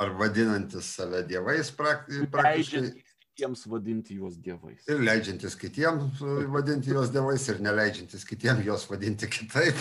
ar 0.01 0.15
vadinantis 0.19 0.95
save 0.97 1.23
dievais 1.29 1.71
praktiškai. 1.75 2.89
Kitiems 3.35 3.65
vadinti 3.67 4.15
juos 4.15 4.37
dievais. 4.39 4.85
Ir 4.87 5.01
leidžiantis 5.03 5.57
kitiems 5.59 6.21
vadinti 6.55 6.93
juos 6.93 7.09
dievais 7.11 7.43
ir 7.51 7.59
neleidžiantis 7.67 8.23
kitiems 8.29 8.63
juos 8.63 8.85
vadinti 8.87 9.27
kitaip. 9.27 9.81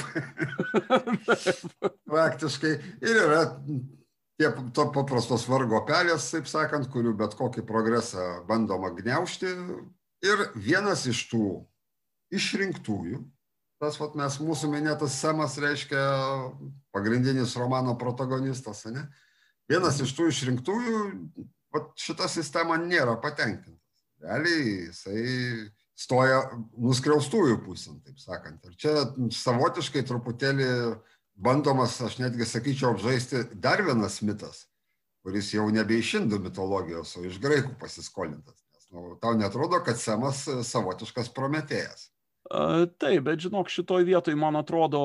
Praktiškai. 2.13 2.71
Ir 3.05 3.19
yra 3.28 3.43
tie 4.41 4.49
to 4.74 4.88
paprastos 4.95 5.45
vargo 5.45 5.84
pelės, 5.86 6.32
taip 6.34 6.49
sakant, 6.49 6.89
kurių 6.89 7.13
bet 7.19 7.38
kokį 7.38 7.61
progresą 7.69 8.26
bandoma 8.49 8.89
gniaužti. 8.97 9.53
Ir 10.26 10.47
vienas 10.57 11.05
iš 11.05 11.21
tų 11.30 11.45
išrinktųjų, 12.34 13.22
tas 13.84 14.00
vat, 14.00 14.16
mes 14.20 14.40
mūsų 14.40 14.70
minėtas 14.72 15.18
Semas 15.20 15.58
reiškia 15.60 16.02
pagrindinis 16.96 17.56
romano 17.60 17.98
protagonistas, 18.00 18.86
ne? 18.92 19.08
vienas 19.70 20.00
iš 20.04 20.14
tų 20.16 20.30
išrinktųjų, 20.32 21.00
vat, 21.76 21.94
šita 22.00 22.30
sistema 22.32 22.78
nėra 22.80 23.18
patenkintas. 23.22 23.80
Realiai 24.24 24.88
jisai 24.88 25.24
stoja 26.00 26.44
nuskriaustųjų 26.80 27.60
pusėn, 27.66 28.00
taip 28.06 28.22
sakant. 28.22 28.64
Ir 28.68 28.78
čia 28.80 28.94
savotiškai 29.36 30.06
truputėlį 30.08 30.70
bandomas, 31.36 32.00
aš 32.02 32.20
netgi 32.22 32.48
sakyčiau, 32.48 32.94
apžaisti 32.94 33.44
dar 33.54 33.84
vienas 33.86 34.22
mitas, 34.26 34.68
kuris 35.26 35.52
jau 35.54 35.68
nebe 35.74 35.98
iš 36.00 36.16
indų 36.22 36.40
mitologijos, 36.48 37.16
o 37.18 37.26
iš 37.28 37.40
graikų 37.44 37.76
pasiskolintas. 37.82 38.64
Nes 38.74 38.90
nu, 38.96 39.14
tau 39.22 39.36
netrodo, 39.40 39.82
kad 39.86 40.00
Semas 40.00 40.46
savotiškas 40.70 41.32
prometėjas. 41.36 42.12
Taip, 42.44 43.22
bet 43.24 43.39
žinok, 43.39 43.70
šitoj 43.72 44.04
vietoj, 44.04 44.36
man 44.36 44.58
atrodo, 44.60 45.00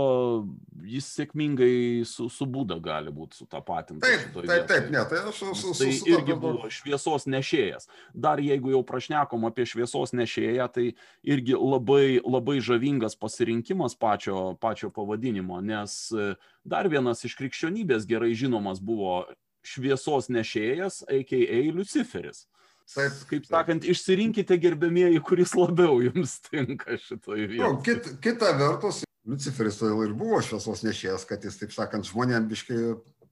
jis 0.82 1.06
sėkmingai 1.14 2.02
su, 2.08 2.26
su 2.32 2.46
būda 2.50 2.80
gali 2.82 3.12
būti 3.14 3.38
sutapatintas. 3.38 4.02
Taip, 4.02 4.24
taip, 4.34 4.42
vietoj. 4.42 4.64
taip, 4.72 4.88
ne, 4.90 5.04
tai 5.08 5.20
aš 5.22 5.38
su, 5.38 5.52
su, 5.54 5.72
tai 5.78 5.92
su, 5.94 6.08
irgi 6.10 6.34
buvo 6.34 6.70
šviesos 6.74 7.28
nešėjas. 7.30 7.86
Dar 8.12 8.42
jeigu 8.42 8.74
jau 8.74 8.82
prašnekom 8.90 9.46
apie 9.48 9.68
šviesos 9.70 10.12
nešėją, 10.18 10.66
tai 10.74 10.86
irgi 11.22 11.54
labai, 11.54 12.18
labai 12.26 12.58
žavingas 12.64 13.14
pasirinkimas 13.16 13.94
pačio, 13.94 14.56
pačio 14.58 14.90
pavadinimo, 14.90 15.62
nes 15.62 15.96
e, 16.10 16.32
dar 16.66 16.90
vienas 16.90 17.22
iš 17.24 17.38
krikščionybės 17.38 18.08
gerai 18.10 18.34
žinomas 18.34 18.82
buvo 18.82 19.22
šviesos 19.62 20.26
nešėjas, 20.32 21.04
a.k.a. 21.06 21.62
Luciferis. 21.70 22.48
Taip, 22.88 23.16
kaip 23.28 23.44
sakant, 23.44 23.82
taip. 23.84 23.92
išsirinkite 23.92 24.56
gerbėmieji, 24.62 25.20
kuris 25.24 25.52
labiau 25.58 25.98
jums 26.00 26.38
tinka 26.46 26.96
šitoje 26.96 27.48
vietoje. 27.50 27.74
Nu, 27.74 27.82
kit, 27.84 28.06
kita 28.24 28.54
vertus, 28.56 29.02
Luciferis 29.28 29.76
tai 29.76 29.90
ir 30.06 30.14
buvo 30.16 30.38
šviesos 30.40 30.80
nešėjas, 30.86 31.26
kad 31.28 31.42
jis, 31.44 31.58
taip 31.60 31.74
sakant, 31.74 32.08
žmonėms 32.08 32.48
biški, 32.48 32.78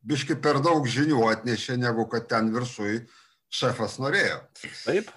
biški 0.05 0.37
per 0.45 0.61
daug 0.65 0.85
žinių 0.85 1.23
atnešė, 1.31 1.79
negu 1.81 2.05
kad 2.13 2.29
ten 2.29 2.53
viršui 2.53 3.07
šefas 3.49 3.97
norėjo. 4.03 4.43
Taip, 4.85 5.09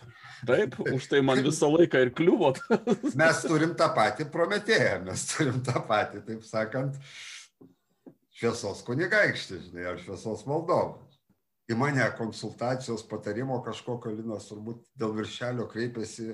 taip, 0.48 0.80
už 0.88 1.10
tai 1.12 1.20
man 1.26 1.44
visą 1.44 1.68
laiką 1.74 2.06
ir 2.06 2.14
kliuvo. 2.16 2.54
mes 3.20 3.44
turim 3.44 3.76
tą 3.76 3.92
patį 3.98 4.30
prometėją, 4.32 4.96
mes 5.10 5.28
turim 5.34 5.60
tą 5.68 5.84
patį, 5.92 6.24
taip 6.32 6.48
sakant, 6.48 6.96
šviesos 8.40 8.86
kunigaikštį, 8.88 9.62
žinai, 9.68 9.90
ar 9.92 10.00
šviesos 10.00 10.48
valdovą 10.48 11.09
į 11.70 11.78
mane 11.78 12.06
konsultacijos 12.18 13.06
patarimo 13.10 13.60
kažkokio 13.66 14.14
Linas 14.16 14.50
turbūt 14.50 14.88
dėl 14.98 15.14
viršelio 15.18 15.68
kreipėsi 15.70 16.34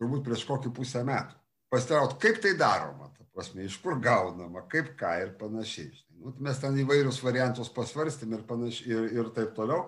turbūt 0.00 0.24
prieš 0.26 0.44
kokį 0.48 0.72
pusę 0.74 1.04
metų. 1.06 1.38
Pasiraut, 1.72 2.18
kaip 2.20 2.40
tai 2.42 2.52
daroma, 2.58 3.08
ta 3.16 3.24
prasme, 3.32 3.64
iš 3.64 3.78
kur 3.80 3.96
gaunama, 4.02 4.66
kaip 4.68 4.92
ką 4.98 5.12
ir 5.22 5.30
panašiai. 5.40 5.92
Nu, 6.20 6.34
mes 6.44 6.58
ten 6.60 6.76
įvairius 6.82 7.22
variantus 7.24 7.70
pasvarstėm 7.72 8.34
ir, 8.36 8.42
panašiai, 8.48 8.90
ir, 8.92 9.08
ir 9.20 9.30
taip 9.36 9.54
toliau. 9.56 9.86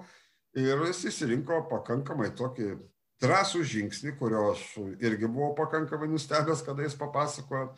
Ir 0.57 0.87
jis 0.89 1.03
įsirinko 1.11 1.65
pakankamai 1.69 2.31
tokį 2.39 2.71
drąsų 3.23 3.63
žingsnį, 3.69 4.15
kurio 4.19 4.47
aš 4.53 4.63
irgi 5.03 5.29
buvau 5.29 5.53
pakankamai 5.59 6.09
nustebęs, 6.13 6.63
kada 6.67 6.87
jis 6.87 6.97
papasakojo. 6.99 7.75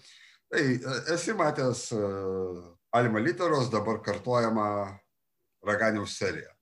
Tai 0.53 0.63
e, 0.63 0.97
esi 1.17 1.35
matęs 1.35 1.89
uh, 1.97 2.61
Alma 2.95 3.19
Literos 3.19 3.73
dabar 3.73 3.99
kartojama 4.05 4.69
Raganiaus 5.67 6.15
seriją. 6.21 6.56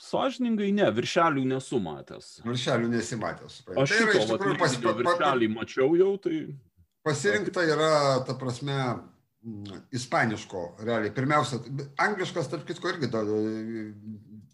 Sąžiningai 0.00 0.72
ne, 0.74 0.88
viršelių 0.90 1.44
nesu 1.52 1.78
matęs. 1.82 2.40
Viršelių 2.44 2.90
nesimatęs. 2.90 3.60
Aš 3.78 3.92
tai 3.92 4.00
yra 4.02 4.14
iš 4.18 4.30
tikrųjų 4.32 4.58
pas, 4.58 4.76
pa, 4.82 4.94
viršelį 4.98 5.48
mačiau 5.54 5.94
jau, 5.98 6.14
tai... 6.22 6.40
Pasirinkta 7.06 7.62
yra, 7.68 7.90
ta 8.26 8.34
prasme, 8.40 8.78
ispaniško, 9.94 10.62
realiai. 10.82 11.12
Pirmiausia, 11.14 11.60
angliškas, 12.00 12.48
tarp 12.50 12.64
kitko, 12.66 12.90
irgi 12.94 13.10
da, 13.12 13.20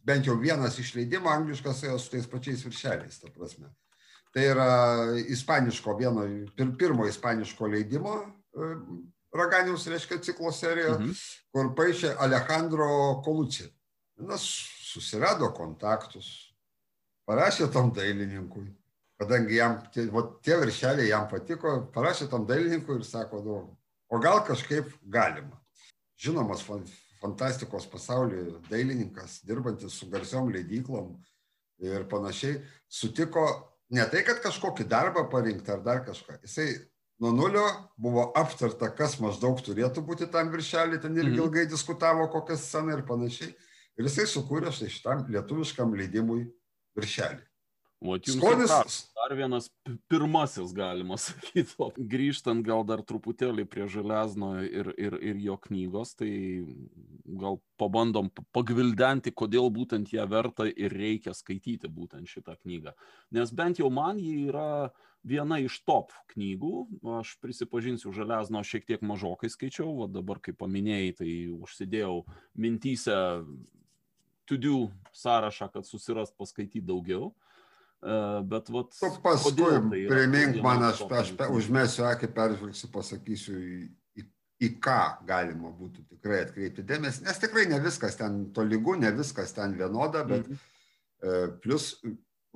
bent 0.06 0.26
jau 0.26 0.34
vienas 0.40 0.78
išleidimo 0.82 1.30
angliškas 1.30 1.84
su 1.86 2.10
tais 2.12 2.26
pačiais 2.28 2.64
viršeliais, 2.66 3.20
ta 3.22 3.30
prasme. 3.32 3.70
Tai 4.34 4.44
yra 4.46 4.68
ispaniško 5.30 5.94
vieno, 5.98 6.26
pir, 6.56 6.74
pirmo 6.78 7.06
ispaniško 7.08 7.70
leidimo 7.70 8.18
e, 8.20 8.74
Raganiaus, 9.34 9.86
reiškia, 9.90 10.20
ciklo 10.26 10.52
serija, 10.54 10.96
mhm. 10.98 11.14
kur 11.54 11.72
paaišė 11.78 12.16
Alejandro 12.18 12.90
Kolucci. 13.24 13.70
Nes 14.26 14.46
susirado 14.90 15.48
kontaktus, 15.54 16.50
parašė 17.28 17.70
tam 17.72 17.92
dailininkui, 17.94 18.66
kadangi 19.20 19.60
jam 19.60 19.78
tie, 19.94 20.08
va, 20.10 20.24
tie 20.42 20.58
viršeliai 20.58 21.10
jam 21.12 21.28
patiko, 21.30 21.76
parašė 21.94 22.30
tam 22.32 22.46
dailininkui 22.48 22.98
ir 22.98 23.06
sako, 23.06 23.42
nu, 23.46 23.58
o 24.10 24.20
gal 24.22 24.42
kažkaip 24.46 24.90
galima. 25.02 25.60
Žinomas 26.20 26.64
fantastikos 27.20 27.86
pasaulyje 27.88 28.58
dailininkas, 28.68 29.40
dirbantis 29.46 29.96
su 29.96 30.08
garsiom 30.10 30.50
leidyklom 30.52 31.14
ir 31.80 32.04
panašiai, 32.08 32.60
sutiko 32.88 33.46
ne 33.94 34.04
tai, 34.10 34.24
kad 34.26 34.42
kažkokį 34.44 34.86
darbą 34.88 35.26
parinkti 35.32 35.72
ar 35.72 35.82
dar 35.84 36.02
kažką. 36.06 36.40
Jisai 36.44 36.68
nuo 37.20 37.32
nulio 37.36 37.64
buvo 38.00 38.30
aptarta, 38.36 38.90
kas 38.96 39.18
maždaug 39.20 39.60
turėtų 39.64 40.04
būti 40.04 40.28
tam 40.32 40.52
viršelį, 40.52 41.00
ten 41.02 41.16
irgi 41.16 41.36
mhm. 41.36 41.42
ilgai 41.44 41.66
diskutavo, 41.70 42.28
kokią 42.32 42.58
sceną 42.60 42.98
ir 42.98 43.04
panašiai. 43.08 43.52
Ir 44.00 44.08
jisai 44.08 44.24
sukūrė 44.32 44.72
štai 44.72 44.88
šitam 44.88 45.26
lietuviškam 45.28 45.92
leidimui 45.98 46.46
viršelį. 46.96 47.42
Vat 48.00 48.24
jums 48.24 48.40
Skonis, 48.40 48.70
dar, 48.72 48.86
dar 49.18 49.34
vienas 49.36 49.66
pi- 49.84 49.98
pirmasis, 50.08 50.70
galima 50.72 51.18
sakyti. 51.20 51.74
O 51.84 51.90
Grįžtant 51.92 52.64
gal 52.64 52.80
dar 52.88 53.02
truputėlį 53.04 53.66
prie 53.68 53.84
Železno 53.92 54.54
ir, 54.64 54.88
ir, 54.96 55.18
ir 55.20 55.42
jo 55.44 55.58
knygos, 55.66 56.14
tai 56.16 56.30
gal 57.42 57.60
pabandom 57.80 58.32
pagvildenti, 58.56 59.34
kodėl 59.36 59.68
būtent 59.76 60.14
ją 60.16 60.24
verta 60.32 60.64
ir 60.70 60.96
reikia 60.96 61.36
skaityti 61.36 61.92
būtent 61.92 62.32
šitą 62.32 62.56
knygą. 62.62 62.96
Nes 63.36 63.52
bent 63.52 63.82
jau 63.82 63.92
man 63.92 64.16
ji 64.16 64.46
yra 64.48 64.88
viena 65.20 65.60
iš 65.60 65.82
top 65.84 66.16
knygų. 66.32 66.72
Aš 67.20 67.34
prisipažinsiu, 67.44 68.14
Železno 68.16 68.64
šiek 68.64 68.88
tiek 68.88 69.04
mažokai 69.04 69.52
skaičiau, 69.52 69.92
o 70.06 70.08
dabar, 70.08 70.40
kaip 70.40 70.56
paminėjai, 70.64 71.12
tai 71.20 71.30
užsidėjau 71.52 72.22
mintyse 72.56 73.20
to-do 74.50 74.88
sąrašą, 75.16 75.70
kad 75.72 75.86
susirast 75.88 76.36
paskaityti 76.38 76.82
daugiau. 76.86 77.30
E, 78.02 78.42
Bet 78.50 78.70
vat, 78.72 78.94
tu 78.96 79.10
paskui 79.24 79.54
tai 79.60 80.04
primink 80.10 80.60
man, 80.64 80.86
aš, 80.90 81.04
aš 81.20 81.34
užmesiu 81.52 82.06
akį, 82.08 82.30
peržvelgsiu, 82.36 82.88
pasakysiu, 82.94 83.58
į, 83.60 83.78
į, 84.22 84.26
į 84.66 84.72
ką 84.82 85.00
galima 85.28 85.72
būtų 85.76 86.06
tikrai 86.14 86.42
atkreipti 86.46 86.86
dėmesį, 86.88 87.26
nes 87.28 87.42
tikrai 87.42 87.66
ne 87.68 87.80
viskas 87.84 88.16
ten 88.18 88.46
tolygu, 88.56 88.96
ne 89.00 89.12
viskas 89.18 89.52
ten 89.56 89.76
vienoda, 89.78 90.24
bet 90.24 90.48
Mhm. 90.48 90.66
e, 91.20 91.46
plus 91.60 91.92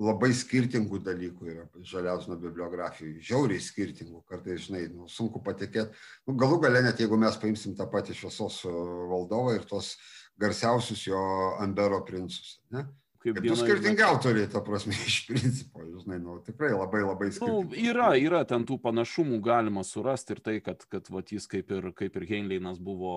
labai 0.01 0.33
skirtingų 0.35 0.99
dalykų 1.05 1.45
yra 1.53 1.65
Žaliausno 1.87 2.35
bibliografijoje, 2.39 3.21
žiauriai 3.29 3.61
skirtingų, 3.63 4.25
kartais, 4.27 4.65
žinai, 4.65 4.89
nu, 4.91 5.07
sunku 5.07 5.39
patikėti. 5.45 5.93
Nu, 6.27 6.35
galų 6.35 6.57
gale 6.65 6.81
net 6.83 6.99
jeigu 6.99 7.15
mes 7.21 7.37
paimsim 7.39 7.77
tą 7.77 7.87
patį 7.91 8.17
šviesos 8.17 8.63
e, 8.67 8.73
valdovą 9.13 9.55
ir 9.55 9.63
tos 9.69 9.93
garsiausius 10.41 11.07
jo 11.07 11.19
Ambero 11.63 12.01
princus. 12.05 12.59
Ne? 12.73 12.85
Kaip 13.25 13.39
viena 13.41 13.55
iš 13.57 13.63
skirtingi 13.63 14.03
autoriai, 14.05 14.47
ta 14.53 14.61
prasme, 14.61 14.93
iš 15.09 15.23
principo, 15.29 15.81
žinai, 15.87 16.19
nu, 16.21 16.37
tikrai 16.45 16.73
labai 16.75 17.01
labai 17.01 17.31
Nu, 17.31 17.37
skirtingi. 17.39 17.87
yra, 17.89 18.11
yra 18.21 18.43
ten 18.45 18.67
tų 18.69 18.77
panašumų 18.83 19.39
galima 19.45 19.81
surasti 19.87 20.35
ir 20.35 20.43
tai, 20.45 20.59
kad, 20.65 20.85
kad 20.91 21.09
vat, 21.09 21.33
jis 21.33 21.49
kaip 21.49 21.73
ir, 21.73 21.89
kaip 21.97 22.19
ir 22.19 22.27
Heinleinas 22.29 22.77
buvo 22.77 23.15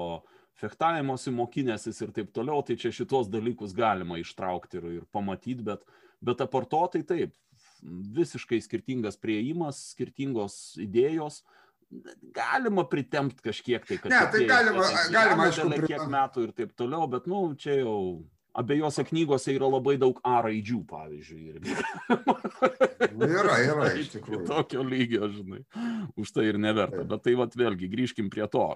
fechtavimosi 0.58 1.30
mokinėsis 1.34 2.00
ir 2.02 2.14
taip 2.16 2.32
toliau, 2.34 2.64
tai 2.66 2.78
čia 2.80 2.90
šitos 2.94 3.28
dalykus 3.30 3.76
galima 3.76 4.16
ištraukti 4.18 4.80
ir, 4.80 4.88
ir 5.02 5.04
pamatyti, 5.12 5.60
bet, 5.66 5.84
bet 6.24 6.40
aparto 6.42 6.80
tai 6.94 7.04
taip, 7.06 7.36
visiškai 8.16 8.58
skirtingas 8.64 9.20
prieimas, 9.20 9.90
skirtingos 9.92 10.78
idėjos. 10.82 11.42
Galima 12.36 12.84
pritempti 12.84 13.40
kažkiek 13.48 13.84
tai, 13.88 13.96
kad 13.98 14.10
Ne, 14.12 14.18
tai 14.32 14.42
galima- 14.46 14.84
ten 14.88 15.12
galima, 15.14 15.46
aišku, 15.48 15.70
kiek 15.70 15.84
pritempt. 15.86 16.10
metų 16.12 16.42
ir 16.48 16.52
taip 16.52 16.74
toliau, 16.76 17.06
bet, 17.08 17.26
nu, 17.26 17.54
čia 17.56 17.78
jau 17.80 18.24
abiejose 18.58 19.04
knygose 19.08 19.54
yra 19.54 19.68
labai 19.70 19.96
daug 19.96 20.20
A 20.24 20.42
raidžių, 20.44 20.80
pavyzdžiui. 20.90 21.42
Irgi. 21.54 21.76
Nu, 23.16 23.26
Yra, 23.26 23.56
yra, 23.64 23.86
iš 23.98 24.08
Iki 24.10 24.18
tikrųjų. 24.18 24.46
Tokio 24.50 24.82
lygio, 24.84 25.28
žinai. 25.32 25.62
Už 26.18 26.32
tai 26.34 26.44
ir 26.50 26.58
neverta. 26.60 27.04
Bet 27.08 27.22
tai 27.24 27.34
vat 27.38 27.54
vėlgi 27.56 27.88
grįžkim 27.92 28.28
prie 28.30 28.46
to. 28.52 28.66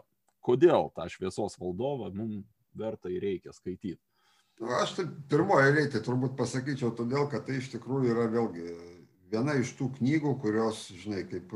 Kodėl 0.43 0.89
tą 0.97 1.05
šviesos 1.13 1.59
valdovą 1.61 2.09
mums 2.15 2.47
verta 2.75 3.11
ir 3.13 3.21
reikia 3.23 3.53
skaityti. 3.53 4.01
Nu, 4.61 4.69
Aš 4.79 4.97
tai 4.97 5.05
pirmoje 5.29 5.69
eilėje 5.71 5.93
tai 5.97 6.01
turbūt 6.07 6.37
pasakyčiau, 6.39 6.93
todėl 6.97 7.29
kad 7.31 7.45
tai 7.47 7.59
iš 7.61 7.69
tikrųjų 7.77 8.15
yra 8.15 8.27
vėlgi 8.31 8.67
viena 9.33 9.55
iš 9.59 9.75
tų 9.79 9.91
knygų, 9.99 10.33
kurios, 10.43 10.89
žinai, 11.03 11.25
kaip, 11.29 11.53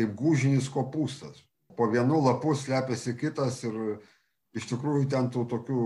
kaip 0.00 0.16
gūžinis 0.16 0.70
kopūstas. 0.72 1.44
Po 1.76 1.88
vienu 1.92 2.22
lapu 2.24 2.54
slepiasi 2.56 3.14
kitas 3.20 3.60
ir 3.68 3.76
iš 4.56 4.66
tikrųjų 4.72 5.06
ten 5.12 5.28
tų 5.32 5.44
tokių 5.52 5.84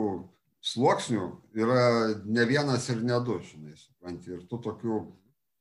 sluoksnių 0.65 1.27
yra 1.61 2.15
ne 2.25 2.47
vienas 2.49 2.89
ir 2.89 3.03
ne 3.05 3.19
du, 3.25 3.37
žinai, 3.45 3.75
supranti. 3.77 4.33
Ir 4.33 4.47
tų 4.49 4.61
tokių 4.71 5.01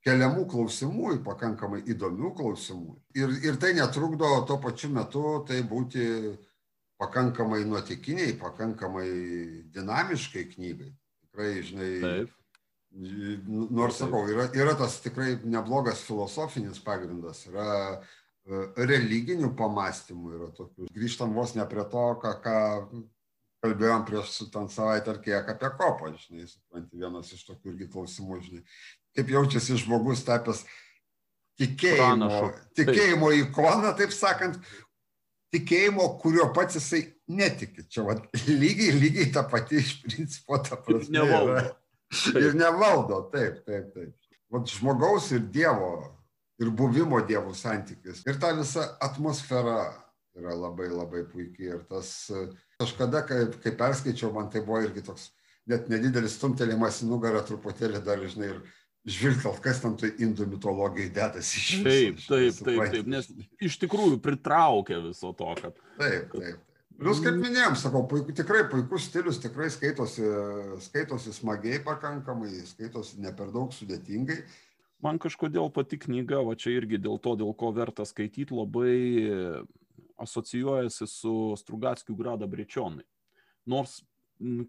keliamų 0.03 0.45
klausimų, 0.51 1.17
pakankamai 1.25 1.81
įdomių 1.91 2.33
klausimų. 2.37 2.95
Ir, 3.19 3.35
ir 3.43 3.59
tai 3.59 3.73
netrukdo 3.77 4.29
tuo 4.47 4.59
pačiu 4.63 4.91
metu 4.95 5.43
tai 5.47 5.61
būti 5.67 6.05
pakankamai 7.01 7.63
nuotikiniai, 7.67 8.37
pakankamai 8.39 9.09
dinamiškai 9.75 10.47
knygai. 10.53 10.93
Tikrai, 11.25 11.51
žinai, 11.67 11.91
Taip. 12.03 12.33
nors 13.49 13.97
Taip. 13.97 14.05
sakau, 14.05 14.25
yra, 14.31 14.47
yra 14.55 14.75
tas 14.79 14.99
tikrai 15.03 15.35
neblogas 15.43 16.03
filosofinis 16.07 16.79
pagrindas, 16.83 17.47
yra 17.51 18.03
religinių 18.43 19.53
pamastymų, 19.55 20.33
yra 20.37 20.49
tokių. 20.57 20.87
Grįžtam 20.93 21.35
vos 21.35 21.55
ne 21.55 21.65
prie 21.69 21.85
to, 21.91 22.05
ką, 22.19 22.33
ką 22.43 22.55
kalbėjom 23.63 24.05
prieš 24.07 24.37
ten 24.51 24.67
savaitę 24.71 25.13
ar 25.13 25.19
kiek 25.23 25.51
apie 25.53 25.69
kopą, 25.79 26.11
žinai, 26.19 26.47
supranti, 26.51 26.99
vienas 26.99 27.31
iš 27.31 27.45
tokių 27.47 27.71
irgi 27.71 27.89
klausimų, 27.93 28.39
žinai, 28.43 28.63
kaip 29.15 29.31
jaučiasi 29.31 29.77
žmogus 29.79 30.25
tapęs 30.27 30.65
tikėjimo, 31.61 32.27
Pranašu. 32.27 32.49
tikėjimo 32.79 33.29
ikona, 33.39 33.93
taip 33.95 34.11
sakant, 34.15 34.59
tikėjimo, 35.53 36.09
kurio 36.19 36.49
pats 36.55 36.75
jisai 36.79 37.05
netiki. 37.31 37.85
Čia 37.87 38.03
vat, 38.09 38.25
lygiai, 38.49 38.97
lygiai 38.97 39.29
ta 39.31 39.45
pati 39.47 39.79
iš 39.79 39.95
principo 40.03 40.59
ta 40.59 40.79
prasme. 40.81 41.21
nevaldo. 41.21 41.55
yra. 41.61 42.41
Ir 42.41 42.57
nevaldo, 42.57 43.21
taip, 43.33 43.63
taip, 43.65 43.93
taip. 43.95 44.11
Vat 44.53 44.69
žmogaus 44.69 45.31
ir 45.33 45.47
Dievo, 45.53 46.12
ir 46.61 46.69
buvimo 46.69 47.21
Dievo 47.27 47.53
santykis. 47.57 48.23
Ir 48.29 48.39
ta 48.41 48.53
visa 48.57 48.91
atmosfera 49.01 49.79
yra 50.37 50.55
labai 50.57 50.89
labai 50.89 51.23
puikiai. 51.29 51.77
Ir 51.77 51.85
tas 51.89 52.11
e, 52.33 52.45
kažkada, 52.81 53.23
kai, 53.29 53.45
kai 53.63 53.73
perskaičiau, 53.79 54.33
man 54.35 54.49
tai 54.53 54.63
buvo 54.65 54.81
irgi 54.83 55.05
toks 55.05 55.31
net 55.69 55.87
nedidelis 55.91 56.37
stumtelėjimas 56.37 57.03
į 57.03 57.09
nugarą 57.11 57.43
truputėlį 57.47 58.01
dar, 58.03 58.23
žinai, 58.27 58.51
ir 58.51 59.13
žvilgtelt, 59.13 59.61
kas 59.63 59.81
ten 59.83 59.95
tai 59.99 60.11
indų 60.23 60.47
mitologijai 60.51 61.11
dedasi 61.13 61.59
iš 61.59 61.71
viso, 61.71 61.87
Taip, 61.87 62.21
taip, 62.27 62.59
taip, 62.67 62.83
taip, 62.95 63.09
nes 63.11 63.29
iš 63.63 63.79
tikrųjų 63.83 64.19
pritraukia 64.23 65.01
viso 65.03 65.33
to, 65.35 65.49
kad 65.59 65.75
Taip, 65.99 66.31
taip. 66.31 66.37
taip. 66.37 66.69
Plius, 66.93 67.19
kaip 67.23 67.39
minėjom, 67.41 67.73
sakau, 67.79 68.03
puiku, 68.07 68.35
tikrai 68.37 68.67
puikus 68.69 69.07
stilius, 69.09 69.39
tikrai 69.41 69.65
skaitosi, 69.73 70.27
skaitosi 70.85 71.33
smagiai 71.33 71.79
pakankamai, 71.83 72.51
skaitosi 72.69 73.17
ne 73.23 73.31
per 73.35 73.49
daug 73.51 73.73
sudėtingai. 73.73 74.43
Man 75.03 75.19
kažkodėl 75.21 75.69
pati 75.75 75.99
knyga, 75.99 76.41
va 76.47 76.55
čia 76.55 76.77
irgi 76.77 77.01
dėl 77.01 77.19
to, 77.21 77.35
dėl 77.39 77.51
ko 77.57 77.73
verta 77.75 78.07
skaityti, 78.07 78.55
labai 78.55 78.95
asocijuojasi 80.23 81.07
su 81.09 81.35
Strugackiu 81.59 82.15
Grada 82.15 82.47
Brečionai. 82.47 83.05
Nors, 83.69 84.01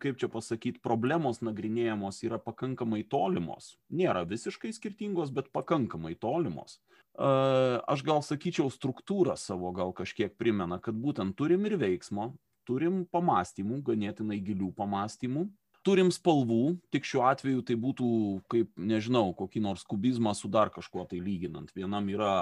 kaip 0.03 0.19
čia 0.21 0.29
pasakyti, 0.31 0.83
problemos 0.85 1.41
nagrinėjamos 1.45 2.21
yra 2.27 2.39
pakankamai 2.43 3.03
tolimos. 3.11 3.75
Nėra 3.91 4.25
visiškai 4.29 4.73
skirtingos, 4.75 5.33
bet 5.35 5.53
pakankamai 5.55 6.15
tolimos. 6.21 6.81
Aš 7.15 8.03
gal 8.07 8.23
sakyčiau, 8.27 8.71
struktūrą 8.75 9.37
savo 9.39 9.71
gal 9.75 9.95
kažkiek 9.95 10.35
primena, 10.39 10.81
kad 10.83 10.99
būtent 10.99 11.37
turim 11.39 11.67
ir 11.69 11.79
veiksmo, 11.79 12.33
turim 12.67 13.05
pamastymų, 13.13 13.83
ganėtinai 13.87 14.41
gilių 14.43 14.73
pamastymų, 14.75 15.47
turim 15.85 16.11
spalvų, 16.15 16.77
tik 16.95 17.07
šiuo 17.09 17.25
atveju 17.29 17.65
tai 17.69 17.77
būtų 17.81 18.09
kaip, 18.53 18.71
nežinau, 18.81 19.29
kokį 19.37 19.63
nors 19.65 19.85
kubizmą 19.89 20.35
su 20.37 20.51
dar 20.53 20.73
kažkuo 20.75 21.05
tai 21.11 21.21
lyginant. 21.23 21.71
Vienam 21.77 22.09
yra 22.13 22.35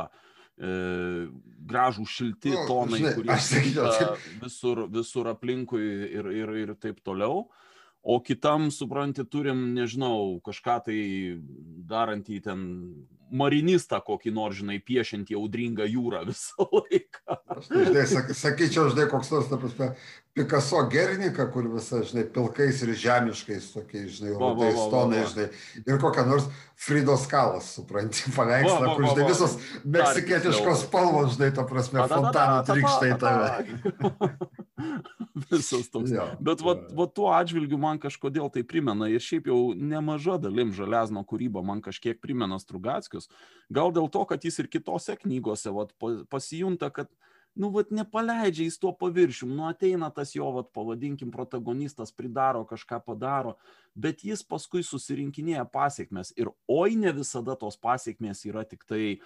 e, 0.56 1.28
gražų 1.72 2.06
šilti 2.08 2.54
Nu, 2.54 2.64
tonai, 2.70 3.02
žinai, 3.02 3.14
kurie 3.18 3.38
sakyčiau, 3.48 4.14
visur, 4.44 4.86
visur 4.92 5.30
aplinkui 5.32 5.82
ir, 6.08 6.30
ir, 6.42 6.54
ir 6.64 6.74
taip 6.80 7.02
toliau. 7.04 7.46
O 8.02 8.18
kitam, 8.18 8.66
supranti, 8.74 9.22
turim, 9.30 9.68
nežinau, 9.76 10.40
kažką 10.42 10.78
tai 10.88 11.00
darantį 11.86 12.40
ten 12.42 12.64
marinistą 13.32 14.00
kokį 14.04 14.32
nors, 14.36 14.58
žinai, 14.60 14.78
piešiantį 14.84 15.36
audringą 15.38 15.86
jūrą 15.88 16.24
visą 16.30 16.66
laiką. 16.68 17.38
Aš 17.56 17.70
tai, 17.70 17.86
žinai, 17.88 18.04
sak, 18.10 18.34
sakyčiau, 18.38 18.90
žinai, 18.92 19.08
koks 19.12 19.32
nors, 19.34 19.48
ta 19.50 19.58
prasme, 19.60 19.92
Picasso 20.32 20.80
Gernika, 20.88 21.44
kur 21.52 21.66
visa, 21.68 22.00
žinai, 22.08 22.24
pilkais 22.32 22.78
ir 22.86 22.94
žemiškais, 22.96 23.72
tokiais, 23.74 24.14
žinai, 24.18 24.36
va, 24.40 24.52
tonais, 24.92 25.34
žinai, 25.34 25.48
ir 25.84 25.98
kokią 26.00 26.24
nors 26.28 26.46
Fridos 26.82 27.28
kalas, 27.30 27.68
supranti, 27.76 28.30
paveikslą, 28.38 28.94
kur, 28.96 29.08
žinai, 29.10 29.28
visos 29.28 29.58
meksikietiškos 29.84 30.86
spalvos, 30.86 31.36
žinai, 31.36 31.52
ta 31.56 31.66
prasme, 31.68 32.06
fontanų 32.10 32.62
trykšta 32.70 33.12
į 33.12 33.20
tave. 33.22 33.52
Visas 35.50 35.88
toks. 35.92 36.10
Jo, 36.10 36.26
Bet 36.42 36.62
va, 36.64 36.74
va 36.96 37.06
tuo 37.10 37.30
atžvilgiu 37.34 37.78
man 37.80 38.00
kažkodėl 38.02 38.50
tai 38.52 38.64
primena 38.66 39.08
ir 39.10 39.22
šiaip 39.22 39.48
jau 39.50 39.58
nemaža 39.76 40.38
dalim 40.42 40.72
Železno 40.76 41.22
kūryba 41.28 41.62
man 41.64 41.82
kažkiek 41.84 42.20
primena 42.22 42.58
Strugackius. 43.26 43.60
Gal 43.72 43.92
dėl 43.94 44.10
to, 44.12 44.24
kad 44.28 44.42
jis 44.44 44.60
ir 44.60 44.70
kitose 44.70 45.16
knygose 45.16 45.72
vat, 45.72 45.94
pa- 46.00 46.24
pasijunta, 46.30 46.90
kad 46.92 47.08
nu, 47.54 47.68
vat, 47.72 47.90
nepaleidžia 47.92 48.64
jis 48.66 48.78
tuo 48.80 48.92
paviršium, 48.96 49.52
nu 49.56 49.66
ateina 49.68 50.08
tas 50.12 50.32
jo, 50.34 50.48
vat, 50.56 50.70
pavadinkim, 50.72 51.30
protagonistas, 51.32 52.12
pridaro 52.16 52.64
kažką 52.68 53.02
padaro, 53.04 53.54
bet 53.94 54.24
jis 54.24 54.40
paskui 54.44 54.80
susirinkinėja 54.84 55.66
pasiekmes 55.72 56.32
ir 56.40 56.48
oi 56.68 56.96
ne 56.96 57.12
visada 57.12 57.56
tos 57.60 57.76
pasiekmes 57.76 58.44
yra 58.48 58.64
tik 58.68 58.86
tai 58.88 59.02
e, 59.04 59.18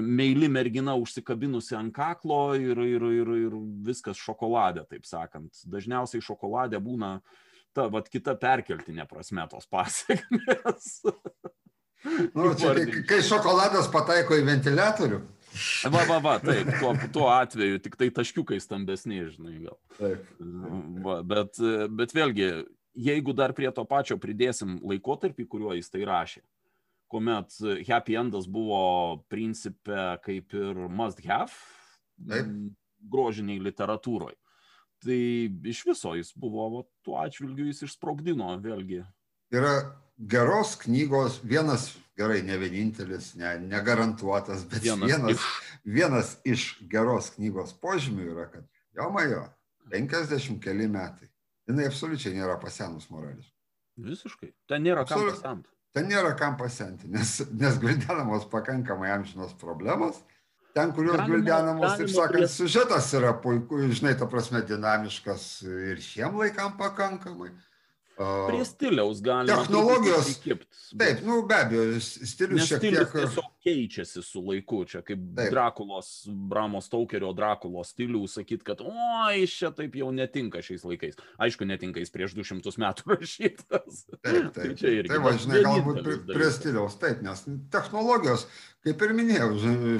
meili 0.00 0.48
mergina 0.48 0.96
užsikabinusi 0.96 1.76
ant 1.76 1.92
kaklo 1.96 2.54
ir, 2.56 2.80
ir, 2.80 3.04
ir, 3.20 3.34
ir 3.48 3.58
viskas 3.84 4.20
šokolade, 4.20 4.86
taip 4.88 5.04
sakant. 5.08 5.52
Dažniausiai 5.68 6.24
šokolade 6.24 6.80
būna 6.80 7.18
ta 7.76 7.90
vat, 7.92 8.08
kita 8.08 8.36
perkeltinė 8.40 9.04
prasme 9.10 9.44
tos 9.52 9.68
pasiekmes. 9.68 11.02
Nu, 12.04 12.50
čia, 12.58 12.74
kai, 12.76 13.02
kai 13.08 13.20
šokoladas 13.24 13.88
pataiko 13.92 14.36
į 14.36 14.44
ventiliatorių. 14.48 15.20
Va, 15.86 16.02
va, 16.08 16.18
va, 16.18 16.34
taip, 16.42 16.70
tuo, 16.80 16.92
tuo 17.14 17.28
atveju 17.30 17.78
tik 17.82 17.94
tai 17.98 18.08
taškiukai 18.14 18.58
stambesni, 18.60 19.20
žinai, 19.30 19.54
gal. 19.68 19.78
Taip. 20.00 20.26
Va, 21.04 21.20
bet, 21.22 21.60
bet 21.94 22.14
vėlgi, 22.16 22.48
jeigu 22.94 23.34
dar 23.36 23.54
prie 23.54 23.70
to 23.74 23.84
pačio 23.86 24.18
pridėsim 24.20 24.80
laikotarpį, 24.82 25.46
kuriuo 25.50 25.76
jis 25.78 25.92
tai 25.92 26.02
rašė, 26.08 26.42
kuomet 27.12 27.54
happy 27.86 28.18
endas 28.18 28.48
buvo 28.50 29.24
principė 29.30 30.16
kaip 30.24 30.56
ir 30.58 30.86
must 30.90 31.22
have 31.22 31.54
Taip. 32.18 32.50
grožiniai 32.98 33.62
literatūroje. 33.62 34.38
Tai 35.04 35.20
iš 35.68 35.84
viso 35.86 36.14
jis 36.16 36.32
buvo, 36.34 36.66
va, 36.78 36.82
tuo 37.04 37.18
atžvilgiu 37.20 37.68
jis 37.68 37.84
išsprogdino 37.86 38.54
vėlgi. 38.64 39.04
Yra 39.52 39.74
geros 40.18 40.76
knygos, 40.80 41.40
vienas, 41.44 41.90
gerai, 42.16 42.42
ne 42.46 42.56
vienintelis, 42.58 43.34
ne, 43.36 43.58
negarantuotas, 43.58 44.64
bet 44.70 44.82
Vienas 44.82 45.10
vienas, 45.10 45.30
iš. 45.32 45.44
vienas 45.84 46.36
iš 46.44 46.64
geros 46.90 47.30
knygos 47.36 47.74
požymių 47.82 48.30
yra, 48.32 48.46
kad 48.50 48.64
jo 48.94 49.10
majo, 49.10 49.44
50 49.92 50.60
keli 50.64 50.88
metai. 50.88 51.28
Jis 51.68 51.86
absoliučiai 51.88 52.34
nėra 52.36 52.58
pasenus 52.60 53.08
morališkai. 53.10 53.52
Visiškai. 54.04 54.50
Ten 54.68 54.82
nėra 54.84 55.04
kam 55.08 55.20
Absoliut- 55.20 55.40
pasent. 55.40 55.66
Ten 55.94 56.08
nėra 56.10 56.32
kam 56.36 56.56
pasenti, 56.58 57.06
nes, 57.08 57.36
nes 57.54 57.76
gvildenamos 57.78 58.48
pakankamai 58.50 59.10
amžinos 59.14 59.52
problemos. 59.54 60.16
Ten, 60.74 60.90
kurios 60.92 61.20
gvildenamos, 61.22 61.92
taip 62.00 62.08
sakant, 62.10 62.50
siužetas 62.50 63.12
yra 63.14 63.30
puikus, 63.38 63.84
žinai, 64.00 64.16
ta 64.18 64.26
prasme, 64.26 64.58
dinamiškas 64.66 65.44
ir 65.62 66.00
šiem 66.02 66.34
laikam 66.40 66.74
pakankamai. 66.76 67.52
Prie 68.16 68.64
stiliaus 68.64 69.18
galima. 69.24 69.56
Technologijos- 69.58 70.28
įkibt, 70.36 70.66
bet- 70.94 71.16
Taip, 71.18 71.24
nu 71.26 71.40
be 71.46 71.54
abejo, 71.54 72.00
stilius 72.00 72.60
Nes 72.60 72.68
šiek 72.70 72.80
tiek. 72.80 73.10
tiesiog 73.12 73.48
keičiasi 73.64 74.22
su 74.22 74.40
laiku. 74.46 74.84
Čia 74.86 75.02
kaip 75.02 75.18
Taip. 75.36 75.50
Drakulos, 75.50 76.26
Bramo 76.30 76.78
Staukerio 76.80 77.32
Drakulos 77.34 77.90
stilių 77.94 78.22
sakyt, 78.30 78.62
kad 78.62 78.80
oi, 78.80 79.46
čia 79.50 79.70
taip 79.74 79.92
jau 79.98 80.12
netinka 80.14 80.62
šiais 80.62 80.84
laikais. 80.86 81.14
Aišku, 81.40 81.66
netinka 81.66 81.98
jis 81.98 82.10
prieš 82.14 82.34
200 82.38 82.78
metų 82.78 83.02
rašytas. 83.18 84.04
Taip, 84.22 84.52
Tai 84.54 84.62
taip. 84.62 84.76
čia 84.78 84.94
irgi 85.00 85.08
Tai 85.10 85.18
va, 85.18 85.32
žinai, 85.32 85.62
galbūt 85.66 86.02
prie, 86.04 86.18
prie 86.34 86.50
stiliaus, 86.54 86.98
taip, 87.02 87.22
nes 87.26 87.44
technologijos, 87.74 88.46
kaip 88.84 89.02
ir 89.02 89.14
minėjau, 89.18 89.50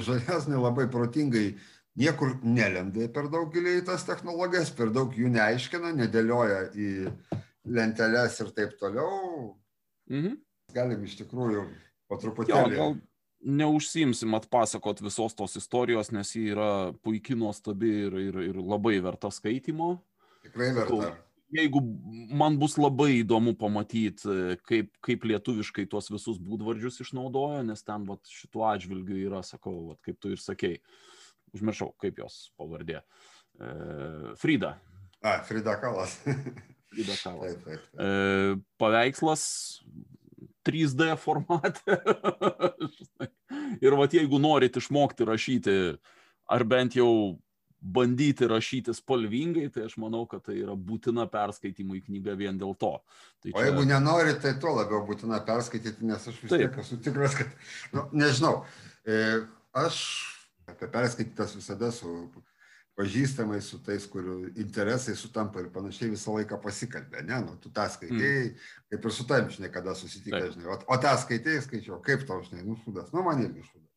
žalesnė 0.07 0.61
labai 0.63 0.87
protingai 0.93 1.57
niekur 1.97 2.39
nelenda 2.43 3.09
per 3.09 3.29
daug 3.31 3.53
giliai 3.55 3.83
tas 3.87 4.03
technologijas, 4.07 4.71
per 4.75 4.91
daug 4.91 5.11
jų 5.15 5.31
neaiškina, 5.35 5.93
nedėlioja 5.95 6.65
į 6.75 6.89
lenteles 7.65 8.39
ir 8.41 8.53
taip 8.57 8.79
toliau. 8.81 9.55
Mhm. 10.11 10.39
Galim 10.75 11.05
iš 11.05 11.19
tikrųjų 11.23 11.67
po 12.09 12.17
Jo, 12.17 12.23
truputėlį. 12.23 12.77
gal 12.77 12.97
neužsimsim 13.45 14.35
atpasakot 14.39 15.03
visos 15.05 15.37
tos 15.37 15.57
istorijos, 15.61 16.11
nes 16.13 16.33
ji 16.35 16.49
yra 16.55 16.95
puikiai 17.05 17.37
nuostabi 17.39 17.93
ir, 18.07 18.17
ir, 18.31 18.41
ir 18.51 18.59
labai 18.61 18.97
verta 19.05 19.31
skaitimo. 19.33 19.99
Tikrai 20.47 20.73
verta. 20.77 21.15
Jeigu 21.55 21.79
man 22.35 22.57
bus 22.59 22.75
labai 22.81 23.21
įdomu 23.21 23.53
pamatyti, 23.55 24.57
kaip, 24.67 24.89
kaip 25.05 25.27
lietuviškai 25.29 25.85
tuos 25.93 26.09
visus 26.11 26.41
būdvardžius 26.43 26.99
išnaudojo, 27.05 27.61
nes 27.69 27.85
ten 27.87 28.09
vat, 28.09 28.25
šituo 28.27 28.65
atžvilgiu 28.67 29.21
yra, 29.29 29.45
sakau, 29.47 29.93
vat, 29.93 30.01
kaip 30.03 30.19
tu 30.19 30.33
ir 30.35 30.43
sakei, 30.43 30.81
užmiršau, 31.55 31.93
kaip 32.03 32.19
jos 32.25 32.49
pavardė. 32.59 33.05
E, 33.61 33.71
Frida. 34.41 34.75
A, 35.23 35.37
Frida 35.47 35.77
Kalas. 35.85 36.19
Taip, 36.95 37.65
taip. 37.65 37.65
taip. 37.67 37.87
E, 38.01 38.57
paveikslas 38.81 39.45
3D 40.65 41.15
formate. 41.21 41.99
ir 43.85 43.97
vat 43.99 44.15
jeigu 44.17 44.41
norit 44.41 44.77
išmokti 44.81 45.27
rašyti, 45.29 45.79
ar 46.53 46.65
bent 46.69 46.97
jau 46.97 47.39
bandyti 47.85 48.49
rašyti 48.49 48.95
spalvingai, 48.97 49.67
tai 49.73 49.85
aš 49.89 49.99
manau, 50.01 50.25
kad 50.29 50.47
tai 50.47 50.57
yra 50.63 50.73
būtina 50.73 51.27
perskaitimui 51.29 52.01
knyga 52.07 52.37
vien 52.39 52.57
dėl 52.61 52.73
to. 52.81 52.95
Tai 53.45 53.53
O 53.53 53.65
jeigu 53.65 53.85
nenori, 53.89 54.33
tai 54.41 54.55
tuo 54.61 54.73
labiau 54.79 55.03
būtina 55.05 55.43
perskaityti, 55.45 56.07
nes 56.09 56.25
aš 56.31 56.39
vis 56.41 56.55
Taip. 56.55 56.63
tiek 56.65 56.81
esu 56.81 56.99
tikras, 57.05 57.37
kad, 57.37 57.53
nu, 57.93 58.07
nežinau, 58.17 58.63
e, 59.05 59.19
aš 59.77 60.01
apie 60.71 60.89
perskaitytas 60.89 61.59
visada 61.59 61.93
su 61.93 62.09
pažįstamais, 62.99 63.69
su 63.71 63.81
tais, 63.83 64.07
kurių 64.11 64.37
interesai 64.63 65.17
sutampa 65.19 65.63
ir 65.63 65.71
panašiai 65.75 66.13
visą 66.13 66.37
laiką 66.37 66.61
pasikalbė, 66.63 67.25
ne, 67.27 67.41
nu, 67.47 67.57
tu 67.63 67.73
tą 67.75 67.89
skaitėjai, 67.91 68.45
mm. 68.53 68.69
kaip 68.93 69.09
ir 69.09 69.15
su 69.17 69.27
tavim, 69.31 69.51
žinai, 69.51 69.73
kada 69.75 69.97
susitikai, 69.99 70.47
žinai, 70.55 70.69
o, 70.71 70.79
o 70.79 71.01
tą 71.03 71.17
skaitėjai, 71.25 71.65
skaičiau, 71.67 71.99
kaip 72.07 72.23
tau, 72.29 72.39
žinai, 72.47 72.63
nu, 72.67 72.79
šūdas, 72.85 73.11
nu, 73.15 73.27
man 73.27 73.43
irgi 73.43 73.67
šūdas. 73.67 73.91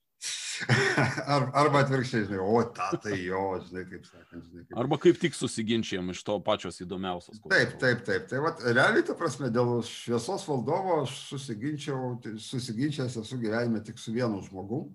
Ar, 1.29 1.43
arba 1.53 1.83
atvirkščiai, 1.83 2.25
žinai, 2.25 2.39
o 2.41 2.61
tą 2.73 2.87
tai 3.03 3.19
jo, 3.21 3.41
žinai, 3.67 3.83
kaip 3.91 4.07
sakant, 4.07 4.41
žinai, 4.47 4.63
kaip 4.65 4.79
Arba 4.81 4.97
kaip 5.01 5.19
tik 5.21 5.37
susiginčiam 5.37 6.09
iš 6.09 6.23
to 6.25 6.39
pačios 6.41 6.81
įdomiausios. 6.81 7.37
Taip, 7.45 7.75
taip, 7.81 8.01
taip. 8.07 8.25
Tai 8.31 8.41
vat, 8.47 8.63
realiai, 8.65 9.05
ta 9.05 9.13
prasme, 9.19 9.51
dėl 9.53 9.75
šviesos 9.85 10.47
valdovo 10.49 11.03
aš 11.03 11.13
susiginčiau, 11.27 12.15
tai 12.23 12.33
susiginčięs 12.41 13.19
esu 13.21 13.37
gyvenime 13.43 13.83
tik 13.85 14.01
su 14.01 14.15
vienu 14.15 14.41
žmogum, 14.47 14.89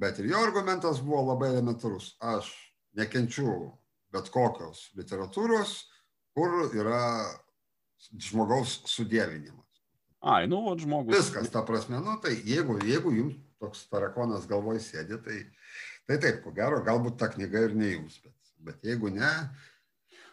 bet 0.00 0.20
ir 0.20 0.28
jo 0.34 0.44
argumentas 0.44 1.00
buvo 1.00 1.24
labai 1.30 1.54
elementarus. 1.54 2.12
Aš 2.20 2.52
nekenčiu 2.98 3.52
bet 4.14 4.30
kokios 4.34 4.88
literatūros, 4.98 5.74
kur 6.34 6.70
yra 6.74 7.02
žmogaus 8.10 8.80
sudėvinimas. 8.90 9.66
Ai, 10.20 10.44
nu, 10.50 10.60
vat 10.66 10.82
žmogus. 10.82 11.16
Viskas, 11.16 11.48
ta 11.52 11.62
prasme, 11.66 12.00
nu 12.04 12.16
tai 12.22 12.34
jeigu, 12.44 12.76
jeigu 12.84 13.12
jums 13.16 13.38
toks 13.60 13.86
tarakonas 13.92 14.46
galvoj 14.48 14.80
sėdi, 14.82 15.18
tai, 15.24 15.38
tai 16.08 16.18
taip, 16.20 16.40
ko 16.44 16.52
gero, 16.56 16.80
galbūt 16.84 17.18
ta 17.20 17.28
knyga 17.32 17.66
ir 17.68 17.76
ne 17.76 17.90
jums, 17.94 18.18
bet, 18.24 18.36
bet 18.66 18.88
jeigu 18.88 19.12
ne, 19.12 19.30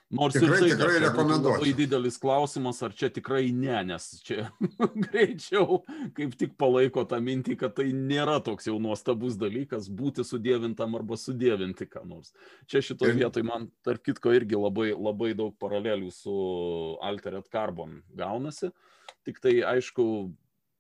Nors 0.10 0.38
Tikrai- 0.38 0.56
ir 0.56 0.60
tai 0.62 0.70
tikrai 0.72 1.00
rekomenduočiau. 1.04 1.60
Labai 1.60 1.74
didelis 1.76 2.16
klausimas, 2.18 2.78
ar 2.86 2.94
čia 2.96 3.10
tikrai 3.12 3.50
ne, 3.52 3.76
nes 3.90 4.06
čia 4.24 4.46
greičiau 5.08 5.82
kaip 6.16 6.38
tik 6.40 6.54
palaiko 6.56 7.04
tą 7.04 7.20
mintį, 7.20 7.58
kad 7.60 7.74
tai 7.76 7.90
nėra 7.92 8.38
toks 8.46 8.70
jau 8.70 8.78
nuostabus 8.80 9.36
dalykas 9.36 9.90
būti 9.92 10.24
sudėvintam 10.24 10.96
arba 10.96 11.18
sudėvinti 11.20 11.90
ką 11.92 12.06
nors. 12.08 12.32
Čia 12.72 12.80
šitoje 12.88 13.12
Ir- 13.18 13.20
vietoje 13.20 13.44
man, 13.50 13.68
tarp 13.84 14.00
kitko, 14.08 14.32
irgi 14.38 14.56
labai, 14.56 14.94
labai 14.96 15.34
daug 15.36 15.52
paralelių 15.60 16.08
su 16.16 16.38
Altered 17.04 17.52
Carbon 17.52 18.00
gaunasi. 18.16 18.72
Tik 19.28 19.42
tai, 19.44 19.58
aišku, 19.76 20.08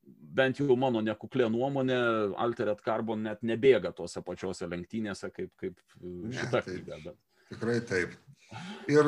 bent 0.07 0.61
jau 0.63 0.71
mano 0.79 1.01
nekuklė 1.03 1.49
nuomonė, 1.51 1.99
Altered 2.39 2.79
Carbon 2.79 3.27
net 3.27 3.43
nebėga 3.43 3.91
tuose 3.91 4.23
pačiuose 4.23 4.71
lenktynėse 4.71 5.27
kaip, 5.35 5.51
kaip 5.59 5.75
Ne, 5.99 6.31
šita 6.31 6.61
tai- 6.63 6.77
knyga. 6.79 7.01
Bet... 7.09 7.19
Tikrai 7.51 7.77
taip. 7.87 8.15
Ir, 8.87 9.07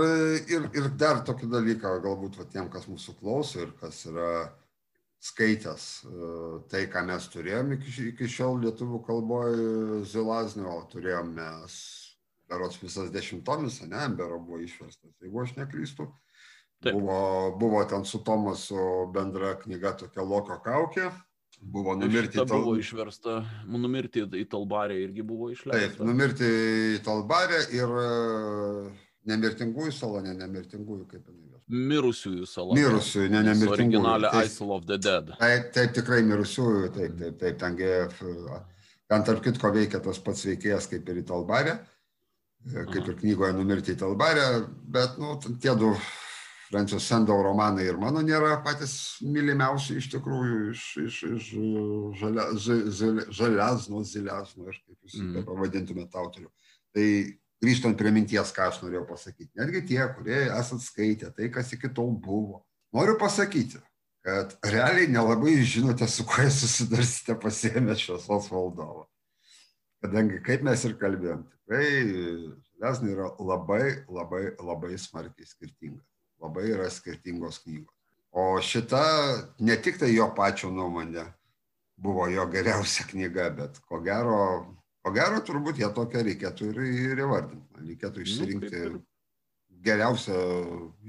ir, 0.52 0.66
ir 0.76 0.88
dar 1.00 1.22
tokį 1.24 1.48
dalyką, 1.54 1.94
galbūt 2.04 2.36
va, 2.42 2.46
tiem, 2.52 2.68
kas 2.72 2.90
mūsų 2.92 3.14
klauso 3.22 3.62
ir 3.64 3.70
kas 3.80 4.02
yra 4.10 4.32
skaitęs 5.24 5.86
e, 6.08 6.32
tai, 6.72 6.82
ką 6.92 7.06
mes 7.08 7.28
turėjom 7.32 7.72
iki, 7.78 7.94
iki 8.12 8.28
šiol 8.32 8.60
lietuvių 8.66 9.00
kalboje 9.08 10.04
Zilaznio, 10.12 10.76
turėjom 10.92 11.32
mes, 11.40 11.78
berots 12.52 12.80
visas 12.84 13.12
dešimtomis, 13.16 13.82
ne, 13.88 14.00
Ambero 14.10 14.40
buvo 14.44 14.60
išverstas, 14.64 15.16
jeigu 15.24 15.44
aš 15.46 15.56
neklystu. 15.60 16.10
Taip. 16.84 16.96
Buvo, 16.96 17.56
buvo 17.60 17.82
ten 17.88 18.06
su 18.08 18.22
Tomasu 18.24 19.10
bendra 19.16 19.56
knyga 19.60 19.96
tokia 20.00 20.24
Loko 20.24 20.56
kaukė, 20.64 21.10
buvo 21.60 21.96
numirti 22.00 22.38
Šita 22.38 22.46
Tal- 22.48 22.64
buvo 22.64 22.78
išversta, 22.80 23.42
numirti 23.68 24.24
į 24.24 24.46
Talbarę 24.52 24.96
irgi 25.04 25.24
buvo 25.28 25.50
Taip, 25.52 25.60
išleista. 25.60 26.08
numirti 26.08 26.48
į 26.96 27.04
Talbarę 27.04 27.66
ir 27.76 28.00
nemirtingųjų 29.28 29.92
salone, 29.94 30.34
nemirtingųjų 30.38 31.08
kaip 31.10 31.26
jinai. 31.28 31.50
jos. 31.52 31.64
Mirusiųjų 31.70 32.48
sala. 32.50 32.76
Mirusiųjų, 32.78 33.30
ne 33.30 33.42
nemirtingųjų. 33.44 33.76
Originalė 33.76 34.32
Tai- 34.32 34.46
Isle 34.46 34.72
of 34.74 34.86
the 34.86 34.98
Dead. 34.98 35.34
Taip, 35.40 35.72
taip, 35.74 35.94
tikrai 35.94 36.22
mirusiųjų, 36.24 36.94
taip, 36.96 37.18
taip, 37.20 37.38
taip, 37.40 37.60
ten, 37.60 37.78
ten 39.10 39.24
tarp 39.28 39.44
kitko 39.44 39.74
veikia 39.76 40.00
tas 40.04 40.20
pats 40.20 40.46
veikėjas 40.46 40.90
kaip 40.90 41.10
ir 41.10 41.22
į 41.22 41.26
Talbarę, 41.30 41.80
e, 42.74 42.86
kaip 42.86 43.08
ir 43.08 43.16
knygoje 43.22 43.54
numirti 43.54 43.94
į 43.94 44.00
Talbarę, 44.02 44.48
bet, 44.88 45.20
nu, 45.22 45.36
tie 45.62 45.76
du 45.76 45.94
Francis 46.70 47.04
Sandau 47.10 47.42
romanai 47.42 47.88
ir 47.90 47.98
mano 47.98 48.22
nėra 48.22 48.60
patys 48.64 49.18
mylimiausi 49.26 49.98
iš 49.98 50.12
tikrųjų 50.14 50.58
iš, 50.72 50.84
iš, 51.02 51.16
iš 51.36 51.48
žalia, 52.22 52.46
zi- 52.54 52.84
zile- 52.94 53.26
žaliazno, 53.34 54.04
ziliazno, 54.06 54.68
ir 54.70 54.78
kaip 54.78 54.98
jūs 55.08 55.18
mm. 55.22 55.46
pavadintumėte 55.48 56.22
autorių. 56.22 56.50
Tai 56.94 57.08
grįžtant 57.64 57.98
prie 58.00 58.12
minties, 58.16 58.54
ką 58.56 58.70
aš 58.70 58.82
norėjau 58.84 59.06
pasakyti, 59.10 59.52
netgi 59.60 59.84
tie, 59.92 60.02
kurie 60.16 60.42
esat 60.48 60.84
skaitę 60.84 61.32
tai, 61.36 61.52
kas 61.54 61.74
iki 61.76 61.92
tol 61.96 62.14
buvo, 62.16 62.64
noriu 62.96 63.18
pasakyti, 63.20 63.82
kad 64.26 64.56
realiai 64.66 65.10
nelabai 65.12 65.58
žinote, 65.64 66.08
su 66.08 66.26
kuo 66.28 66.48
susidarsite 66.54 67.36
pasiėmę 67.40 67.96
šviesos 68.00 68.50
valdovą. 68.52 69.06
Kadangi, 70.00 70.40
kaip 70.44 70.64
mes 70.64 70.84
ir 70.88 70.96
kalbėjom, 71.00 71.44
tikrai 71.52 71.88
žaliaznai 72.80 73.12
yra 73.12 73.32
labai, 73.40 74.06
labai, 74.08 74.44
labai 74.64 74.98
smarkiai 74.98 75.48
skirtinga. 75.48 76.00
Labai 76.40 76.70
yra 76.72 76.88
skirtingos 76.88 77.60
knygos. 77.66 77.96
O 78.32 78.62
šita 78.62 79.04
ne 79.60 79.76
tik 79.82 79.98
tai 80.00 80.14
jo 80.14 80.30
pačio 80.38 80.70
nuomonė, 80.72 81.26
buvo 82.00 82.30
jo 82.32 82.46
geriausia 82.48 83.04
knyga, 83.10 83.50
bet 83.58 83.80
ko 83.90 84.00
gero, 84.06 84.40
ko 85.04 85.14
gero 85.16 85.40
turbūt 85.46 85.80
ją 85.82 85.92
tokią 85.96 86.24
reikėtų 86.28 86.74
ir, 86.74 86.82
ir 87.14 87.24
įvardinti. 87.26 87.86
Reikėtų 87.92 88.26
išsirinkti 88.26 88.84
nu, 88.96 89.02
geriausią 89.86 90.36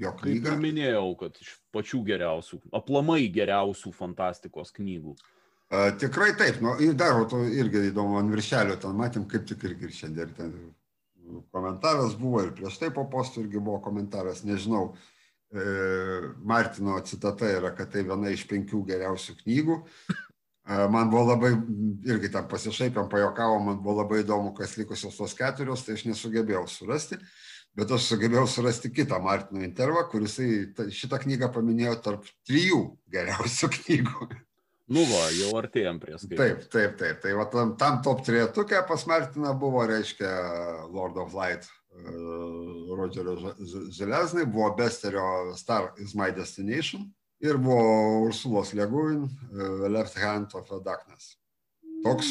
jo 0.03 0.13
knygą. 0.21 0.45
Kaip 0.45 0.49
ir 0.53 0.63
minėjau, 0.63 1.05
kad 1.19 1.37
iš 1.43 1.53
pačių 1.75 2.01
geriausių, 2.07 2.61
aplamai 2.81 3.21
geriausių 3.33 3.93
fantastikos 3.95 4.73
knygų. 4.77 5.15
A, 5.71 5.87
tikrai 5.95 6.33
taip, 6.39 6.59
nu, 6.63 6.75
ir 6.83 6.95
dar, 6.99 7.15
to 7.31 7.45
irgi 7.47 7.87
įdomu, 7.91 8.17
ant 8.19 8.31
viršelio 8.33 8.75
ten 8.81 8.95
matėm, 8.99 9.27
kaip 9.31 9.45
tik 9.47 9.63
irgi 9.69 9.87
ir 9.87 9.95
šiandien 9.95 10.33
ten 10.35 10.55
komentaras 11.55 12.17
buvo 12.19 12.41
ir 12.43 12.51
prieš 12.55 12.79
tai 12.81 12.89
po 12.91 13.05
postų 13.11 13.45
irgi 13.45 13.61
buvo 13.63 13.79
komentaras, 13.83 14.43
nežinau, 14.47 14.89
e, 15.51 15.63
Martino 16.43 16.97
citata 17.07 17.47
yra, 17.47 17.71
kad 17.75 17.91
tai 17.93 18.03
viena 18.07 18.33
iš 18.33 18.43
penkių 18.49 18.83
geriausių 18.89 19.37
knygų. 19.43 19.77
E, 20.71 20.87
man 20.87 21.09
buvo 21.11 21.25
labai, 21.33 21.51
irgi 22.07 22.29
tam 22.31 22.47
pasišaipėm, 22.51 23.09
pajokavo, 23.11 23.59
man 23.65 23.79
buvo 23.83 24.01
labai 24.01 24.21
įdomu, 24.23 24.53
kas 24.55 24.77
likusios 24.79 25.17
tos 25.19 25.33
keturios, 25.37 25.83
tai 25.85 25.97
aš 25.97 26.05
nesugebėjau 26.07 26.63
surasti, 26.71 27.17
bet 27.77 27.91
aš 27.91 28.11
sugebėjau 28.11 28.45
surasti 28.47 28.91
kitą 28.93 29.19
Martino 29.23 29.63
intervą, 29.65 30.05
kuris 30.11 30.37
šitą 30.95 31.19
knygą 31.25 31.51
paminėjo 31.55 31.97
tarp 32.05 32.31
trijų 32.47 32.81
geriausių 33.11 33.71
knygų. 33.77 34.31
Nu 34.91 35.05
va, 35.07 35.27
jau 35.31 35.51
artėjom 35.55 36.01
prie 36.03 36.17
skaičių. 36.19 36.39
Taip, 36.39 36.63
taip, 36.71 36.97
taip. 36.99 37.21
Tai 37.23 37.35
va, 37.39 37.45
tam, 37.51 37.75
tam 37.79 38.01
top 38.03 38.25
trietukė 38.27 38.81
pas 38.89 39.05
Martiną 39.07 39.53
buvo, 39.59 39.85
reiškia, 39.87 40.31
Lord 40.91 41.19
of 41.21 41.35
Light, 41.37 41.67
uh, 41.95 42.91
Rodžerio 42.99 43.55
Železnai, 43.95 44.43
buvo 44.51 44.73
Besterio 44.75 45.55
Star 45.59 45.93
is 45.99 46.11
My 46.15 46.31
Destination 46.35 47.07
ir 47.41 47.57
buvo 47.57 48.25
Ursulos 48.27 48.73
Leguin, 48.77 49.25
uh, 49.25 49.87
Left 49.89 50.17
Hand 50.17 50.53
of 50.53 50.67
the 50.69 50.81
Darkness. 50.85 51.37
Toks 52.01 52.27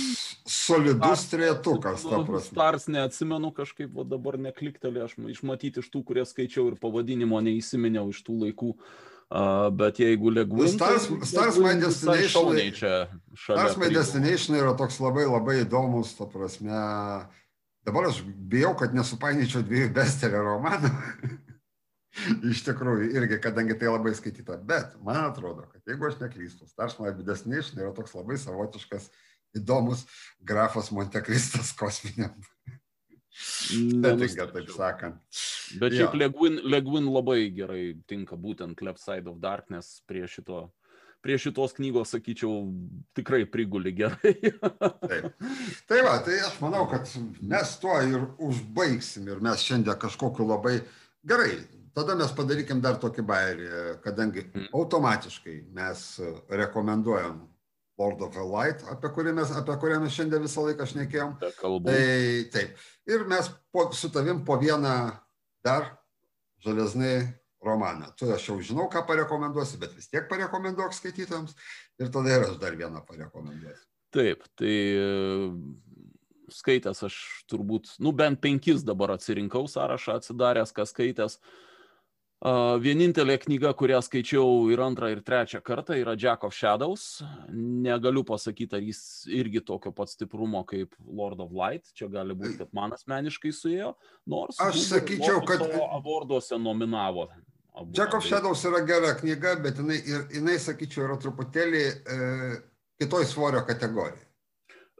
solidus 0.50 1.28
trietukas, 1.30 2.02
ta 2.02 2.18
prasme. 2.26 2.48
Stars 2.48 2.88
neatsimenu 2.90 3.52
kažkaip, 3.54 3.92
o 3.94 4.02
dabar 4.02 4.38
nekliktelė, 4.42 5.04
aš 5.06 5.14
išmatyti 5.30 5.78
iš 5.82 5.90
tų, 5.92 6.02
kurie 6.08 6.24
skaičiau 6.26 6.72
ir 6.72 6.78
pavadinimo 6.80 7.38
neįsiminiau 7.46 8.10
iš 8.10 8.24
tų 8.26 8.40
laikų. 8.46 8.72
Uh, 9.30 9.68
bet 9.70 10.00
jeigu 10.02 10.32
Legwin... 10.34 10.72
Stars, 10.72 11.06
tai 11.06 11.28
Stars 11.30 11.60
My 11.62 11.76
Destination, 11.78 13.06
Stars 13.38 13.76
My 13.78 13.92
Destination 13.94 14.58
yra 14.58 14.72
toks 14.74 14.98
labai 14.98 15.28
labai 15.28 15.60
įdomus, 15.62 16.16
ta 16.18 16.26
prasme, 16.26 16.80
dabar 17.86 18.08
aš 18.10 18.24
bijau, 18.26 18.72
kad 18.80 18.96
nesupainičiau 18.96 19.62
dviejų 19.62 19.92
bestelio 19.94 20.42
romanų. 20.48 20.90
Iš 22.50 22.64
tikrųjų, 22.66 23.10
irgi, 23.16 23.40
kadangi 23.42 23.76
tai 23.80 23.90
labai 23.90 24.12
skaityta. 24.16 24.58
Bet 24.66 24.96
man 25.06 25.22
atrodo, 25.28 25.66
kad 25.72 25.88
jeigu 25.88 26.08
aš 26.08 26.20
neklystu, 26.22 26.68
Stars 26.70 26.98
My 27.00 27.12
Destination 27.16 27.82
yra 27.82 27.94
toks 27.96 28.16
labai 28.18 28.38
savotiškas, 28.40 29.10
įdomus 29.56 30.06
grafas 30.46 30.92
Montekristas 30.94 31.72
kosminiam 31.80 32.36
Netinka, 33.78 34.48
taip 34.50 34.72
sakant. 34.74 35.20
Bet 35.80 35.94
šiaip 35.94 36.16
Legwin, 36.18 36.58
Legwin 36.66 37.06
labai 37.14 37.44
gerai 37.54 37.84
tinka 38.10 38.36
būtent 38.36 38.82
Left 38.84 39.00
Side 39.02 39.30
of 39.30 39.38
Darkness 39.42 40.02
prie 40.08 40.26
šito. 40.28 40.68
Prie 41.20 41.36
šitos 41.36 41.74
knygos, 41.76 42.14
sakyčiau, 42.14 42.70
tikrai 43.16 43.42
priguli 43.44 43.92
gerai. 43.92 44.32
taip. 45.10 45.34
Tai 45.88 45.98
va, 46.06 46.14
tai 46.24 46.38
aš 46.46 46.56
manau, 46.62 46.86
kad 46.88 47.10
mes 47.44 47.74
tuo 47.82 47.98
ir 48.08 48.24
užbaigsim 48.40 49.28
ir 49.28 49.42
mes 49.44 49.60
šiandien 49.66 50.00
kažkokiu 50.00 50.48
labai 50.48 50.78
gerai. 51.28 51.52
Tada 51.94 52.14
mes 52.14 52.30
padarykim 52.36 52.80
dar 52.82 52.98
tokį 53.02 53.22
bairį, 53.26 53.70
kadangi 54.04 54.44
mm. 54.46 54.68
automatiškai 54.78 55.56
mes 55.74 56.04
rekomenduojam 56.48 57.40
Lord 58.00 58.22
of 58.22 58.32
the 58.32 58.44
Light, 58.46 58.84
apie 58.88 59.10
kurį 59.12 59.34
mes, 59.36 59.50
apie 59.52 59.74
kurią 59.82 59.98
mes 60.00 60.14
šiandien 60.14 60.44
visą 60.46 60.64
laiką 60.64 60.86
šnekėjom. 60.88 61.34
Tai 61.60 61.98
taip. 62.54 62.78
Ir 63.10 63.26
mes 63.28 63.50
po, 63.74 63.90
su 63.96 64.08
tavim 64.14 64.44
po 64.46 64.56
vieną 64.62 64.94
dar 65.66 65.90
žalesnai 66.64 67.14
romaną. 67.60 68.08
Tu 68.16 68.30
aš 68.32 68.48
jau 68.48 68.58
žinau, 68.64 68.86
ką 68.92 69.02
parekomenduosi, 69.08 69.80
bet 69.82 69.92
vis 69.98 70.08
tiek 70.08 70.30
parekomenduok 70.30 70.96
skaitytams. 70.96 71.56
Ir 72.00 72.12
tada 72.14 72.38
ir 72.38 72.46
aš 72.48 72.60
dar 72.62 72.78
vieną 72.78 73.02
parekomenduosiu. 73.08 73.84
Taip, 74.14 74.46
tai 74.58 74.76
skaitęs 76.50 77.04
aš 77.06 77.18
turbūt, 77.50 77.98
nu 78.02 78.14
bent 78.16 78.40
penkis 78.42 78.80
dabar 78.86 79.12
atsirinkau 79.18 79.68
sąrašą 79.70 80.16
atsidaręs, 80.22 80.72
kas 80.74 80.94
skaitęs. 80.94 81.36
Uh, 81.36 81.66
Vienintelė 82.40 83.34
knyga, 83.36 83.74
kurią 83.76 83.98
skaičiau 84.00 84.70
ir 84.72 84.80
antrą, 84.80 85.10
ir 85.12 85.18
trečią 85.20 85.58
kartą, 85.60 85.92
yra 86.00 86.14
Jack 86.16 86.46
of 86.48 86.54
Shadows. 86.56 87.20
Negaliu 87.52 88.22
pasakyti, 88.24 88.78
ar 88.78 88.86
jis 88.86 89.02
irgi 89.28 89.60
tokio 89.60 89.92
pat 89.92 90.08
stiprumo 90.08 90.62
kaip 90.64 90.96
Lord 91.04 91.42
of 91.44 91.52
Light. 91.52 91.92
Čia 91.92 92.08
gali 92.08 92.32
būti, 92.32 92.56
kad 92.62 92.72
man 92.72 92.96
asmeniškai 92.96 93.52
suėjo. 93.52 93.92
Nors 94.24 94.56
aš 94.64 94.80
sakyčiau, 94.86 95.42
kad 95.44 95.66
aborduose 95.68 96.56
nominavo. 96.56 97.28
Abu, 97.76 97.92
Jack 97.92 98.16
of 98.16 98.24
Shadows 98.24 98.64
yra 98.64 98.80
gera 98.88 99.12
knyga, 99.20 99.58
bet 99.60 99.76
jinai, 99.76 100.00
jinai 100.32 100.56
sakyčiau, 100.64 101.10
yra 101.10 101.20
truputėlį 101.20 101.84
e, 101.84 102.18
kitoj 103.04 103.28
svorio 103.28 103.60
kategorijai. 103.68 104.29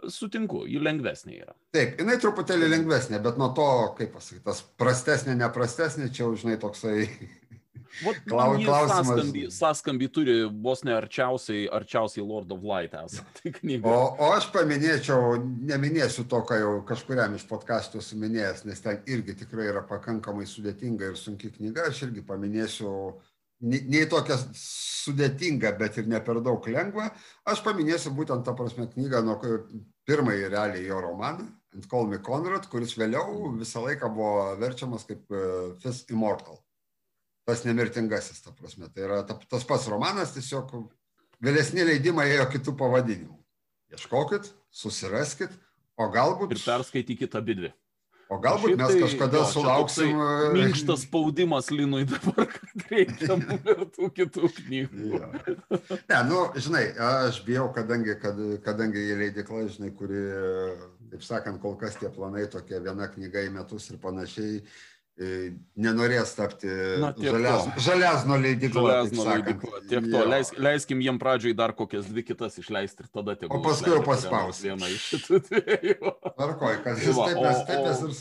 Sutinku, 0.09 0.65
ji 0.71 0.81
lengvesnė 0.81 1.37
yra. 1.43 1.55
Taip, 1.77 1.99
jinai 2.01 2.17
truputėlį 2.23 2.71
lengvesnė, 2.73 3.21
bet 3.23 3.37
nuo 3.41 3.51
to, 3.57 3.69
kaip 3.99 4.15
pasakyti, 4.17 4.45
tas 4.47 4.63
prastesnė, 4.81 5.37
neprastesnė, 5.41 6.09
čia 6.15 6.25
jau, 6.25 6.33
žinai, 6.41 6.57
toksai 6.63 7.05
Vat, 8.05 8.21
Klau, 8.29 8.55
klausimas. 8.63 9.09
Sąskambį, 9.09 9.43
sąskambį 9.53 10.09
turi 10.15 10.35
vos 10.65 10.85
ne 10.87 10.95
arčiausiai, 10.95 11.65
arčiausiai 11.75 12.25
Lord 12.25 12.53
of 12.55 12.63
Light 12.65 12.95
esate 12.97 13.51
knyga. 13.59 13.91
O, 13.91 14.13
o 14.15 14.31
aš 14.37 14.47
paminėčiau, 14.55 15.35
neminėsiu 15.69 16.25
to, 16.31 16.41
ką 16.47 16.61
jau 16.61 16.71
kažkuriam 16.89 17.35
iš 17.37 17.45
podkastų 17.51 18.03
suminėjęs, 18.05 18.65
nes 18.71 18.85
ten 18.85 19.03
irgi 19.11 19.37
tikrai 19.43 19.69
yra 19.73 19.83
pakankamai 19.89 20.47
sudėtinga 20.49 21.11
ir 21.11 21.19
sunki 21.19 21.51
knyga, 21.57 21.91
aš 21.91 22.07
irgi 22.09 22.25
paminėsiu 22.31 22.93
nei 23.61 24.07
tokia 24.09 24.37
sudėtinga, 24.57 25.75
bet 25.79 25.99
ir 26.01 26.09
ne 26.11 26.21
per 26.25 26.41
daug 26.45 26.67
lengva. 26.69 27.11
Aš 27.49 27.63
paminėsiu 27.67 28.13
būtent 28.17 28.45
tą 28.47 28.55
prasme 28.57 28.89
knygą, 28.91 29.23
nuo 29.25 29.37
pirmąjį 30.09 30.51
realiai 30.53 30.87
jo 30.87 31.01
romaną, 31.05 31.47
Ant 31.75 31.87
Call 31.87 32.09
Me 32.11 32.19
Conrad, 32.19 32.67
kuris 32.71 32.97
vėliau 32.99 33.53
visą 33.55 33.85
laiką 33.85 34.09
buvo 34.11 34.57
verčiamas 34.59 35.05
kaip 35.07 35.31
e, 35.31 35.43
Fist 35.83 36.11
Immortal. 36.11 36.59
Tas 37.47 37.63
nemirtingasis, 37.67 38.43
ta 38.43 38.51
prasme. 38.57 38.89
Tai 38.91 39.05
yra 39.07 39.21
ta, 39.27 39.37
tas 39.51 39.67
pats 39.67 39.87
romanas, 39.91 40.35
tiesiog 40.35 40.73
vėlesni 41.43 41.87
leidimai 41.87 42.27
ėjo 42.33 42.49
kitų 42.57 42.75
pavadinimų. 42.81 43.39
Ieškokit, 43.95 44.51
susiraskit, 44.75 45.55
o 45.99 46.09
galbūt... 46.11 46.57
Ir 46.57 46.63
perskaitykit 46.65 47.39
abi 47.39 47.57
dvi. 47.59 47.73
O 48.31 48.37
galbūt 48.39 48.77
mes 48.79 48.93
kažkada 48.95 49.41
jo, 49.41 49.47
sulauksim. 49.51 50.13
E, 50.15 50.51
minkštas 50.55 51.03
spaudimas 51.03 51.71
Linui 51.75 52.05
dabar, 52.07 52.47
kad 52.53 52.85
reikia 52.93 53.39
ir 53.73 53.81
tų 53.97 54.11
kitų 54.15 54.51
knygų. 54.61 55.09
Ja. 55.17 55.31
Ne, 56.13 56.21
nu, 56.29 56.45
žinai, 56.55 56.85
aš 57.09 57.41
bijau, 57.47 57.67
kadangi, 57.75 58.15
kad, 58.23 58.39
kadangi 58.63 59.03
į 59.03 59.19
leidikla, 59.25 59.65
žinai, 59.75 59.91
kuri, 59.99 60.23
taip 61.11 61.27
sakant, 61.27 61.59
kol 61.63 61.75
kas 61.81 61.99
tie 61.99 62.13
planai 62.15 62.47
tokie 62.53 62.79
viena 62.79 63.11
knyga 63.11 63.43
į 63.49 63.51
metus 63.59 63.91
ir 63.91 63.99
panašiai, 64.03 64.63
nenorės 65.21 66.33
tapti 66.37 66.71
žalias, 67.21 67.67
žaliasno 67.85 68.39
leidikla. 68.41 68.85
Žaliasno 68.87 69.27
leidikla. 69.29 69.81
Tiek 69.91 70.07
to, 70.09 70.23
Leis, 70.31 70.53
leiskim 70.57 71.03
jiem 71.05 71.21
pradžioj 71.21 71.55
dar 71.59 71.75
kokias 71.77 72.09
dvi 72.09 72.25
kitas 72.31 72.57
išleisti 72.63 73.05
ir 73.05 73.11
tada 73.13 73.37
tik. 73.37 73.53
O 73.53 73.61
paskui 73.65 73.93
jau 73.93 74.01
paspaus. 74.07 74.63
Vieną 74.65 74.89
iš 74.89 75.11
šitų 75.13 75.41
dviejų. 75.49 76.15
Tvarkoj, 76.25 76.79
kad 76.87 77.01
jis 77.05 77.21
taip 77.21 77.43
nes 77.45 77.65
taip 77.69 77.85
nes 77.85 78.05
ir... 78.09 78.17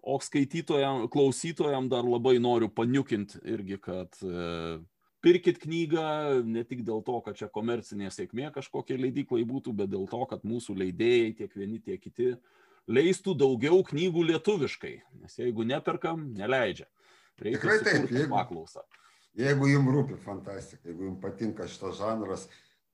O 0.00 0.16
skaitytojam, 0.22 1.04
klausytojam 1.12 1.90
dar 1.92 2.06
labai 2.08 2.38
noriu 2.40 2.70
paniukinti 2.72 3.42
irgi, 3.52 3.76
kad 3.84 4.16
e, 4.24 4.78
pirkit 5.20 5.58
knygą 5.60 6.06
ne 6.48 6.62
tik 6.64 6.86
dėl 6.86 7.02
to, 7.04 7.18
kad 7.26 7.36
čia 7.36 7.50
komercinė 7.52 8.08
sėkmė 8.14 8.48
kažkokia 8.54 8.96
leidyklai 8.96 9.44
būtų, 9.44 9.74
bet 9.76 9.92
dėl 9.92 10.06
to, 10.08 10.22
kad 10.30 10.46
mūsų 10.48 10.78
leidėjai, 10.80 11.34
tiek 11.42 11.58
vieni, 11.58 11.82
tiek 11.84 12.00
kiti, 12.00 12.32
leistų 12.88 13.34
daugiau 13.38 13.82
knygų 13.86 14.24
lietuviškai, 14.32 14.94
nes 15.20 15.36
jeigu 15.38 15.66
neperkam, 15.68 16.28
neleidžia. 16.36 16.88
Reikia 17.40 17.60
Tikrai 17.60 17.78
taip, 17.84 18.10
jeigu, 18.12 18.32
paklausą. 18.32 18.84
Jeigu 19.40 19.70
jums 19.70 19.94
rūpi 19.94 20.18
fantastika, 20.20 20.82
jeigu 20.88 21.08
jums 21.08 21.22
patinka 21.22 21.68
šitas 21.70 21.96
žanras, 22.00 22.46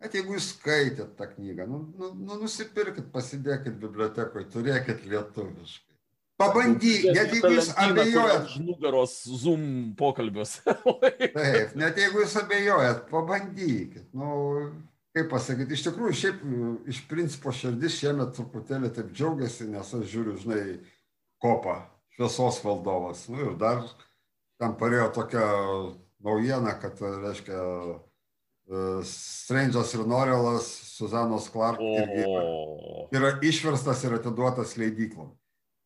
net 0.03 0.14
jeigu 0.14 0.37
jūs 0.37 0.53
skaitėt 0.55 1.16
tą 1.18 1.28
knygą, 1.32 1.66
nu, 1.70 1.82
nu, 1.97 2.12
nu, 2.20 2.39
nusipirkit, 2.45 3.09
pasidėkit 3.14 3.78
bibliotekoje, 3.82 4.49
turėkit 4.55 5.07
lietuviškai. 5.11 5.97
Pabandyk, 6.37 7.07
net 7.16 7.32
jeigu 7.32 7.55
jūs 7.55 7.70
abejojat. 7.80 8.51
Už 8.51 8.57
nugaros 8.61 9.14
Zoom 9.41 9.62
pokalbiuose. 9.97 10.61
taip, 11.39 11.72
net 11.80 11.97
jeigu 11.97 12.20
jūs 12.20 12.37
abejojat, 12.43 13.07
pabandykit. 13.09 14.11
Nu, 14.12 14.34
kaip 15.16 15.30
pasakyti, 15.32 15.72
iš 15.72 15.86
tikrųjų, 15.86 16.16
šiaip 16.20 16.42
iš 16.92 17.02
principo 17.08 17.52
širdis 17.54 17.96
šiemet 18.02 18.34
truputėlį 18.36 18.90
taip 18.96 19.14
džiaugiasi, 19.16 19.70
nes 19.72 19.92
aš 19.96 20.10
žiūriu, 20.12 20.36
žinai, 20.42 20.64
kopą, 21.42 21.78
šviesos 22.16 22.60
valdovas. 22.64 23.24
Nu, 23.32 23.40
ir 23.46 23.56
dar 23.60 23.80
ten 24.60 24.76
parėjo 24.76 25.08
tokia 25.16 25.46
naujiena, 26.24 26.76
kad, 26.82 27.00
reiškia, 27.00 27.62
Strange'as 29.06 29.92
ir 29.94 30.02
Norelas, 30.10 30.66
Suzanos 30.96 31.46
Clark 31.52 31.78
irgi 31.78 32.24
yra 33.14 33.36
išverstas 33.46 34.02
ir 34.08 34.16
atiduotas 34.16 34.74
leidyklom. 34.80 35.28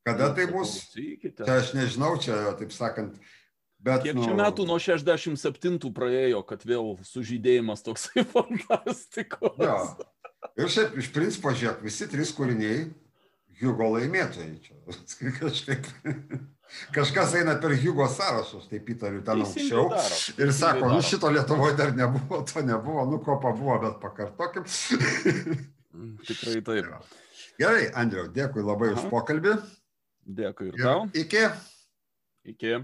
Kada 0.07 0.31
tai 0.33 0.47
bus? 0.49 0.78
Klausykite. 0.89 1.45
Čia 1.45 1.59
aš 1.61 1.74
nežinau, 1.76 2.14
čia 2.24 2.39
taip 2.57 2.72
sakant, 2.72 3.18
bet... 3.85 4.05
Kiek 4.07 4.20
čia 4.20 4.37
metų 4.39 4.66
nuo 4.68 4.78
67 4.83 5.78
praėjo, 5.97 6.43
kad 6.47 6.64
vėl 6.68 6.95
sužydėjimas 7.07 7.85
toksai 7.87 8.24
fantastikos. 8.35 9.57
Jo. 9.61 9.76
Ir 10.61 10.70
šiaip, 10.72 10.97
iš 11.01 11.11
principo, 11.14 11.53
žiūrėk, 11.57 11.83
visi 11.85 12.09
trys 12.11 12.33
kūriniai 12.37 12.89
Hugo 13.61 13.91
laimėtojai. 13.97 14.55
Čia 14.64 15.33
kažkaip. 15.41 15.89
Kažkas 16.95 17.33
eina 17.35 17.57
per 17.61 17.74
Hugo 17.83 18.07
sąrašus, 18.09 18.68
taip 18.70 18.87
įtariu, 18.95 19.24
ten 19.26 19.43
daro, 19.43 19.89
Ir 20.39 20.53
sako, 20.55 20.93
nu 20.95 21.01
šito 21.03 21.31
Lietuvoje 21.35 21.74
dar 21.81 21.91
nebuvo, 21.99 22.45
to 22.47 22.62
nebuvo, 22.62 23.03
nu 23.11 23.18
ko 23.26 23.41
pabuvo, 23.43 23.74
bet 23.83 23.99
pakartokim. 24.03 24.68
Mm, 25.91 26.12
Tikrai 26.28 26.61
taip. 26.62 27.11
Gerai, 27.59 27.89
Andriau, 27.99 28.28
dėkui 28.31 28.62
labai 28.62 28.93
už 28.95 29.03
Aha. 29.03 29.11
pokalbį. 29.11 29.57
Dėkui 30.39 30.70
Ir 30.70 30.78
tau. 30.78 31.09
iki. 31.18 31.43
Iki. 32.55 32.76